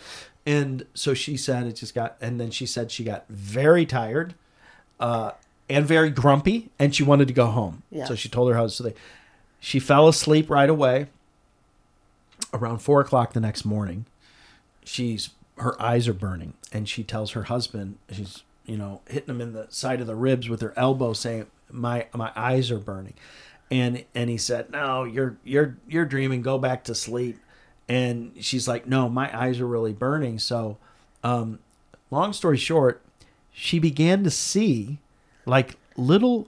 And 0.45 0.85
so 0.93 1.13
she 1.13 1.37
said 1.37 1.65
it 1.65 1.73
just 1.73 1.95
got, 1.95 2.15
and 2.21 2.39
then 2.39 2.51
she 2.51 2.65
said 2.65 2.91
she 2.91 3.03
got 3.03 3.25
very 3.27 3.85
tired 3.85 4.35
uh, 4.99 5.31
and 5.69 5.85
very 5.85 6.09
grumpy 6.09 6.69
and 6.79 6.95
she 6.95 7.03
wanted 7.03 7.27
to 7.27 7.33
go 7.33 7.47
home. 7.47 7.83
Yeah. 7.91 8.05
So 8.05 8.15
she 8.15 8.29
told 8.29 8.49
her 8.51 8.57
husband, 8.57 8.71
so 8.73 8.83
they, 8.83 9.01
she 9.59 9.79
fell 9.79 10.07
asleep 10.07 10.49
right 10.49 10.69
away 10.69 11.07
around 12.53 12.79
four 12.79 13.01
o'clock 13.01 13.33
the 13.33 13.39
next 13.39 13.65
morning. 13.65 14.05
She's 14.83 15.31
her 15.57 15.81
eyes 15.81 16.07
are 16.07 16.13
burning, 16.13 16.53
and 16.71 16.87
she 16.87 17.03
tells 17.03 17.31
her 17.31 17.43
husband, 17.43 17.97
she's 18.11 18.43
you 18.65 18.77
know 18.77 19.01
hitting 19.07 19.29
him 19.29 19.41
in 19.41 19.53
the 19.53 19.67
side 19.69 20.01
of 20.01 20.07
the 20.07 20.15
ribs 20.15 20.49
with 20.49 20.61
her 20.61 20.73
elbow, 20.75 21.13
saying, 21.13 21.47
"My 21.71 22.07
my 22.13 22.31
eyes 22.35 22.71
are 22.71 22.79
burning," 22.79 23.13
and 23.71 24.05
and 24.13 24.29
he 24.29 24.37
said, 24.37 24.71
"No, 24.71 25.03
you're 25.03 25.37
you're 25.43 25.77
you're 25.87 26.05
dreaming. 26.05 26.41
Go 26.41 26.57
back 26.57 26.83
to 26.85 26.95
sleep." 26.95 27.39
And 27.87 28.33
she's 28.39 28.67
like, 28.67 28.87
"No, 28.87 29.09
my 29.09 29.35
eyes 29.37 29.59
are 29.59 29.67
really 29.67 29.93
burning." 29.93 30.39
So, 30.39 30.77
um, 31.23 31.59
long 32.09 32.33
story 32.33 32.57
short, 32.57 33.01
she 33.51 33.79
began 33.79 34.23
to 34.23 34.31
see 34.31 34.99
like 35.45 35.77
little 35.97 36.47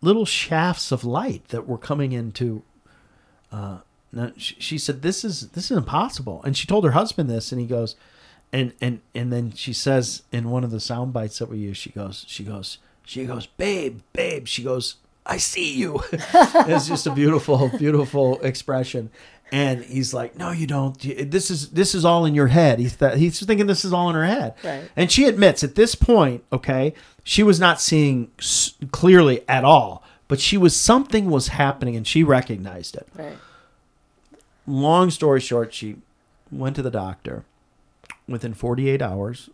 little 0.00 0.24
shafts 0.24 0.92
of 0.92 1.04
light 1.04 1.48
that 1.48 1.66
were 1.66 1.78
coming 1.78 2.12
into 2.12 2.62
uh 3.50 3.78
she 4.36 4.78
said 4.78 5.02
this 5.02 5.24
is 5.24 5.48
this 5.50 5.70
is 5.70 5.76
impossible 5.76 6.40
and 6.44 6.56
she 6.56 6.66
told 6.66 6.84
her 6.84 6.92
husband 6.92 7.28
this 7.28 7.52
and 7.52 7.60
he 7.60 7.66
goes 7.66 7.94
and 8.52 8.72
and 8.80 9.00
and 9.14 9.32
then 9.32 9.52
she 9.52 9.72
says 9.72 10.22
in 10.32 10.50
one 10.50 10.64
of 10.64 10.70
the 10.70 10.80
sound 10.80 11.12
bites 11.12 11.38
that 11.38 11.48
we 11.48 11.58
use 11.58 11.76
she 11.76 11.90
goes 11.90 12.24
she 12.26 12.44
goes 12.44 12.78
she 13.08 13.24
goes 13.24 13.46
babe 13.46 14.00
babe 14.12 14.46
she 14.46 14.62
goes 14.62 14.96
i 15.24 15.36
see 15.38 15.74
you 15.74 16.00
it's 16.12 16.86
just 16.86 17.06
a 17.06 17.10
beautiful 17.12 17.68
beautiful 17.78 18.38
expression 18.40 19.10
and 19.50 19.82
he's 19.84 20.12
like 20.12 20.36
no 20.36 20.50
you 20.50 20.66
don't 20.66 20.98
this 21.30 21.50
is 21.50 21.70
this 21.70 21.94
is 21.94 22.04
all 22.04 22.26
in 22.26 22.34
your 22.34 22.48
head 22.48 22.78
he's 22.78 22.96
that 22.96 23.16
he's 23.16 23.44
thinking 23.44 23.66
this 23.66 23.84
is 23.84 23.92
all 23.94 24.08
in 24.10 24.14
her 24.14 24.26
head 24.26 24.54
Right. 24.62 24.90
and 24.94 25.10
she 25.10 25.24
admits 25.24 25.64
at 25.64 25.74
this 25.74 25.94
point 25.94 26.44
okay 26.52 26.92
she 27.24 27.42
was 27.42 27.58
not 27.58 27.80
seeing 27.80 28.30
s- 28.38 28.74
clearly 28.92 29.42
at 29.48 29.64
all 29.64 30.02
but 30.28 30.38
she 30.38 30.58
was 30.58 30.76
something 30.76 31.30
was 31.30 31.48
happening 31.48 31.96
and 31.96 32.06
she 32.06 32.22
recognized 32.22 32.94
it 32.94 33.08
Right. 33.16 33.38
long 34.66 35.10
story 35.10 35.40
short, 35.40 35.72
she 35.72 35.96
went 36.52 36.76
to 36.76 36.82
the 36.82 36.90
doctor. 36.90 37.44
Within 38.26 38.52
48 38.52 39.00
hours, 39.00 39.48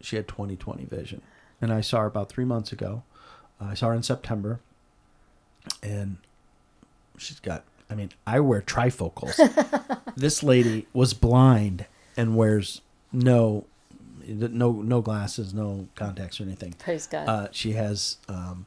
she 0.00 0.14
had 0.16 0.28
20/20 0.28 0.88
vision. 0.88 1.22
And 1.60 1.72
I 1.72 1.80
saw 1.80 2.00
her 2.00 2.06
about 2.06 2.28
three 2.28 2.44
months 2.44 2.72
ago. 2.72 3.02
I 3.60 3.74
saw 3.74 3.88
her 3.88 3.94
in 3.94 4.02
September. 4.02 4.60
And 5.82 6.18
she's 7.18 7.40
got, 7.40 7.64
I 7.90 7.94
mean, 7.94 8.10
I 8.26 8.40
wear 8.40 8.60
trifocals. 8.60 9.36
this 10.16 10.42
lady 10.42 10.86
was 10.92 11.14
blind 11.14 11.86
and 12.16 12.36
wears 12.36 12.80
no 13.12 13.66
no 14.28 14.72
no 14.72 15.00
glasses, 15.00 15.54
no 15.54 15.88
contacts 15.94 16.40
or 16.40 16.44
anything. 16.44 16.74
Praise 16.78 17.06
God. 17.06 17.28
Uh, 17.28 17.48
she 17.52 17.72
has 17.72 18.16
um, 18.28 18.66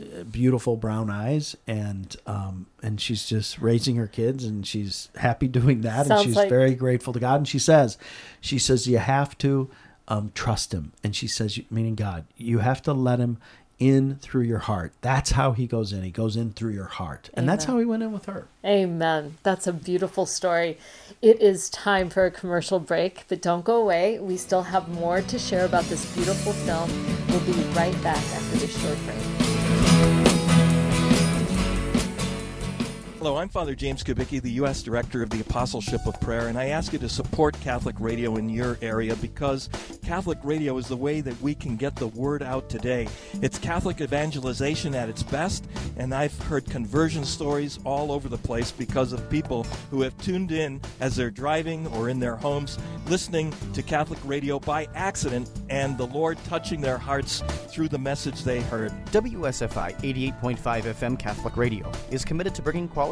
uh, 0.00 0.22
beautiful 0.24 0.76
brown 0.76 1.10
eyes, 1.10 1.56
and 1.66 2.16
um, 2.26 2.66
and 2.82 3.00
she's 3.00 3.26
just 3.28 3.58
raising 3.58 3.96
her 3.96 4.06
kids, 4.06 4.44
and 4.44 4.66
she's 4.66 5.08
happy 5.16 5.48
doing 5.48 5.80
that, 5.80 6.06
Sounds 6.06 6.20
and 6.20 6.28
she's 6.30 6.36
like- 6.36 6.48
very 6.48 6.74
grateful 6.74 7.12
to 7.12 7.20
God. 7.20 7.36
And 7.40 7.48
she 7.48 7.58
says, 7.58 7.98
she 8.40 8.58
says 8.58 8.86
you 8.86 8.98
have 8.98 9.36
to 9.38 9.68
um, 10.08 10.32
trust 10.34 10.72
Him, 10.72 10.92
and 11.02 11.14
she 11.14 11.26
says, 11.26 11.58
meaning 11.70 11.94
God, 11.94 12.24
you 12.36 12.58
have 12.58 12.82
to 12.82 12.92
let 12.92 13.18
Him 13.18 13.38
in 13.78 14.16
through 14.16 14.42
your 14.42 14.60
heart. 14.60 14.92
That's 15.00 15.32
how 15.32 15.52
He 15.52 15.66
goes 15.66 15.92
in. 15.92 16.02
He 16.02 16.10
goes 16.10 16.36
in 16.36 16.52
through 16.52 16.72
your 16.72 16.86
heart, 16.86 17.30
and 17.34 17.48
that's 17.48 17.64
how 17.64 17.78
He 17.78 17.84
went 17.84 18.02
in 18.02 18.12
with 18.12 18.26
her. 18.26 18.46
Amen. 18.64 19.38
That's 19.42 19.66
a 19.66 19.72
beautiful 19.72 20.26
story. 20.26 20.78
It 21.20 21.40
is 21.40 21.70
time 21.70 22.10
for 22.10 22.24
a 22.24 22.30
commercial 22.30 22.78
break, 22.78 23.24
but 23.28 23.42
don't 23.42 23.64
go 23.64 23.76
away. 23.76 24.18
We 24.18 24.36
still 24.36 24.62
have 24.62 24.88
more 24.88 25.22
to 25.22 25.38
share 25.38 25.64
about 25.64 25.84
this 25.84 26.04
beautiful 26.14 26.52
film. 26.52 26.90
We'll 27.28 27.40
be 27.40 27.60
right 27.74 28.00
back 28.02 28.16
after 28.16 28.58
this 28.58 28.80
short 28.80 28.98
break. 29.04 29.41
Hello, 33.22 33.36
I'm 33.36 33.48
Father 33.48 33.76
James 33.76 34.02
Kubicki, 34.02 34.42
the 34.42 34.50
U.S. 34.54 34.82
Director 34.82 35.22
of 35.22 35.30
the 35.30 35.40
Apostleship 35.42 36.00
of 36.06 36.20
Prayer, 36.20 36.48
and 36.48 36.58
I 36.58 36.70
ask 36.70 36.92
you 36.92 36.98
to 36.98 37.08
support 37.08 37.54
Catholic 37.60 37.94
radio 38.00 38.34
in 38.34 38.48
your 38.48 38.76
area 38.82 39.14
because 39.14 39.68
Catholic 40.04 40.38
radio 40.42 40.76
is 40.76 40.88
the 40.88 40.96
way 40.96 41.20
that 41.20 41.40
we 41.40 41.54
can 41.54 41.76
get 41.76 41.94
the 41.94 42.08
word 42.08 42.42
out 42.42 42.68
today. 42.68 43.06
It's 43.34 43.60
Catholic 43.60 44.00
evangelization 44.00 44.96
at 44.96 45.08
its 45.08 45.22
best, 45.22 45.68
and 45.96 46.12
I've 46.12 46.36
heard 46.40 46.68
conversion 46.68 47.24
stories 47.24 47.78
all 47.84 48.10
over 48.10 48.28
the 48.28 48.38
place 48.38 48.72
because 48.72 49.12
of 49.12 49.30
people 49.30 49.68
who 49.92 50.02
have 50.02 50.18
tuned 50.18 50.50
in 50.50 50.80
as 50.98 51.14
they're 51.14 51.30
driving 51.30 51.86
or 51.86 52.08
in 52.08 52.18
their 52.18 52.34
homes, 52.34 52.76
listening 53.06 53.54
to 53.72 53.84
Catholic 53.84 54.18
radio 54.24 54.58
by 54.58 54.88
accident, 54.96 55.48
and 55.70 55.96
the 55.96 56.08
Lord 56.08 56.38
touching 56.46 56.80
their 56.80 56.98
hearts 56.98 57.44
through 57.68 57.88
the 57.88 57.98
message 57.98 58.42
they 58.42 58.62
heard. 58.62 58.90
WSFI 59.12 59.94
88.5 60.00 60.56
FM 60.58 61.16
Catholic 61.16 61.56
Radio 61.56 61.88
is 62.10 62.24
committed 62.24 62.52
to 62.56 62.62
bringing 62.62 62.88
quality 62.88 63.11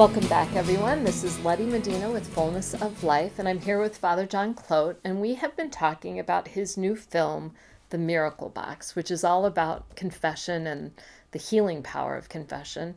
Welcome 0.00 0.28
back, 0.28 0.56
everyone. 0.56 1.04
This 1.04 1.24
is 1.24 1.44
Letty 1.44 1.66
Medina 1.66 2.10
with 2.10 2.26
Fullness 2.32 2.72
of 2.72 3.04
Life, 3.04 3.38
and 3.38 3.46
I'm 3.46 3.60
here 3.60 3.78
with 3.78 3.98
Father 3.98 4.24
John 4.24 4.54
Clote, 4.54 4.98
and 5.04 5.20
we 5.20 5.34
have 5.34 5.54
been 5.58 5.68
talking 5.68 6.18
about 6.18 6.48
his 6.48 6.78
new 6.78 6.96
film, 6.96 7.52
The 7.90 7.98
Miracle 7.98 8.48
Box, 8.48 8.96
which 8.96 9.10
is 9.10 9.24
all 9.24 9.44
about 9.44 9.94
confession 9.96 10.66
and 10.66 10.92
the 11.32 11.38
healing 11.38 11.82
power 11.82 12.16
of 12.16 12.30
confession. 12.30 12.94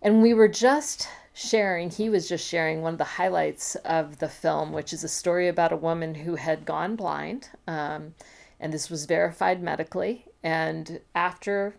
And 0.00 0.22
we 0.22 0.32
were 0.32 0.46
just 0.46 1.08
sharing, 1.34 1.90
he 1.90 2.08
was 2.08 2.28
just 2.28 2.46
sharing 2.46 2.82
one 2.82 2.94
of 2.94 2.98
the 2.98 3.04
highlights 3.18 3.74
of 3.84 4.20
the 4.20 4.28
film, 4.28 4.72
which 4.72 4.92
is 4.92 5.02
a 5.02 5.08
story 5.08 5.48
about 5.48 5.72
a 5.72 5.76
woman 5.76 6.14
who 6.14 6.36
had 6.36 6.64
gone 6.64 6.94
blind. 6.94 7.48
Um, 7.66 8.14
and 8.60 8.72
this 8.72 8.88
was 8.88 9.06
verified 9.06 9.60
medically. 9.60 10.24
And 10.44 11.00
after 11.16 11.74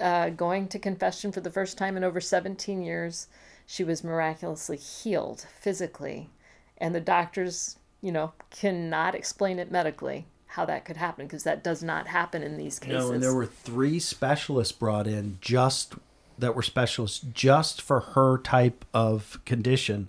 uh, 0.00 0.30
going 0.30 0.66
to 0.68 0.78
confession 0.78 1.30
for 1.30 1.42
the 1.42 1.50
first 1.50 1.76
time 1.76 1.98
in 1.98 2.04
over 2.04 2.22
17 2.22 2.80
years, 2.80 3.26
she 3.70 3.84
was 3.84 4.02
miraculously 4.02 4.78
healed 4.78 5.44
physically. 5.60 6.30
And 6.78 6.94
the 6.94 7.02
doctors, 7.02 7.76
you 8.00 8.10
know, 8.10 8.32
cannot 8.50 9.14
explain 9.14 9.58
it 9.58 9.70
medically 9.70 10.26
how 10.46 10.64
that 10.64 10.86
could 10.86 10.96
happen 10.96 11.26
because 11.26 11.42
that 11.42 11.62
does 11.62 11.82
not 11.82 12.06
happen 12.06 12.42
in 12.42 12.56
these 12.56 12.78
cases. 12.78 13.04
No, 13.04 13.12
and 13.12 13.22
there 13.22 13.34
were 13.34 13.44
three 13.44 13.98
specialists 13.98 14.72
brought 14.72 15.06
in 15.06 15.36
just 15.42 15.96
that 16.38 16.56
were 16.56 16.62
specialists 16.62 17.20
just 17.34 17.82
for 17.82 18.00
her 18.00 18.38
type 18.38 18.86
of 18.94 19.38
condition, 19.44 20.08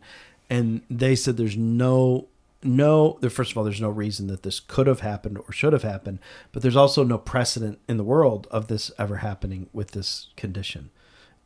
and 0.49 0.81
they 0.89 1.13
said 1.13 1.35
there's 1.35 1.57
no 1.57 2.27
no 2.63 3.17
first 3.29 3.51
of 3.51 3.57
all 3.57 3.63
there's 3.65 3.81
no 3.81 3.89
reason 3.89 4.27
that 4.27 4.43
this 4.43 4.59
could 4.59 4.87
have 4.87 4.99
happened 4.99 5.37
or 5.37 5.51
should 5.53 5.71
have 5.71 5.83
happened 5.83 6.19
but 6.51 6.61
there's 6.61 6.75
also 6.75 7.05
no 7.05 7.17
precedent 7.17 7.79
in 7.87 7.95
the 7.95 8.03
world 8.03 8.47
of 8.51 8.67
this 8.67 8.91
ever 8.99 9.17
happening 9.17 9.69
with 9.71 9.91
this 9.91 10.27
condition 10.35 10.89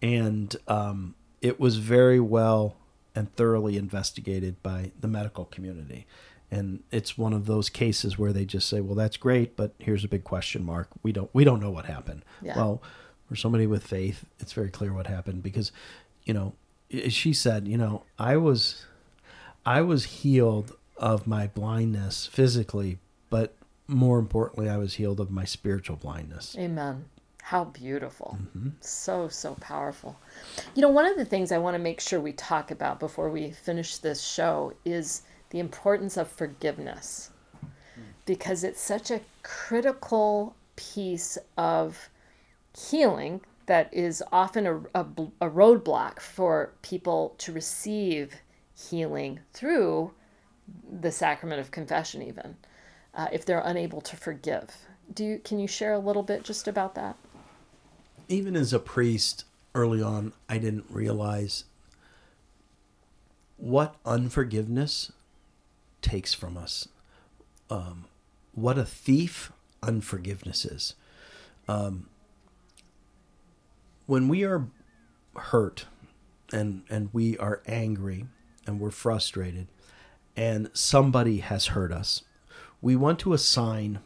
and 0.01 0.55
um, 0.67 1.13
it 1.43 1.59
was 1.59 1.77
very 1.77 2.19
well 2.19 2.75
and 3.15 3.31
thoroughly 3.35 3.77
investigated 3.77 4.61
by 4.63 4.91
the 4.99 5.07
medical 5.07 5.45
community 5.45 6.07
and 6.49 6.81
it's 6.91 7.17
one 7.17 7.33
of 7.33 7.45
those 7.45 7.69
cases 7.69 8.17
where 8.17 8.33
they 8.33 8.45
just 8.45 8.67
say 8.67 8.79
well 8.81 8.95
that's 8.95 9.17
great 9.17 9.55
but 9.55 9.73
here's 9.79 10.03
a 10.03 10.07
big 10.07 10.23
question 10.23 10.63
mark 10.65 10.87
we 11.03 11.11
don't 11.11 11.29
we 11.33 11.43
don't 11.43 11.59
know 11.59 11.69
what 11.69 11.85
happened 11.85 12.23
Yeah. 12.41 12.55
well 12.57 12.81
for 13.27 13.35
somebody 13.35 13.67
with 13.67 13.83
faith 13.85 14.25
it's 14.39 14.53
very 14.53 14.69
clear 14.69 14.93
what 14.93 15.05
happened 15.07 15.43
because 15.43 15.71
you 16.25 16.33
know 16.33 16.53
she 17.09 17.33
said 17.33 17.67
you 17.67 17.77
know 17.77 18.03
i 18.17 18.35
was 18.37 18.85
i 19.65 19.81
was 19.81 20.05
healed 20.05 20.75
of 20.97 21.25
my 21.27 21.47
blindness 21.47 22.25
physically 22.27 22.97
but 23.29 23.53
more 23.87 24.17
importantly 24.19 24.69
i 24.69 24.77
was 24.77 24.95
healed 24.95 25.19
of 25.19 25.29
my 25.31 25.45
spiritual 25.45 25.95
blindness 25.97 26.55
Amen. 26.57 27.05
How 27.45 27.65
beautiful. 27.65 28.37
So, 28.79 29.27
so 29.27 29.55
powerful. 29.55 30.17
You 30.75 30.81
know, 30.81 30.89
one 30.89 31.05
of 31.05 31.17
the 31.17 31.25
things 31.25 31.51
I 31.51 31.57
want 31.57 31.75
to 31.75 31.79
make 31.79 31.99
sure 31.99 32.19
we 32.19 32.31
talk 32.31 32.71
about 32.71 32.99
before 33.01 33.29
we 33.29 33.51
finish 33.51 33.97
this 33.97 34.21
show 34.23 34.73
is 34.85 35.23
the 35.49 35.59
importance 35.59 36.15
of 36.15 36.29
forgiveness 36.29 37.31
because 38.25 38.63
it's 38.63 38.79
such 38.79 39.11
a 39.11 39.19
critical 39.43 40.55
piece 40.77 41.37
of 41.57 42.09
healing 42.89 43.41
that 43.65 43.93
is 43.93 44.23
often 44.31 44.65
a, 44.65 44.77
a, 44.95 45.05
a 45.41 45.49
roadblock 45.49 46.21
for 46.21 46.71
people 46.81 47.35
to 47.39 47.51
receive 47.51 48.35
healing 48.89 49.41
through 49.53 50.13
the 51.01 51.11
sacrament 51.11 51.59
of 51.59 51.71
confession, 51.71 52.21
even 52.21 52.55
uh, 53.13 53.27
if 53.31 53.45
they're 53.45 53.61
unable 53.65 54.01
to 54.01 54.15
forgive. 54.15 54.69
Do 55.13 55.25
you, 55.25 55.41
can 55.43 55.59
you 55.59 55.67
share 55.67 55.93
a 55.93 55.99
little 55.99 56.23
bit 56.23 56.43
just 56.43 56.67
about 56.67 56.95
that? 56.95 57.17
Even 58.33 58.55
as 58.55 58.73
a 58.73 58.79
priest 58.79 59.45
early 59.75 60.01
on, 60.01 60.33
I 60.49 60.57
didn't 60.57 60.85
realize 60.89 61.65
what 63.57 63.95
unforgiveness 64.05 65.11
takes 66.01 66.33
from 66.33 66.57
us. 66.57 66.87
Um, 67.69 68.05
what 68.53 68.77
a 68.77 68.85
thief 68.85 69.51
unforgiveness 69.81 70.65
is. 70.65 70.95
Um, 71.67 72.07
when 74.05 74.27
we 74.27 74.43
are 74.43 74.67
hurt 75.35 75.85
and 76.51 76.83
and 76.89 77.09
we 77.13 77.37
are 77.37 77.61
angry 77.65 78.27
and 78.67 78.79
we're 78.79 78.91
frustrated 78.91 79.67
and 80.35 80.69
somebody 80.73 81.37
has 81.37 81.67
hurt 81.67 81.91
us, 81.91 82.23
we 82.81 82.95
want 82.95 83.19
to 83.19 83.33
assign 83.33 83.99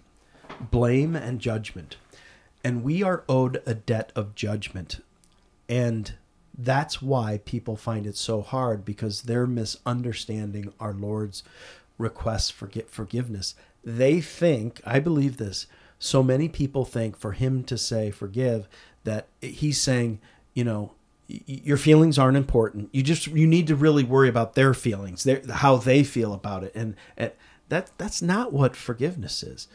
blame 0.60 1.16
and 1.16 1.40
judgment 1.40 1.98
and 2.64 2.84
we 2.84 3.04
are 3.04 3.24
owed 3.30 3.62
a 3.66 3.74
debt 3.74 4.12
of 4.16 4.36
judgment. 4.36 5.04
And 5.70 6.14
that's 6.58 7.02
why 7.02 7.42
people 7.46 7.76
find 7.76 8.08
it 8.08 8.18
so 8.18 8.42
hard 8.42 8.84
because 8.84 9.24
they're 9.24 9.48
misunderstanding 9.48 10.74
our 10.80 10.94
Lord's 10.94 11.44
request 11.98 12.54
for 12.54 12.70
forgiveness. 12.88 13.56
They 13.84 14.22
think, 14.22 14.82
I 14.86 15.00
believe 15.00 15.38
this, 15.38 15.68
so 16.00 16.24
many 16.24 16.48
people 16.48 16.86
think 16.86 17.18
for 17.18 17.32
him 17.32 17.64
to 17.66 17.78
say 17.78 18.12
forgive 18.12 18.68
that 19.04 19.28
he's 19.42 19.80
saying, 19.82 20.20
you 20.54 20.64
know, 20.64 20.92
your 21.28 21.78
feelings 21.78 22.18
aren't 22.18 22.38
important. 22.38 22.90
You 22.94 23.04
just 23.04 23.28
you 23.28 23.48
need 23.48 23.68
to 23.68 23.76
really 23.76 24.04
worry 24.04 24.30
about 24.30 24.56
their 24.56 24.74
feelings, 24.74 25.24
their 25.24 25.42
how 25.50 25.78
they 25.78 26.04
feel 26.04 26.34
about 26.34 26.64
it. 26.64 26.74
And, 26.74 26.96
and 27.18 27.32
that 27.70 27.92
that's 27.98 28.22
not 28.22 28.54
what 28.54 28.76
forgiveness 28.76 29.44
is. 29.44 29.68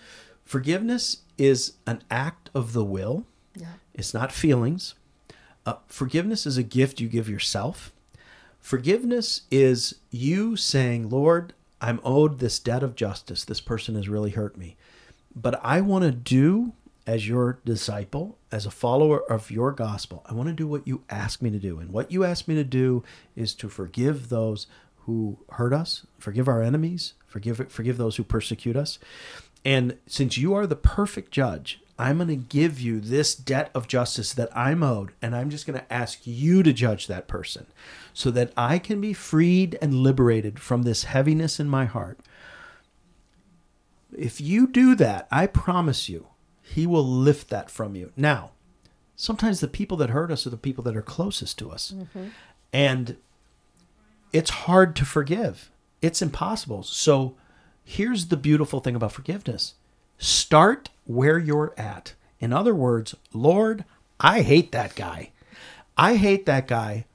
Forgiveness 0.44 1.18
is 1.42 1.72
an 1.88 2.02
act 2.08 2.50
of 2.54 2.72
the 2.72 2.84
will. 2.84 3.26
Yeah. 3.56 3.74
It's 3.94 4.14
not 4.14 4.30
feelings. 4.30 4.94
Uh, 5.66 5.74
forgiveness 5.88 6.46
is 6.46 6.56
a 6.56 6.62
gift 6.62 7.00
you 7.00 7.08
give 7.08 7.28
yourself. 7.28 7.92
Forgiveness 8.60 9.42
is 9.50 9.96
you 10.10 10.54
saying, 10.54 11.10
Lord, 11.10 11.52
I'm 11.80 11.98
owed 12.04 12.38
this 12.38 12.60
debt 12.60 12.84
of 12.84 12.94
justice. 12.94 13.44
This 13.44 13.60
person 13.60 13.96
has 13.96 14.08
really 14.08 14.30
hurt 14.30 14.56
me. 14.56 14.76
But 15.34 15.60
I 15.64 15.80
want 15.80 16.04
to 16.04 16.12
do, 16.12 16.74
as 17.08 17.26
your 17.26 17.58
disciple, 17.64 18.38
as 18.52 18.64
a 18.64 18.70
follower 18.70 19.20
of 19.28 19.50
your 19.50 19.72
gospel, 19.72 20.24
I 20.26 20.34
want 20.34 20.48
to 20.48 20.54
do 20.54 20.68
what 20.68 20.86
you 20.86 21.02
ask 21.10 21.42
me 21.42 21.50
to 21.50 21.58
do. 21.58 21.80
And 21.80 21.90
what 21.90 22.12
you 22.12 22.22
ask 22.22 22.46
me 22.46 22.54
to 22.54 22.64
do 22.64 23.02
is 23.34 23.52
to 23.54 23.68
forgive 23.68 24.28
those 24.28 24.68
who 25.06 25.38
hurt 25.50 25.72
us, 25.72 26.06
forgive 26.20 26.46
our 26.46 26.62
enemies, 26.62 27.14
forgive 27.26 27.66
forgive 27.72 27.96
those 27.96 28.16
who 28.16 28.22
persecute 28.22 28.76
us. 28.76 29.00
And 29.64 29.98
since 30.06 30.36
you 30.36 30.54
are 30.54 30.66
the 30.66 30.76
perfect 30.76 31.30
judge, 31.30 31.80
I'm 31.98 32.16
going 32.16 32.28
to 32.28 32.36
give 32.36 32.80
you 32.80 33.00
this 33.00 33.34
debt 33.34 33.70
of 33.74 33.86
justice 33.86 34.32
that 34.34 34.54
I'm 34.56 34.82
owed, 34.82 35.12
and 35.20 35.36
I'm 35.36 35.50
just 35.50 35.66
going 35.66 35.78
to 35.78 35.92
ask 35.92 36.20
you 36.24 36.62
to 36.62 36.72
judge 36.72 37.06
that 37.06 37.28
person 37.28 37.66
so 38.12 38.30
that 38.32 38.52
I 38.56 38.78
can 38.78 39.00
be 39.00 39.12
freed 39.12 39.78
and 39.80 39.94
liberated 39.94 40.58
from 40.58 40.82
this 40.82 41.04
heaviness 41.04 41.60
in 41.60 41.68
my 41.68 41.84
heart. 41.84 42.18
If 44.16 44.40
you 44.40 44.66
do 44.66 44.94
that, 44.96 45.28
I 45.30 45.46
promise 45.46 46.08
you, 46.08 46.26
He 46.62 46.86
will 46.86 47.06
lift 47.06 47.50
that 47.50 47.70
from 47.70 47.94
you. 47.94 48.12
Now, 48.16 48.50
sometimes 49.14 49.60
the 49.60 49.68
people 49.68 49.96
that 49.98 50.10
hurt 50.10 50.32
us 50.32 50.46
are 50.46 50.50
the 50.50 50.56
people 50.56 50.82
that 50.84 50.96
are 50.96 51.02
closest 51.02 51.58
to 51.58 51.70
us. 51.70 51.94
Mm-hmm. 51.94 52.28
And 52.72 53.16
it's 54.32 54.50
hard 54.50 54.96
to 54.96 55.04
forgive, 55.04 55.70
it's 56.00 56.22
impossible. 56.22 56.82
So, 56.82 57.36
here's 57.84 58.26
the 58.26 58.36
beautiful 58.36 58.80
thing 58.80 58.94
about 58.94 59.12
forgiveness 59.12 59.74
start 60.18 60.88
where 61.04 61.38
you're 61.38 61.74
at. 61.76 62.14
In 62.38 62.52
other 62.52 62.74
words, 62.74 63.14
Lord, 63.32 63.84
I 64.20 64.42
hate 64.42 64.72
that 64.72 64.94
guy. 64.94 65.32
I 65.96 66.16
hate 66.16 66.46
that 66.46 66.68
guy. 66.68 67.06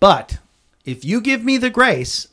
But 0.00 0.38
if 0.84 1.04
you 1.04 1.20
give 1.20 1.44
me 1.44 1.56
the 1.56 1.70
grace, 1.70 2.28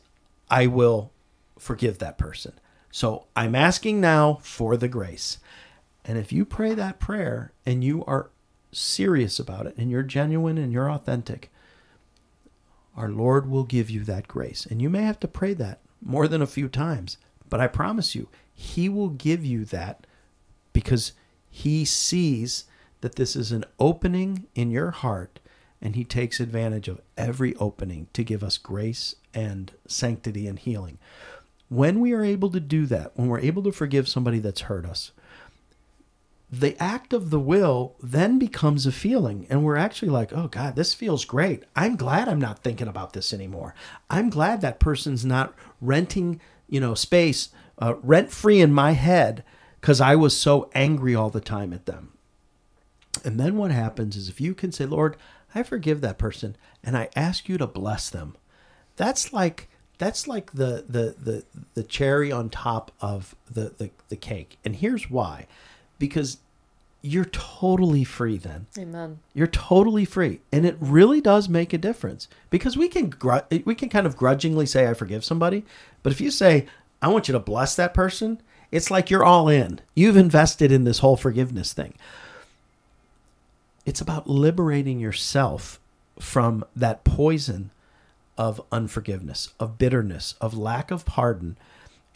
I 0.50 0.66
will 0.66 1.12
forgive 1.58 1.98
that 1.98 2.18
person. 2.18 2.52
So 2.90 3.26
I'm 3.34 3.54
asking 3.54 4.00
now 4.00 4.38
for 4.42 4.76
the 4.76 4.88
grace. 4.88 5.38
And 6.04 6.18
if 6.18 6.32
you 6.32 6.44
pray 6.44 6.74
that 6.74 7.00
prayer 7.00 7.52
and 7.64 7.82
you 7.82 8.04
are 8.04 8.30
serious 8.72 9.38
about 9.38 9.66
it 9.66 9.76
and 9.76 9.90
you're 9.90 10.02
genuine 10.02 10.58
and 10.58 10.72
you're 10.72 10.90
authentic, 10.90 11.50
our 12.96 13.08
Lord 13.08 13.48
will 13.48 13.64
give 13.64 13.90
you 13.90 14.04
that 14.04 14.28
grace. 14.28 14.66
And 14.66 14.80
you 14.80 14.90
may 14.90 15.02
have 15.02 15.18
to 15.20 15.28
pray 15.28 15.54
that 15.54 15.80
more 16.00 16.28
than 16.28 16.42
a 16.42 16.46
few 16.46 16.68
times, 16.68 17.16
but 17.54 17.60
I 17.60 17.68
promise 17.68 18.16
you, 18.16 18.26
He 18.52 18.88
will 18.88 19.10
give 19.10 19.44
you 19.44 19.64
that 19.66 20.08
because 20.72 21.12
He 21.48 21.84
sees 21.84 22.64
that 23.00 23.14
this 23.14 23.36
is 23.36 23.52
an 23.52 23.64
opening 23.78 24.48
in 24.56 24.72
your 24.72 24.90
heart 24.90 25.38
and 25.80 25.94
He 25.94 26.02
takes 26.02 26.40
advantage 26.40 26.88
of 26.88 27.00
every 27.16 27.54
opening 27.58 28.08
to 28.12 28.24
give 28.24 28.42
us 28.42 28.58
grace 28.58 29.14
and 29.32 29.70
sanctity 29.86 30.48
and 30.48 30.58
healing. 30.58 30.98
When 31.68 32.00
we 32.00 32.12
are 32.12 32.24
able 32.24 32.50
to 32.50 32.58
do 32.58 32.86
that, 32.86 33.12
when 33.14 33.28
we're 33.28 33.38
able 33.38 33.62
to 33.62 33.70
forgive 33.70 34.08
somebody 34.08 34.40
that's 34.40 34.62
hurt 34.62 34.84
us, 34.84 35.12
the 36.50 36.76
act 36.82 37.12
of 37.12 37.30
the 37.30 37.38
will 37.38 37.94
then 38.02 38.38
becomes 38.38 38.84
a 38.84 38.92
feeling 38.92 39.46
and 39.48 39.64
we're 39.64 39.76
actually 39.76 40.10
like 40.10 40.32
oh 40.32 40.46
god 40.46 40.76
this 40.76 40.94
feels 40.94 41.24
great 41.24 41.64
i'm 41.74 41.96
glad 41.96 42.28
i'm 42.28 42.38
not 42.38 42.62
thinking 42.62 42.86
about 42.86 43.12
this 43.12 43.32
anymore 43.32 43.74
i'm 44.08 44.30
glad 44.30 44.60
that 44.60 44.78
person's 44.78 45.24
not 45.24 45.52
renting 45.80 46.40
you 46.68 46.80
know 46.80 46.94
space 46.94 47.50
uh, 47.78 47.94
rent 48.02 48.30
free 48.30 48.60
in 48.60 48.72
my 48.72 48.92
head 48.92 49.44
because 49.80 50.00
i 50.00 50.14
was 50.14 50.36
so 50.36 50.70
angry 50.74 51.14
all 51.14 51.30
the 51.30 51.40
time 51.40 51.72
at 51.72 51.86
them. 51.86 52.10
And 53.24 53.38
then 53.40 53.56
what 53.56 53.70
happens 53.70 54.16
is 54.16 54.28
if 54.28 54.40
you 54.40 54.54
can 54.54 54.72
say 54.72 54.86
lord 54.86 55.16
i 55.54 55.62
forgive 55.62 56.00
that 56.00 56.18
person 56.18 56.56
and 56.82 56.96
i 56.96 57.08
ask 57.16 57.48
you 57.48 57.58
to 57.58 57.66
bless 57.66 58.10
them 58.10 58.36
that's 58.96 59.32
like 59.32 59.68
that's 59.98 60.26
like 60.26 60.52
the 60.52 60.84
the 60.88 61.14
the, 61.18 61.44
the 61.74 61.82
cherry 61.82 62.32
on 62.32 62.50
top 62.50 62.90
of 63.00 63.34
the, 63.50 63.74
the 63.78 63.90
the 64.08 64.16
cake. 64.16 64.58
And 64.64 64.76
here's 64.76 65.10
why. 65.10 65.46
Because 65.98 66.38
you're 67.04 67.26
totally 67.26 68.02
free 68.02 68.38
then. 68.38 68.66
Amen. 68.78 69.18
you're 69.34 69.46
totally 69.46 70.04
free. 70.04 70.40
And 70.50 70.64
it 70.64 70.76
really 70.80 71.20
does 71.20 71.48
make 71.48 71.72
a 71.72 71.78
difference. 71.78 72.28
Because 72.50 72.76
we 72.76 72.88
can 72.88 73.10
gr- 73.10 73.38
we 73.64 73.74
can 73.74 73.88
kind 73.88 74.06
of 74.06 74.16
grudgingly 74.16 74.66
say 74.66 74.88
i 74.88 74.94
forgive 74.94 75.24
somebody. 75.24 75.64
But 76.02 76.12
if 76.12 76.20
you 76.20 76.30
say 76.30 76.66
i 77.02 77.08
want 77.08 77.28
you 77.28 77.32
to 77.32 77.40
bless 77.40 77.76
that 77.76 77.94
person 77.94 78.40
it's 78.74 78.90
like 78.90 79.08
you're 79.08 79.22
all 79.22 79.48
in. 79.48 79.80
You've 79.94 80.16
invested 80.16 80.72
in 80.72 80.82
this 80.82 80.98
whole 80.98 81.16
forgiveness 81.16 81.72
thing. 81.72 81.94
It's 83.86 84.00
about 84.00 84.28
liberating 84.28 84.98
yourself 84.98 85.78
from 86.18 86.64
that 86.74 87.04
poison 87.04 87.70
of 88.36 88.60
unforgiveness, 88.72 89.50
of 89.60 89.78
bitterness, 89.78 90.34
of 90.40 90.58
lack 90.58 90.90
of 90.90 91.04
pardon. 91.04 91.56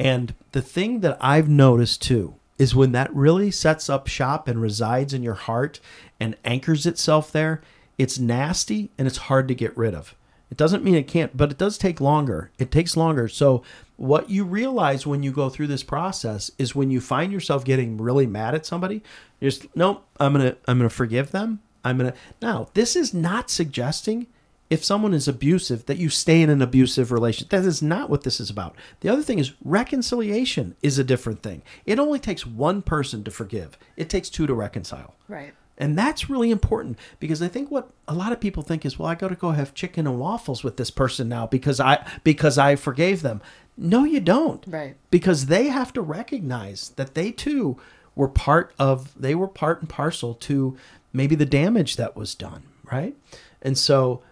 And 0.01 0.35
the 0.51 0.61
thing 0.61 0.99
that 0.99 1.17
I've 1.21 1.49
noticed 1.49 2.03
too 2.03 2.35
is 2.59 2.75
when 2.75 2.93
that 2.93 3.15
really 3.15 3.51
sets 3.51 3.89
up 3.89 4.07
shop 4.07 4.49
and 4.49 4.61
resides 4.61 5.15
in 5.15 5.23
your 5.23 5.35
heart 5.35 5.81
and 6.19 6.37
anchors 6.45 6.87
itself 6.87 7.31
there, 7.31 7.63
it's 7.97 8.19
nasty 8.19 8.91
and 8.99 9.07
it's 9.07 9.19
hard 9.19 9.49
to 9.49 9.55
get 9.55 9.77
rid 9.77 9.95
of. 9.95 10.15
It 10.51 10.57
doesn't 10.57 10.85
mean 10.85 10.95
it 10.95 11.07
can't, 11.07 11.37
but 11.37 11.51
it 11.51 11.59
does 11.59 11.77
take 11.77 12.01
longer. 12.01 12.51
It 12.59 12.71
takes 12.71 12.97
longer. 12.97 13.29
So, 13.29 13.63
what 13.97 14.31
you 14.31 14.45
realize 14.45 15.07
when 15.07 15.23
you 15.23 15.33
go 15.33 15.51
through 15.51 15.67
this 15.67 15.83
process 15.83 16.51
is 16.57 16.75
when 16.75 16.91
you 16.91 17.01
find 17.01 17.33
yourself 17.33 17.65
getting 17.65 17.99
really 17.99 18.27
mad 18.27 18.55
at 18.55 18.65
somebody, 18.65 19.03
you're 19.41 19.51
just, 19.51 19.67
nope, 19.77 20.07
I'm 20.19 20.35
to 20.35 20.57
I'm 20.67 20.79
to 20.79 20.89
forgive 20.89 21.33
them. 21.33 21.61
I'm 21.85 21.99
to 21.99 22.15
Now, 22.41 22.69
this 22.75 22.97
is 22.97 23.13
not 23.13 23.51
suggesting 23.51 24.27
if 24.71 24.85
someone 24.85 25.15
is 25.15 25.27
abusive 25.27 25.87
that 25.87 25.99
you 25.99 26.09
stay 26.09 26.43
in 26.43 26.51
an 26.51 26.61
abusive 26.61 27.11
relationship. 27.11 27.51
That 27.51 27.65
is 27.65 27.83
not 27.83 28.11
what 28.11 28.23
this 28.23 28.41
is 28.41 28.51
about. 28.51 28.77
The 29.01 29.09
other 29.09 29.23
thing 29.23 29.39
is 29.39 29.55
reconciliation 29.65 30.77
is 30.83 30.99
a 30.99 31.05
different 31.05 31.43
thing. 31.43 31.63
It 31.87 31.99
only 31.99 32.19
takes 32.19 32.47
one 32.47 32.83
person 32.83 33.25
to 33.25 33.31
forgive. 33.31 33.79
It 33.97 34.11
takes 34.11 34.29
two 34.29 34.47
to 34.47 34.55
reconcile. 34.55 35.15
Right. 35.27 35.55
And 35.79 35.97
that's 35.97 36.29
really 36.29 36.51
important 36.51 36.99
because 37.21 37.41
I 37.41 37.49
think 37.49 37.71
what 37.71 37.91
a 38.09 38.13
lot 38.13 38.33
of 38.33 38.41
people 38.41 38.65
think 38.65 38.85
is, 38.85 38.99
well, 38.99 39.09
I 39.09 39.15
got 39.15 39.29
to 39.29 39.37
go 39.37 39.53
have 39.53 39.75
chicken 39.75 40.07
and 40.07 40.19
waffles 40.19 40.65
with 40.65 40.77
this 40.77 40.91
person 40.91 41.29
now 41.29 41.47
because 41.47 41.79
I 41.79 42.05
because 42.25 42.59
I 42.59 42.75
forgave 42.75 43.23
them. 43.23 43.41
No, 43.77 44.03
you 44.03 44.19
don't. 44.19 44.65
Right. 44.67 44.97
Because 45.11 45.47
they 45.47 45.69
have 45.69 45.93
to 45.93 46.03
recognize 46.03 46.91
that 46.97 47.15
they 47.15 47.31
too 47.31 47.79
were 48.17 48.29
part 48.29 48.75
of 48.77 49.19
they 49.21 49.37
were 49.37 49.47
part 49.47 49.81
and 49.81 49.89
parcel 49.89 50.35
to 50.35 50.77
maybe 51.13 51.37
the 51.37 51.47
damage 51.47 51.95
that 51.95 52.17
was 52.17 52.35
done, 52.35 52.65
right? 52.91 53.15
And 53.63 53.79
so 53.79 54.23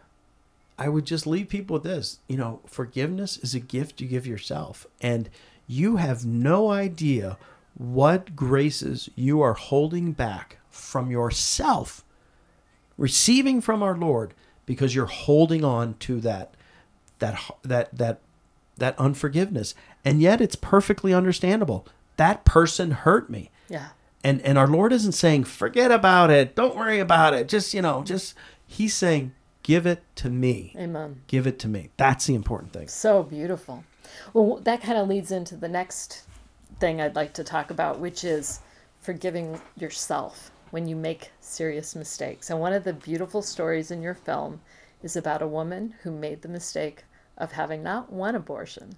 I 0.78 0.88
would 0.88 1.06
just 1.06 1.26
leave 1.26 1.48
people 1.48 1.74
with 1.74 1.84
this, 1.84 2.20
you 2.28 2.36
know, 2.36 2.60
forgiveness 2.66 3.38
is 3.38 3.54
a 3.54 3.60
gift 3.60 4.00
you 4.00 4.08
give 4.08 4.26
yourself 4.26 4.86
and 5.00 5.30
you 5.66 5.96
have 5.96 6.24
no 6.24 6.70
idea 6.70 7.38
what 7.74 8.36
graces 8.36 9.10
you 9.14 9.40
are 9.40 9.54
holding 9.54 10.12
back 10.12 10.58
from 10.70 11.10
yourself, 11.10 12.04
receiving 12.96 13.60
from 13.60 13.82
our 13.82 13.96
Lord, 13.96 14.34
because 14.64 14.94
you're 14.94 15.06
holding 15.06 15.64
on 15.64 15.94
to 16.00 16.20
that 16.20 16.54
that 17.18 17.38
that 17.62 17.96
that 17.96 18.20
that 18.76 18.98
unforgiveness. 18.98 19.74
And 20.04 20.20
yet 20.20 20.40
it's 20.40 20.56
perfectly 20.56 21.12
understandable. 21.12 21.86
That 22.16 22.44
person 22.44 22.92
hurt 22.92 23.28
me. 23.28 23.50
Yeah. 23.68 23.88
And 24.22 24.40
and 24.42 24.58
our 24.58 24.66
Lord 24.66 24.92
isn't 24.92 25.12
saying, 25.12 25.44
forget 25.44 25.90
about 25.90 26.30
it, 26.30 26.54
don't 26.54 26.76
worry 26.76 26.98
about 26.98 27.34
it. 27.34 27.48
Just, 27.48 27.74
you 27.74 27.82
know, 27.82 28.02
just 28.04 28.34
he's 28.66 28.94
saying, 28.94 29.32
give 29.66 29.84
it 29.84 30.00
to 30.14 30.30
me. 30.30 30.72
Amen. 30.78 31.22
Give 31.26 31.44
it 31.44 31.58
to 31.58 31.68
me. 31.68 31.90
That's 31.96 32.26
the 32.26 32.36
important 32.36 32.72
thing. 32.72 32.86
So 32.86 33.24
beautiful. 33.24 33.82
Well, 34.32 34.60
that 34.62 34.80
kind 34.80 34.96
of 34.96 35.08
leads 35.08 35.32
into 35.32 35.56
the 35.56 35.68
next 35.68 36.22
thing 36.78 37.00
I'd 37.00 37.16
like 37.16 37.34
to 37.34 37.42
talk 37.42 37.72
about, 37.72 37.98
which 37.98 38.22
is 38.22 38.60
forgiving 39.00 39.60
yourself 39.76 40.52
when 40.70 40.86
you 40.86 40.94
make 40.94 41.32
serious 41.40 41.96
mistakes. 41.96 42.48
And 42.48 42.60
one 42.60 42.72
of 42.72 42.84
the 42.84 42.92
beautiful 42.92 43.42
stories 43.42 43.90
in 43.90 44.02
your 44.02 44.14
film 44.14 44.60
is 45.02 45.16
about 45.16 45.42
a 45.42 45.48
woman 45.48 45.94
who 46.04 46.12
made 46.12 46.42
the 46.42 46.48
mistake 46.48 47.02
of 47.36 47.52
having 47.52 47.82
not 47.82 48.12
one 48.12 48.36
abortion, 48.36 48.94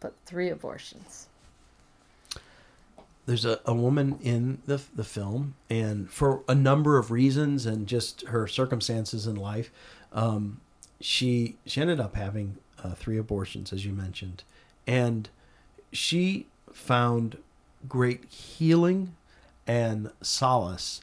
but 0.00 0.14
three 0.24 0.48
abortions. 0.48 1.26
There's 3.26 3.44
a, 3.44 3.60
a 3.66 3.74
woman 3.74 4.18
in 4.22 4.62
the, 4.66 4.80
the 4.94 5.04
film, 5.04 5.56
and 5.68 6.08
for 6.08 6.42
a 6.48 6.54
number 6.54 6.96
of 6.96 7.10
reasons 7.10 7.66
and 7.66 7.86
just 7.86 8.22
her 8.28 8.46
circumstances 8.46 9.26
in 9.26 9.34
life, 9.34 9.70
um, 10.16 10.60
she 11.00 11.56
she 11.66 11.80
ended 11.80 12.00
up 12.00 12.16
having 12.16 12.56
uh, 12.82 12.94
three 12.94 13.18
abortions, 13.18 13.72
as 13.72 13.84
you 13.84 13.92
mentioned, 13.92 14.42
and 14.86 15.28
she 15.92 16.46
found 16.72 17.38
great 17.88 18.24
healing 18.24 19.14
and 19.66 20.10
solace 20.20 21.00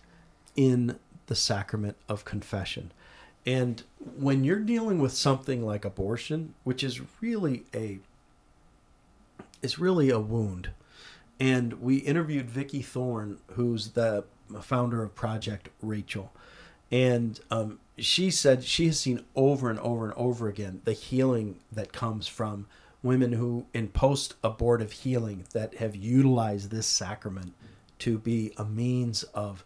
in 0.55 0.99
the 1.27 1.35
sacrament 1.35 1.95
of 2.09 2.25
confession. 2.25 2.91
And 3.45 3.83
when 4.17 4.43
you're 4.43 4.59
dealing 4.59 4.99
with 4.99 5.13
something 5.13 5.65
like 5.65 5.85
abortion, 5.85 6.53
which 6.63 6.83
is 6.83 7.01
really 7.21 7.63
a 7.73 7.99
it's 9.61 9.79
really 9.79 10.09
a 10.09 10.19
wound. 10.19 10.71
And 11.39 11.81
we 11.81 11.97
interviewed 11.97 12.49
Vicki 12.49 12.81
Thorn, 12.81 13.39
who's 13.51 13.89
the 13.89 14.25
founder 14.61 15.03
of 15.03 15.15
Project 15.15 15.69
Rachel. 15.81 16.31
And 16.91 17.39
um, 17.49 17.79
she 17.97 18.31
said 18.31 18.63
she 18.63 18.87
has 18.87 18.99
seen 18.99 19.23
over 19.35 19.69
and 19.69 19.79
over 19.79 20.05
and 20.05 20.13
over 20.15 20.47
again 20.47 20.81
the 20.83 20.93
healing 20.93 21.59
that 21.71 21.93
comes 21.93 22.27
from 22.27 22.65
women 23.01 23.33
who, 23.33 23.65
in 23.73 23.89
post 23.89 24.35
abortive 24.43 24.91
healing, 24.91 25.43
that 25.53 25.75
have 25.75 25.95
utilized 25.95 26.71
this 26.71 26.87
sacrament 26.87 27.53
to 27.99 28.17
be 28.17 28.53
a 28.57 28.65
means 28.65 29.23
of 29.33 29.63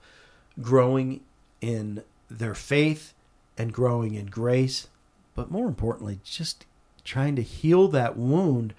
growing 0.59 1.21
in 1.61 2.03
their 2.29 2.55
faith 2.55 3.13
and 3.57 3.71
growing 3.73 4.15
in 4.15 4.25
grace, 4.25 4.87
but 5.35 5.51
more 5.51 5.67
importantly, 5.67 6.19
just 6.23 6.65
trying 7.03 7.35
to 7.35 7.41
heal 7.41 7.87
that 7.87 8.17
wound, 8.17 8.73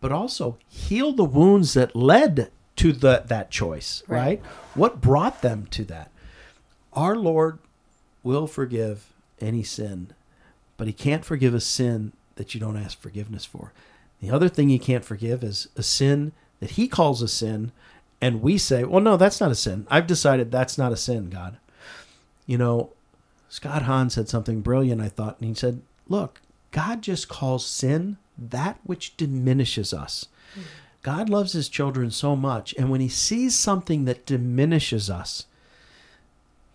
but 0.00 0.12
also 0.12 0.58
heal 0.68 1.12
the 1.12 1.24
wounds 1.24 1.74
that 1.74 1.94
led 1.94 2.50
to 2.76 2.92
the, 2.92 3.22
that 3.26 3.50
choice, 3.50 4.02
right. 4.06 4.18
right? 4.18 4.42
What 4.74 5.00
brought 5.00 5.42
them 5.42 5.66
to 5.72 5.84
that? 5.84 6.10
Our 6.92 7.16
Lord 7.16 7.58
will 8.24 8.48
forgive 8.48 9.12
any 9.40 9.62
sin, 9.62 10.12
but 10.76 10.88
He 10.88 10.92
can't 10.92 11.24
forgive 11.24 11.54
a 11.54 11.60
sin 11.60 12.12
that 12.34 12.54
you 12.54 12.60
don't 12.60 12.76
ask 12.76 13.00
forgiveness 13.00 13.44
for. 13.44 13.72
The 14.20 14.30
other 14.32 14.48
thing 14.48 14.68
He 14.68 14.78
can't 14.80 15.04
forgive 15.04 15.44
is 15.44 15.68
a 15.76 15.82
sin 15.84 16.32
that 16.58 16.72
He 16.72 16.88
calls 16.88 17.22
a 17.22 17.28
sin 17.28 17.70
and 18.24 18.40
we 18.40 18.56
say, 18.56 18.84
well, 18.84 19.02
no, 19.02 19.18
that's 19.18 19.38
not 19.38 19.50
a 19.50 19.54
sin. 19.54 19.86
I've 19.90 20.06
decided 20.06 20.50
that's 20.50 20.78
not 20.78 20.92
a 20.92 20.96
sin, 20.96 21.28
God. 21.28 21.58
You 22.46 22.56
know, 22.56 22.90
Scott 23.50 23.82
Hahn 23.82 24.08
said 24.08 24.30
something 24.30 24.62
brilliant, 24.62 25.02
I 25.02 25.10
thought, 25.10 25.38
and 25.40 25.48
he 25.48 25.54
said, 25.54 25.82
look, 26.08 26.40
God 26.70 27.02
just 27.02 27.28
calls 27.28 27.66
sin 27.66 28.16
that 28.38 28.78
which 28.82 29.16
diminishes 29.18 29.92
us. 29.92 30.28
Mm-hmm. 30.52 30.62
God 31.02 31.28
loves 31.28 31.52
his 31.52 31.68
children 31.68 32.10
so 32.10 32.34
much, 32.34 32.74
and 32.78 32.90
when 32.90 33.02
he 33.02 33.10
sees 33.10 33.54
something 33.54 34.06
that 34.06 34.24
diminishes 34.24 35.10
us, 35.10 35.44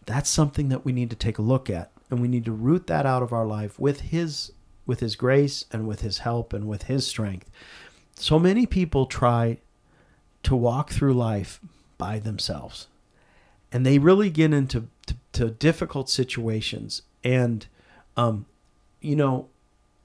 that's 0.10 0.30
something 0.30 0.70
that 0.70 0.84
we 0.84 0.91
need 0.91 1.10
to 1.12 1.16
take 1.16 1.38
a 1.38 1.43
look 1.43 1.70
at, 1.70 1.91
and 2.10 2.22
we 2.22 2.28
need 2.28 2.45
to 2.45 2.51
root 2.51 2.88
that 2.88 3.05
out 3.05 3.24
of 3.24 3.32
our 3.32 3.45
life 3.45 3.80
with 3.80 4.01
his 4.01 4.51
with 4.86 5.01
his 5.01 5.16
grace 5.16 5.66
and 5.72 5.88
with 5.88 6.01
his 6.01 6.20
help 6.20 6.51
and 6.51 6.68
with 6.68 6.84
his 6.84 7.05
strength. 7.05 7.49
So 8.16 8.39
many 8.39 8.66
people 8.66 9.05
try 9.05 9.60
to 10.43 10.55
walk 10.55 10.89
through 10.89 11.14
life 11.14 11.60
by 11.97 12.18
themselves. 12.18 12.88
And 13.72 13.86
they 13.86 13.99
really 13.99 14.32
get 14.32 14.51
into 14.51 14.88
to, 15.05 15.16
to 15.34 15.49
difficult 15.51 16.10
situations. 16.10 17.03
And, 17.24 17.68
um, 18.18 18.47
you 18.99 19.16
know, 19.16 19.47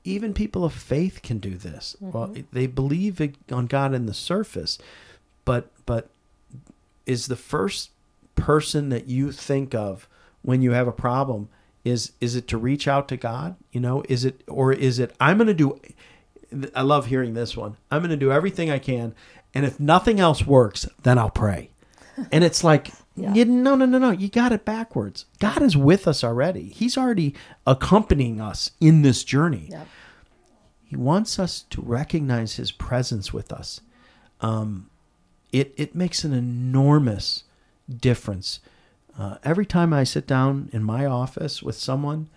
even 0.04 0.34
people 0.34 0.66
of 0.66 0.74
faith 0.74 1.22
can 1.22 1.38
do 1.38 1.56
this. 1.56 1.96
Mm-hmm. 2.02 2.16
Well, 2.16 2.34
they 2.52 2.66
believe 2.66 3.22
on 3.50 3.66
God 3.66 3.94
in 3.94 4.04
the 4.04 4.12
surface, 4.12 4.78
but 5.46 5.70
but 5.86 6.08
is 7.06 7.26
the 7.26 7.36
first 7.36 7.90
person 8.34 8.88
that 8.90 9.06
you 9.06 9.32
think 9.32 9.74
of 9.74 10.08
when 10.42 10.62
you 10.62 10.72
have 10.72 10.88
a 10.88 10.92
problem 10.92 11.48
is 11.84 12.12
is 12.20 12.34
it 12.34 12.48
to 12.48 12.58
reach 12.58 12.88
out 12.88 13.08
to 13.08 13.16
God? 13.16 13.56
You 13.72 13.80
know, 13.80 14.02
is 14.08 14.24
it 14.24 14.42
or 14.46 14.72
is 14.72 14.98
it 14.98 15.14
I'm 15.20 15.38
going 15.38 15.48
to 15.48 15.54
do 15.54 15.80
I 16.74 16.82
love 16.82 17.06
hearing 17.06 17.34
this 17.34 17.56
one. 17.56 17.76
I'm 17.90 18.00
going 18.00 18.10
to 18.10 18.16
do 18.16 18.32
everything 18.32 18.70
I 18.70 18.78
can 18.78 19.14
and 19.54 19.64
if 19.64 19.78
nothing 19.78 20.18
else 20.18 20.46
works, 20.46 20.88
then 21.02 21.18
I'll 21.18 21.30
pray. 21.30 21.70
And 22.30 22.44
it's 22.44 22.64
like, 22.64 22.90
yeah. 23.16 23.34
you, 23.34 23.44
no, 23.44 23.74
no, 23.74 23.86
no, 23.86 23.98
no. 23.98 24.10
You 24.10 24.28
got 24.28 24.52
it 24.52 24.64
backwards. 24.64 25.26
God 25.38 25.62
is 25.62 25.76
with 25.76 26.08
us 26.08 26.24
already. 26.24 26.64
He's 26.68 26.98
already 26.98 27.34
accompanying 27.66 28.40
us 28.40 28.72
in 28.80 29.02
this 29.02 29.24
journey. 29.24 29.68
Yep. 29.70 29.88
He 30.84 30.96
wants 30.96 31.38
us 31.38 31.62
to 31.70 31.80
recognize 31.80 32.56
His 32.56 32.72
presence 32.72 33.32
with 33.32 33.52
us. 33.52 33.80
Um, 34.40 34.90
it 35.52 35.72
it 35.76 35.94
makes 35.94 36.24
an 36.24 36.32
enormous 36.32 37.44
difference. 37.88 38.60
Uh, 39.18 39.36
every 39.44 39.66
time 39.66 39.92
I 39.92 40.04
sit 40.04 40.26
down 40.26 40.68
in 40.72 40.82
my 40.82 41.06
office 41.06 41.62
with 41.62 41.76
someone, 41.76 42.28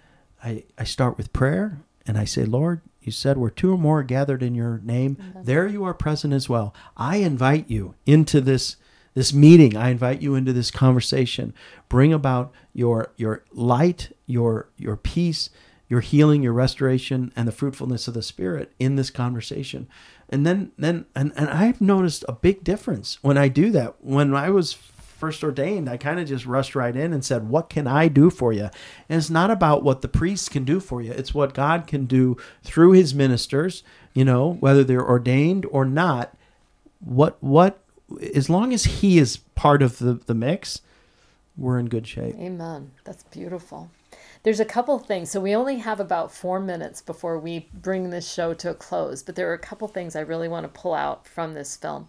I, 0.43 0.63
I 0.77 0.83
start 0.83 1.17
with 1.17 1.33
prayer 1.33 1.79
and 2.05 2.17
I 2.17 2.25
say, 2.25 2.45
Lord, 2.45 2.81
you 3.01 3.11
said, 3.11 3.37
where 3.37 3.49
two 3.49 3.71
or 3.71 3.77
more 3.77 3.99
are 3.99 4.03
gathered 4.03 4.43
in 4.43 4.53
your 4.53 4.79
name, 4.83 5.17
there 5.41 5.65
you 5.65 5.83
are 5.85 5.93
present 5.93 6.33
as 6.33 6.49
well. 6.49 6.73
I 6.95 7.17
invite 7.17 7.69
you 7.69 7.95
into 8.05 8.41
this 8.41 8.75
this 9.13 9.33
meeting. 9.33 9.75
I 9.75 9.89
invite 9.89 10.21
you 10.21 10.35
into 10.35 10.53
this 10.53 10.69
conversation. 10.69 11.53
Bring 11.89 12.13
about 12.13 12.53
your 12.73 13.13
your 13.15 13.43
light, 13.51 14.11
your 14.27 14.69
your 14.77 14.95
peace, 14.95 15.49
your 15.87 16.01
healing, 16.01 16.43
your 16.43 16.53
restoration, 16.53 17.31
and 17.35 17.47
the 17.47 17.53
fruitfulness 17.53 18.07
of 18.07 18.13
the 18.13 18.21
Spirit 18.21 18.73
in 18.77 18.95
this 18.95 19.09
conversation. 19.09 19.87
And 20.29 20.45
then 20.45 20.71
then 20.77 21.05
and, 21.15 21.31
and 21.35 21.49
I've 21.49 21.81
noticed 21.81 22.25
a 22.27 22.33
big 22.33 22.63
difference 22.63 23.17
when 23.23 23.37
I 23.37 23.47
do 23.47 23.71
that. 23.71 23.95
When 24.01 24.35
I 24.35 24.49
was 24.49 24.73
first 25.17 25.43
ordained, 25.43 25.89
I 25.89 25.97
kind 25.97 26.19
of 26.19 26.27
just 26.27 26.45
rushed 26.45 26.75
right 26.75 26.95
in 26.95 27.11
and 27.11 27.25
said, 27.25 27.49
What 27.49 27.69
can 27.69 27.87
I 27.87 28.07
do 28.07 28.29
for 28.29 28.53
you? 28.53 28.69
And 29.09 29.17
it's 29.17 29.29
not 29.29 29.51
about 29.51 29.83
what 29.83 30.01
the 30.01 30.07
priest 30.07 30.51
can 30.51 30.63
do 30.63 30.79
for 30.79 31.01
you, 31.01 31.11
it's 31.11 31.33
what 31.33 31.53
God 31.53 31.87
can 31.87 32.05
do 32.05 32.37
through 32.63 32.91
his 32.91 33.13
ministers, 33.13 33.83
you 34.13 34.23
know, 34.23 34.53
whether 34.53 34.83
they're 34.83 35.07
ordained 35.07 35.65
or 35.71 35.85
not. 35.85 36.35
What, 36.99 37.37
what, 37.41 37.79
as 38.33 38.49
long 38.49 38.73
as 38.73 38.85
he 38.85 39.17
is 39.17 39.37
part 39.55 39.81
of 39.81 39.99
the, 39.99 40.13
the 40.13 40.33
mix, 40.33 40.81
we're 41.57 41.79
in 41.79 41.89
good 41.89 42.07
shape. 42.07 42.35
Amen. 42.39 42.91
That's 43.03 43.23
beautiful. 43.23 43.89
There's 44.43 44.59
a 44.59 44.65
couple 44.65 44.97
things. 44.99 45.29
So 45.29 45.41
we 45.41 45.55
only 45.55 45.77
have 45.79 45.99
about 45.99 46.31
four 46.31 46.59
minutes 46.59 47.01
before 47.01 47.37
we 47.39 47.67
bring 47.73 48.09
this 48.09 48.31
show 48.31 48.53
to 48.53 48.69
a 48.69 48.73
close, 48.73 49.21
but 49.23 49.35
there 49.35 49.49
are 49.49 49.55
a 49.55 49.59
couple 49.59 49.87
things 49.87 50.15
I 50.15 50.21
really 50.21 50.47
want 50.47 50.63
to 50.63 50.79
pull 50.79 50.93
out 50.93 51.27
from 51.27 51.53
this 51.53 51.75
film. 51.75 52.07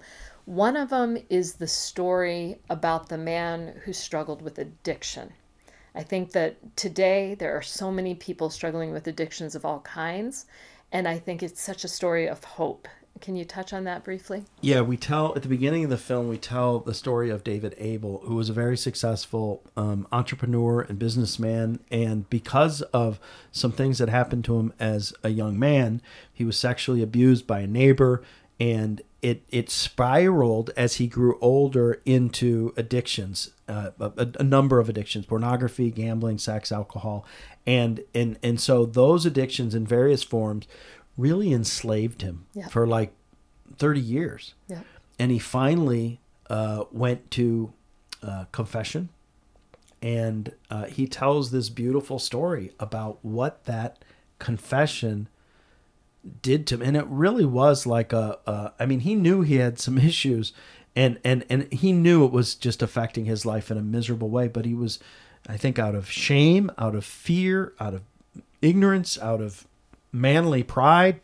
One 0.49 0.79
of 0.79 0.89
them 0.89 1.19
is 1.29 1.57
the 1.57 1.69
story 1.69 2.59
about 2.71 3.11
the 3.11 3.19
man 3.19 3.83
who 3.85 3.93
struggled 3.93 4.41
with 4.41 4.57
addiction. 4.57 5.35
I 5.95 6.03
think 6.03 6.33
that 6.33 6.75
today 6.75 7.35
there 7.35 7.55
are 7.55 7.61
so 7.61 7.93
many 7.93 8.15
people 8.15 8.49
struggling 8.49 8.91
with 8.91 9.07
addictions 9.07 9.55
of 9.55 9.67
all 9.67 9.81
kinds, 9.81 10.47
and 10.91 11.07
I 11.07 11.19
think 11.19 11.43
it's 11.43 11.61
such 11.61 11.85
a 11.85 11.89
story 11.89 12.27
of 12.27 12.43
hope 12.45 12.89
can 13.21 13.35
you 13.35 13.45
touch 13.45 13.73
on 13.73 13.83
that 13.83 14.05
briefly? 14.05 14.45
Yeah, 14.61 14.81
we 14.83 14.97
tell 14.97 15.35
at 15.35 15.43
the 15.43 15.49
beginning 15.49 15.83
of 15.83 15.91
the 15.91 15.99
film, 15.99 16.29
we 16.29 16.39
tell 16.39 16.79
the 16.79 16.95
story 16.95 17.31
of 17.31 17.43
David 17.43 17.75
Abel, 17.77 18.23
who 18.25 18.37
was 18.37 18.49
a 18.49 18.53
very 18.53 18.77
successful 18.77 19.65
um, 19.77 20.07
entrepreneur 20.13 20.83
and 20.83 21.01
businessman. 21.01 21.81
And 21.91 22.31
because 22.31 22.81
of 22.83 23.19
some 23.51 23.73
things 23.73 23.99
that 23.99 24.09
happened 24.09 24.45
to 24.45 24.61
him 24.61 24.73
as 24.79 25.13
a 25.25 25.31
young 25.31 25.59
man, 25.59 26.01
he 26.33 26.45
was 26.45 26.57
sexually 26.57 27.03
abused 27.03 27.45
by 27.45 27.59
a 27.59 27.67
neighbor. 27.67 28.23
And 28.61 29.03
it, 29.21 29.43
it 29.51 29.71
spiraled 29.71 30.71
as 30.77 30.97
he 30.97 31.07
grew 31.07 31.39
older 31.41 32.01
into 32.05 32.73
addictions, 32.77 33.51
uh, 33.69 33.91
a, 33.99 34.29
a 34.39 34.45
number 34.45 34.79
of 34.79 34.89
addictions 34.89 35.27
pornography, 35.27 35.91
gambling, 35.91 36.39
sex, 36.39 36.71
alcohol. 36.71 37.25
And, 37.67 38.05
and, 38.15 38.39
and 38.43 38.61
so 38.61 38.87
those 38.87 39.27
addictions 39.27 39.75
in 39.75 39.87
various 39.87 40.23
forms 40.23 40.67
really 41.17 41.53
enslaved 41.53 42.23
him 42.23 42.47
yeah. 42.55 42.69
for 42.69 42.87
like 42.87 43.13
30 43.77 44.01
years. 44.01 44.55
Yeah. 44.69 44.81
And 45.19 45.31
he 45.31 45.39
finally 45.39 46.21
uh, 46.49 46.85
went 46.93 47.31
to 47.33 47.73
uh, 48.23 48.45
confession 48.53 49.11
and 50.01 50.53
uh, 50.71 50.85
he 50.85 51.07
tells 51.07 51.51
this 51.51 51.69
beautiful 51.69 52.19
story 52.19 52.73
about 52.79 53.19
what 53.23 53.65
that 53.65 54.05
confession 54.39 55.29
did 56.43 56.67
to 56.69 56.77
him. 56.77 56.83
And 56.83 56.97
it 56.97 57.07
really 57.07 57.45
was 57.45 57.87
like 57.87 58.13
a, 58.13 58.39
a 58.47 58.73
I 58.79 58.87
mean, 58.87 59.01
he 59.01 59.15
knew 59.15 59.43
he 59.43 59.57
had 59.57 59.79
some 59.79 59.99
issues 59.99 60.53
and, 60.97 61.21
and, 61.23 61.45
and 61.49 61.73
he 61.73 61.93
knew 61.93 62.25
it 62.25 62.33
was 62.33 62.55
just 62.55 62.83
affecting 62.83 63.25
his 63.25 63.47
life 63.47 63.71
in 63.71 63.79
a 63.79 63.83
miserable 63.83 64.31
way, 64.31 64.49
but 64.49 64.65
he 64.65 64.75
was, 64.75 64.99
I 65.49 65.57
think, 65.57 65.79
out 65.79 65.95
of 65.95 66.11
shame, 66.11 66.73
out 66.77 66.97
of 66.97 67.05
fear, 67.05 67.73
out 67.79 67.95
of 67.95 68.03
ignorance, 68.61 69.19
out 69.21 69.41
of 69.41 69.67
manly 70.13 70.63
pride, 70.63 71.21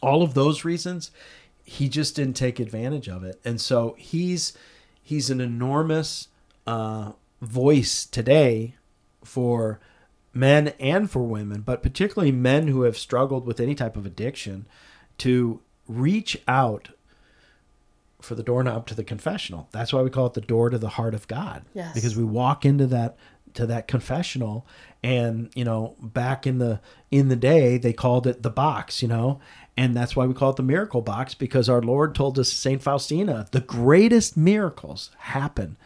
all 0.00 0.22
of 0.22 0.34
those 0.34 0.64
reasons, 0.64 1.10
he 1.62 1.88
just 1.88 2.16
didn't 2.16 2.34
take 2.34 2.58
advantage 2.58 3.08
of 3.08 3.22
it. 3.22 3.40
And 3.44 3.60
so 3.60 3.94
he's 3.98 4.52
he's 5.02 5.30
an 5.30 5.40
enormous 5.40 6.28
uh, 6.66 7.12
voice 7.40 8.04
today 8.04 8.74
for 9.24 9.80
men 10.34 10.68
and 10.80 11.10
for 11.10 11.22
women, 11.22 11.60
but 11.60 11.82
particularly 11.82 12.32
men 12.32 12.68
who 12.68 12.82
have 12.82 12.96
struggled 12.96 13.46
with 13.46 13.60
any 13.60 13.74
type 13.74 13.96
of 13.96 14.06
addiction 14.06 14.66
to 15.18 15.60
reach 15.86 16.40
out 16.48 16.90
for 18.20 18.34
the 18.34 18.42
doorknob 18.42 18.86
to 18.86 18.94
the 18.94 19.04
confessional. 19.04 19.68
That's 19.72 19.92
why 19.92 20.02
we 20.02 20.10
call 20.10 20.26
it 20.26 20.34
the 20.34 20.40
door 20.40 20.70
to 20.70 20.78
the 20.78 20.90
heart 20.90 21.14
of 21.14 21.28
God. 21.28 21.64
Yes. 21.74 21.94
Because 21.94 22.16
we 22.16 22.24
walk 22.24 22.64
into 22.64 22.86
that 22.86 23.16
to 23.54 23.66
that 23.66 23.86
confessional 23.86 24.66
and 25.02 25.50
you 25.54 25.64
know 25.64 25.94
back 26.00 26.46
in 26.46 26.58
the 26.58 26.80
in 27.10 27.28
the 27.28 27.36
day 27.36 27.76
they 27.76 27.92
called 27.92 28.26
it 28.26 28.42
the 28.42 28.50
box 28.50 29.02
you 29.02 29.08
know 29.08 29.40
and 29.76 29.94
that's 29.94 30.16
why 30.16 30.24
we 30.24 30.34
call 30.34 30.50
it 30.50 30.56
the 30.56 30.62
miracle 30.62 31.02
box 31.02 31.34
because 31.34 31.68
our 31.68 31.82
lord 31.82 32.14
told 32.14 32.38
us 32.38 32.50
saint 32.50 32.82
faustina 32.82 33.46
the 33.50 33.60
greatest 33.60 34.36
miracles 34.36 35.10
happen 35.18 35.76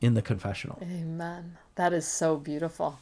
in 0.00 0.14
the 0.14 0.22
confessional 0.22 0.78
amen 0.82 1.56
that 1.76 1.92
is 1.92 2.06
so 2.06 2.36
beautiful 2.36 2.98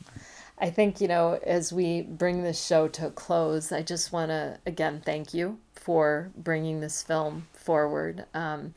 i 0.58 0.70
think 0.70 1.00
you 1.00 1.08
know 1.08 1.38
as 1.44 1.72
we 1.72 2.02
bring 2.02 2.42
this 2.42 2.64
show 2.64 2.88
to 2.88 3.06
a 3.06 3.10
close 3.10 3.72
i 3.72 3.82
just 3.82 4.12
want 4.12 4.30
to 4.30 4.58
again 4.66 5.00
thank 5.04 5.34
you 5.34 5.58
for 5.74 6.30
bringing 6.36 6.80
this 6.80 7.02
film 7.02 7.46
forward 7.52 8.24
um, 8.34 8.74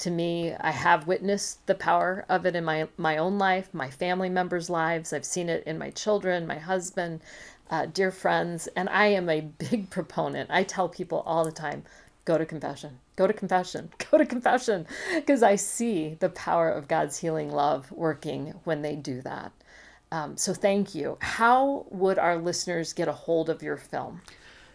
to 0.00 0.10
me, 0.10 0.54
I 0.58 0.70
have 0.70 1.06
witnessed 1.06 1.66
the 1.66 1.74
power 1.74 2.24
of 2.28 2.46
it 2.46 2.56
in 2.56 2.64
my 2.64 2.88
my 2.96 3.18
own 3.18 3.38
life, 3.38 3.68
my 3.74 3.90
family 3.90 4.30
members' 4.30 4.70
lives. 4.70 5.12
I've 5.12 5.26
seen 5.26 5.50
it 5.50 5.62
in 5.66 5.78
my 5.78 5.90
children, 5.90 6.46
my 6.46 6.58
husband, 6.58 7.20
uh, 7.70 7.86
dear 7.86 8.10
friends, 8.10 8.66
and 8.68 8.88
I 8.88 9.06
am 9.06 9.28
a 9.28 9.40
big 9.70 9.90
proponent. 9.90 10.50
I 10.50 10.64
tell 10.64 10.88
people 10.88 11.22
all 11.26 11.44
the 11.44 11.52
time, 11.52 11.84
go 12.24 12.38
to 12.38 12.46
confession, 12.46 12.98
go 13.16 13.26
to 13.26 13.34
confession, 13.34 13.90
go 14.10 14.16
to 14.16 14.24
confession, 14.24 14.86
because 15.14 15.42
I 15.42 15.56
see 15.56 16.16
the 16.18 16.30
power 16.30 16.70
of 16.70 16.88
God's 16.88 17.18
healing 17.18 17.50
love 17.50 17.92
working 17.92 18.54
when 18.64 18.80
they 18.80 18.96
do 18.96 19.20
that. 19.22 19.52
Um, 20.12 20.36
so 20.36 20.52
thank 20.52 20.94
you. 20.94 21.18
How 21.20 21.86
would 21.90 22.18
our 22.18 22.36
listeners 22.36 22.92
get 22.92 23.08
a 23.08 23.12
hold 23.12 23.48
of 23.48 23.62
your 23.62 23.76
film? 23.76 24.22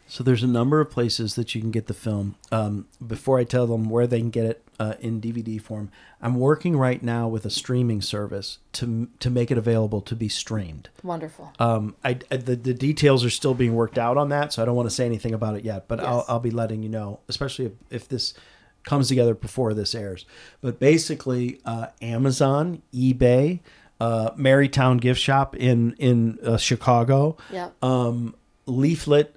So 0.07 0.23
there's 0.23 0.43
a 0.43 0.47
number 0.47 0.79
of 0.79 0.91
places 0.91 1.35
that 1.35 1.55
you 1.55 1.61
can 1.61 1.71
get 1.71 1.87
the 1.87 1.93
film. 1.93 2.35
Um, 2.51 2.85
before 3.05 3.39
I 3.39 3.43
tell 3.43 3.65
them 3.65 3.89
where 3.89 4.05
they 4.05 4.19
can 4.19 4.29
get 4.29 4.45
it 4.45 4.63
uh, 4.79 4.93
in 4.99 5.19
DVD 5.19 5.59
form, 5.59 5.89
I'm 6.21 6.35
working 6.35 6.77
right 6.77 7.01
now 7.01 7.27
with 7.27 7.43
a 7.45 7.49
streaming 7.49 8.01
service 8.01 8.59
to 8.73 9.07
to 9.19 9.29
make 9.31 9.49
it 9.49 9.57
available 9.57 10.01
to 10.01 10.15
be 10.15 10.29
streamed. 10.29 10.89
Wonderful. 11.01 11.53
Um, 11.57 11.95
I, 12.03 12.19
I 12.29 12.37
the, 12.37 12.55
the 12.55 12.73
details 12.73 13.25
are 13.25 13.31
still 13.31 13.55
being 13.55 13.73
worked 13.73 13.97
out 13.97 14.15
on 14.15 14.29
that, 14.29 14.53
so 14.53 14.61
I 14.61 14.65
don't 14.65 14.75
want 14.75 14.87
to 14.89 14.95
say 14.95 15.05
anything 15.05 15.33
about 15.33 15.55
it 15.55 15.65
yet. 15.65 15.87
But 15.87 15.99
yes. 15.99 16.07
I'll 16.07 16.25
I'll 16.27 16.39
be 16.39 16.51
letting 16.51 16.83
you 16.83 16.89
know, 16.89 17.19
especially 17.27 17.65
if, 17.65 17.71
if 17.89 18.07
this 18.07 18.35
comes 18.83 19.07
together 19.07 19.33
before 19.33 19.73
this 19.73 19.95
airs. 19.95 20.27
But 20.61 20.79
basically, 20.79 21.59
uh, 21.65 21.87
Amazon, 22.01 22.83
eBay, 22.93 23.61
uh, 23.99 24.31
Marytown 24.31 24.99
Gift 24.99 25.19
Shop 25.19 25.55
in 25.55 25.95
in 25.97 26.39
uh, 26.43 26.57
Chicago. 26.57 27.37
Yeah. 27.51 27.69
Um, 27.81 28.35
Leaflet 28.67 29.35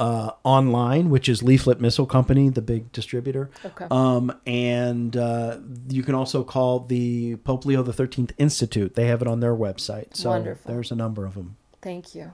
uh, 0.00 0.30
online, 0.44 1.10
which 1.10 1.28
is 1.28 1.42
Leaflet 1.42 1.80
Missal 1.80 2.06
Company, 2.06 2.48
the 2.48 2.62
big 2.62 2.92
distributor. 2.92 3.50
Okay. 3.64 3.86
Um, 3.90 4.32
and 4.46 5.16
uh, 5.16 5.58
you 5.88 6.02
can 6.02 6.14
also 6.14 6.44
call 6.44 6.80
the 6.80 7.36
Pope 7.36 7.64
Leo 7.66 7.82
the 7.82 7.92
Thirteenth 7.92 8.32
Institute. 8.38 8.94
They 8.94 9.06
have 9.06 9.22
it 9.22 9.28
on 9.28 9.40
their 9.40 9.54
website. 9.54 10.16
So 10.16 10.30
Wonderful. 10.30 10.72
there's 10.72 10.90
a 10.90 10.96
number 10.96 11.26
of 11.26 11.34
them. 11.34 11.56
Thank 11.82 12.14
you. 12.14 12.32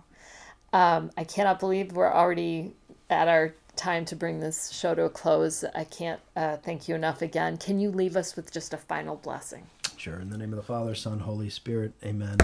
Um, 0.73 1.11
I 1.17 1.25
cannot 1.25 1.61
believe 1.61 1.93
we're 1.93 2.13
already 2.13 2.75
at 3.09 3.29
our 3.29 3.55
time 3.77 4.05
to 4.07 4.17
bring 4.17 4.41
this 4.41 4.71
show 4.71 4.95
to 4.95 5.05
a 5.05 5.11
close. 5.11 5.65
I 5.75 5.85
can't 5.85 6.21
uh, 6.37 6.57
thank 6.59 6.89
you 6.89 6.95
enough 6.95 7.23
again. 7.23 7.57
Can 7.57 7.81
you 7.81 7.91
leave 7.91 8.17
us 8.17 8.37
with 8.37 8.53
just 8.53 8.75
a 8.75 8.77
final 8.77 9.17
blessing? 9.17 9.67
In 10.13 10.29
the 10.29 10.37
name 10.37 10.53
of 10.53 10.59
the 10.59 10.63
Father, 10.63 10.95
Son, 10.95 11.21
Holy 11.21 11.49
Spirit. 11.49 11.95
Amen. 12.05 12.37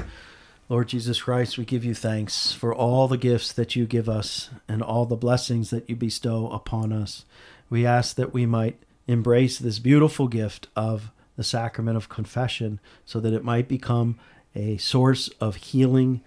Lord 0.70 0.88
Jesus 0.88 1.20
Christ, 1.20 1.58
we 1.58 1.66
give 1.66 1.84
you 1.84 1.94
thanks 1.94 2.52
for 2.52 2.74
all 2.74 3.06
the 3.06 3.18
gifts 3.18 3.52
that 3.52 3.76
you 3.76 3.84
give 3.84 4.08
us 4.08 4.48
and 4.66 4.82
all 4.82 5.04
the 5.04 5.14
blessings 5.14 5.68
that 5.68 5.88
you 5.90 5.94
bestow 5.94 6.48
upon 6.48 6.90
us. 6.90 7.26
We 7.68 7.84
ask 7.84 8.16
that 8.16 8.32
we 8.32 8.46
might 8.46 8.82
embrace 9.06 9.58
this 9.58 9.78
beautiful 9.78 10.26
gift 10.26 10.68
of 10.74 11.10
the 11.36 11.44
sacrament 11.44 11.98
of 11.98 12.08
confession 12.08 12.80
so 13.04 13.20
that 13.20 13.34
it 13.34 13.44
might 13.44 13.68
become 13.68 14.18
a 14.54 14.78
source 14.78 15.28
of 15.38 15.56
healing 15.56 16.22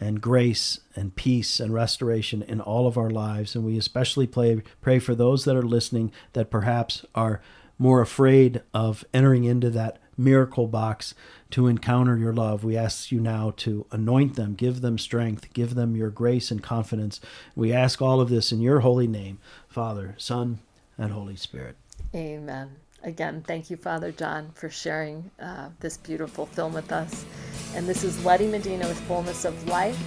and 0.00 0.22
grace 0.22 0.80
and 0.96 1.14
peace 1.14 1.60
and 1.60 1.74
restoration 1.74 2.40
in 2.40 2.62
all 2.62 2.86
of 2.86 2.96
our 2.96 3.10
lives. 3.10 3.54
And 3.54 3.62
we 3.62 3.76
especially 3.76 4.26
pray, 4.26 4.62
pray 4.80 5.00
for 5.00 5.14
those 5.14 5.44
that 5.44 5.56
are 5.56 5.62
listening 5.62 6.12
that 6.32 6.50
perhaps 6.50 7.04
are 7.14 7.42
more 7.78 8.00
afraid 8.00 8.62
of 8.72 9.04
entering 9.12 9.44
into 9.44 9.68
that 9.70 9.98
miracle 10.18 10.66
box 10.66 11.14
to 11.50 11.66
encounter 11.66 12.16
your 12.18 12.34
love. 12.34 12.64
We 12.64 12.76
ask 12.76 13.10
you 13.10 13.20
now 13.20 13.54
to 13.58 13.86
anoint 13.90 14.34
them, 14.34 14.54
give 14.54 14.80
them 14.80 14.98
strength, 14.98 15.52
give 15.54 15.74
them 15.74 15.96
your 15.96 16.10
grace 16.10 16.50
and 16.50 16.62
confidence. 16.62 17.20
We 17.54 17.72
ask 17.72 18.02
all 18.02 18.20
of 18.20 18.28
this 18.28 18.52
in 18.52 18.60
your 18.60 18.80
holy 18.80 19.06
name, 19.06 19.38
Father, 19.68 20.14
Son, 20.18 20.58
and 20.98 21.12
Holy 21.12 21.36
Spirit. 21.36 21.76
Amen. 22.14 22.70
Again, 23.04 23.44
thank 23.46 23.70
you, 23.70 23.76
Father 23.76 24.10
John, 24.10 24.50
for 24.54 24.68
sharing 24.68 25.30
uh, 25.40 25.70
this 25.80 25.96
beautiful 25.96 26.46
film 26.46 26.74
with 26.74 26.90
us. 26.90 27.24
And 27.74 27.88
this 27.88 28.02
is 28.02 28.24
Letty 28.24 28.48
Medina 28.48 28.88
with 28.88 29.00
Fullness 29.02 29.44
of 29.44 29.68
Life. 29.68 29.98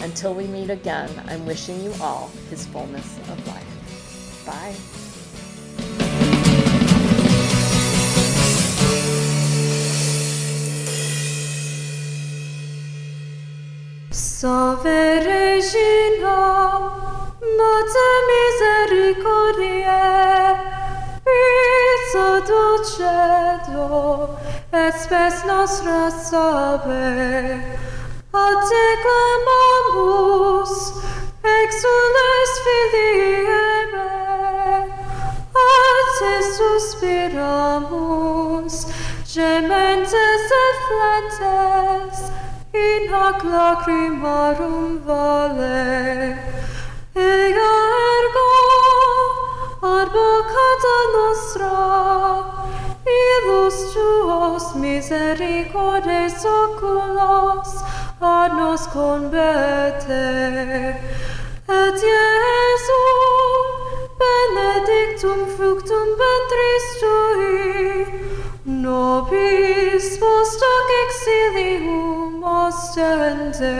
Until 0.00 0.34
we 0.34 0.48
meet 0.48 0.70
again, 0.70 1.08
I'm 1.28 1.46
wishing 1.46 1.80
you 1.82 1.94
all 2.00 2.28
his 2.50 2.66
fullness 2.66 3.18
of 3.28 3.46
life. 3.46 4.44
Bye. 4.44 5.01
Salve 14.12 15.24
Regina, 15.24 16.36
Mater 17.40 18.16
Misericordiae, 18.28 20.60
Pizza 21.24 22.44
dulce 22.46 22.92
cielo, 22.96 24.36
et 24.70 24.92
spes 24.92 25.44
nostra 25.46 26.10
salve. 26.10 27.62
A 28.34 28.54
te 28.68 28.96
clamamus, 29.02 30.72
exules 31.42 32.50
filii 32.64 33.46
Hevae, 33.48 34.78
a 35.54 35.56
te 36.18 36.34
suspiramus, 36.56 38.76
gementes 39.26 40.46
et 40.64 40.76
flentes, 40.86 42.18
in 42.74 43.08
hoc 43.08 43.42
lacrimarum 43.44 45.00
vale. 45.04 46.38
Ega 47.14 47.72
ergo, 48.12 48.50
advocata 49.82 50.96
nostra, 51.16 51.74
ilus 53.04 53.78
tuos 53.92 54.74
misericordes 54.76 56.44
oculos, 56.44 57.70
ad 58.20 58.52
nos 58.56 58.86
converte. 58.86 60.26
Et 61.68 62.02
Iesum, 62.14 63.91
benedictum 64.22 65.40
fructum 65.56 66.08
ventris 66.20 66.86
tui, 67.00 68.06
nobis 68.64 70.06
post 70.18 70.60
hoc 70.68 70.88
exilium 71.04 72.44
ostende. 72.44 73.78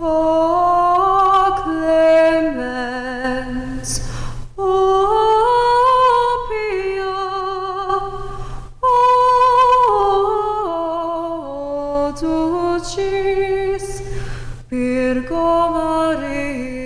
O 0.00 0.12
clemens, 1.62 3.10
o 4.56 4.70
pia, 6.48 7.20
o 8.82 8.94
dulcis, 12.20 13.86
Virgo 14.68 15.46
Maria. 15.74 16.81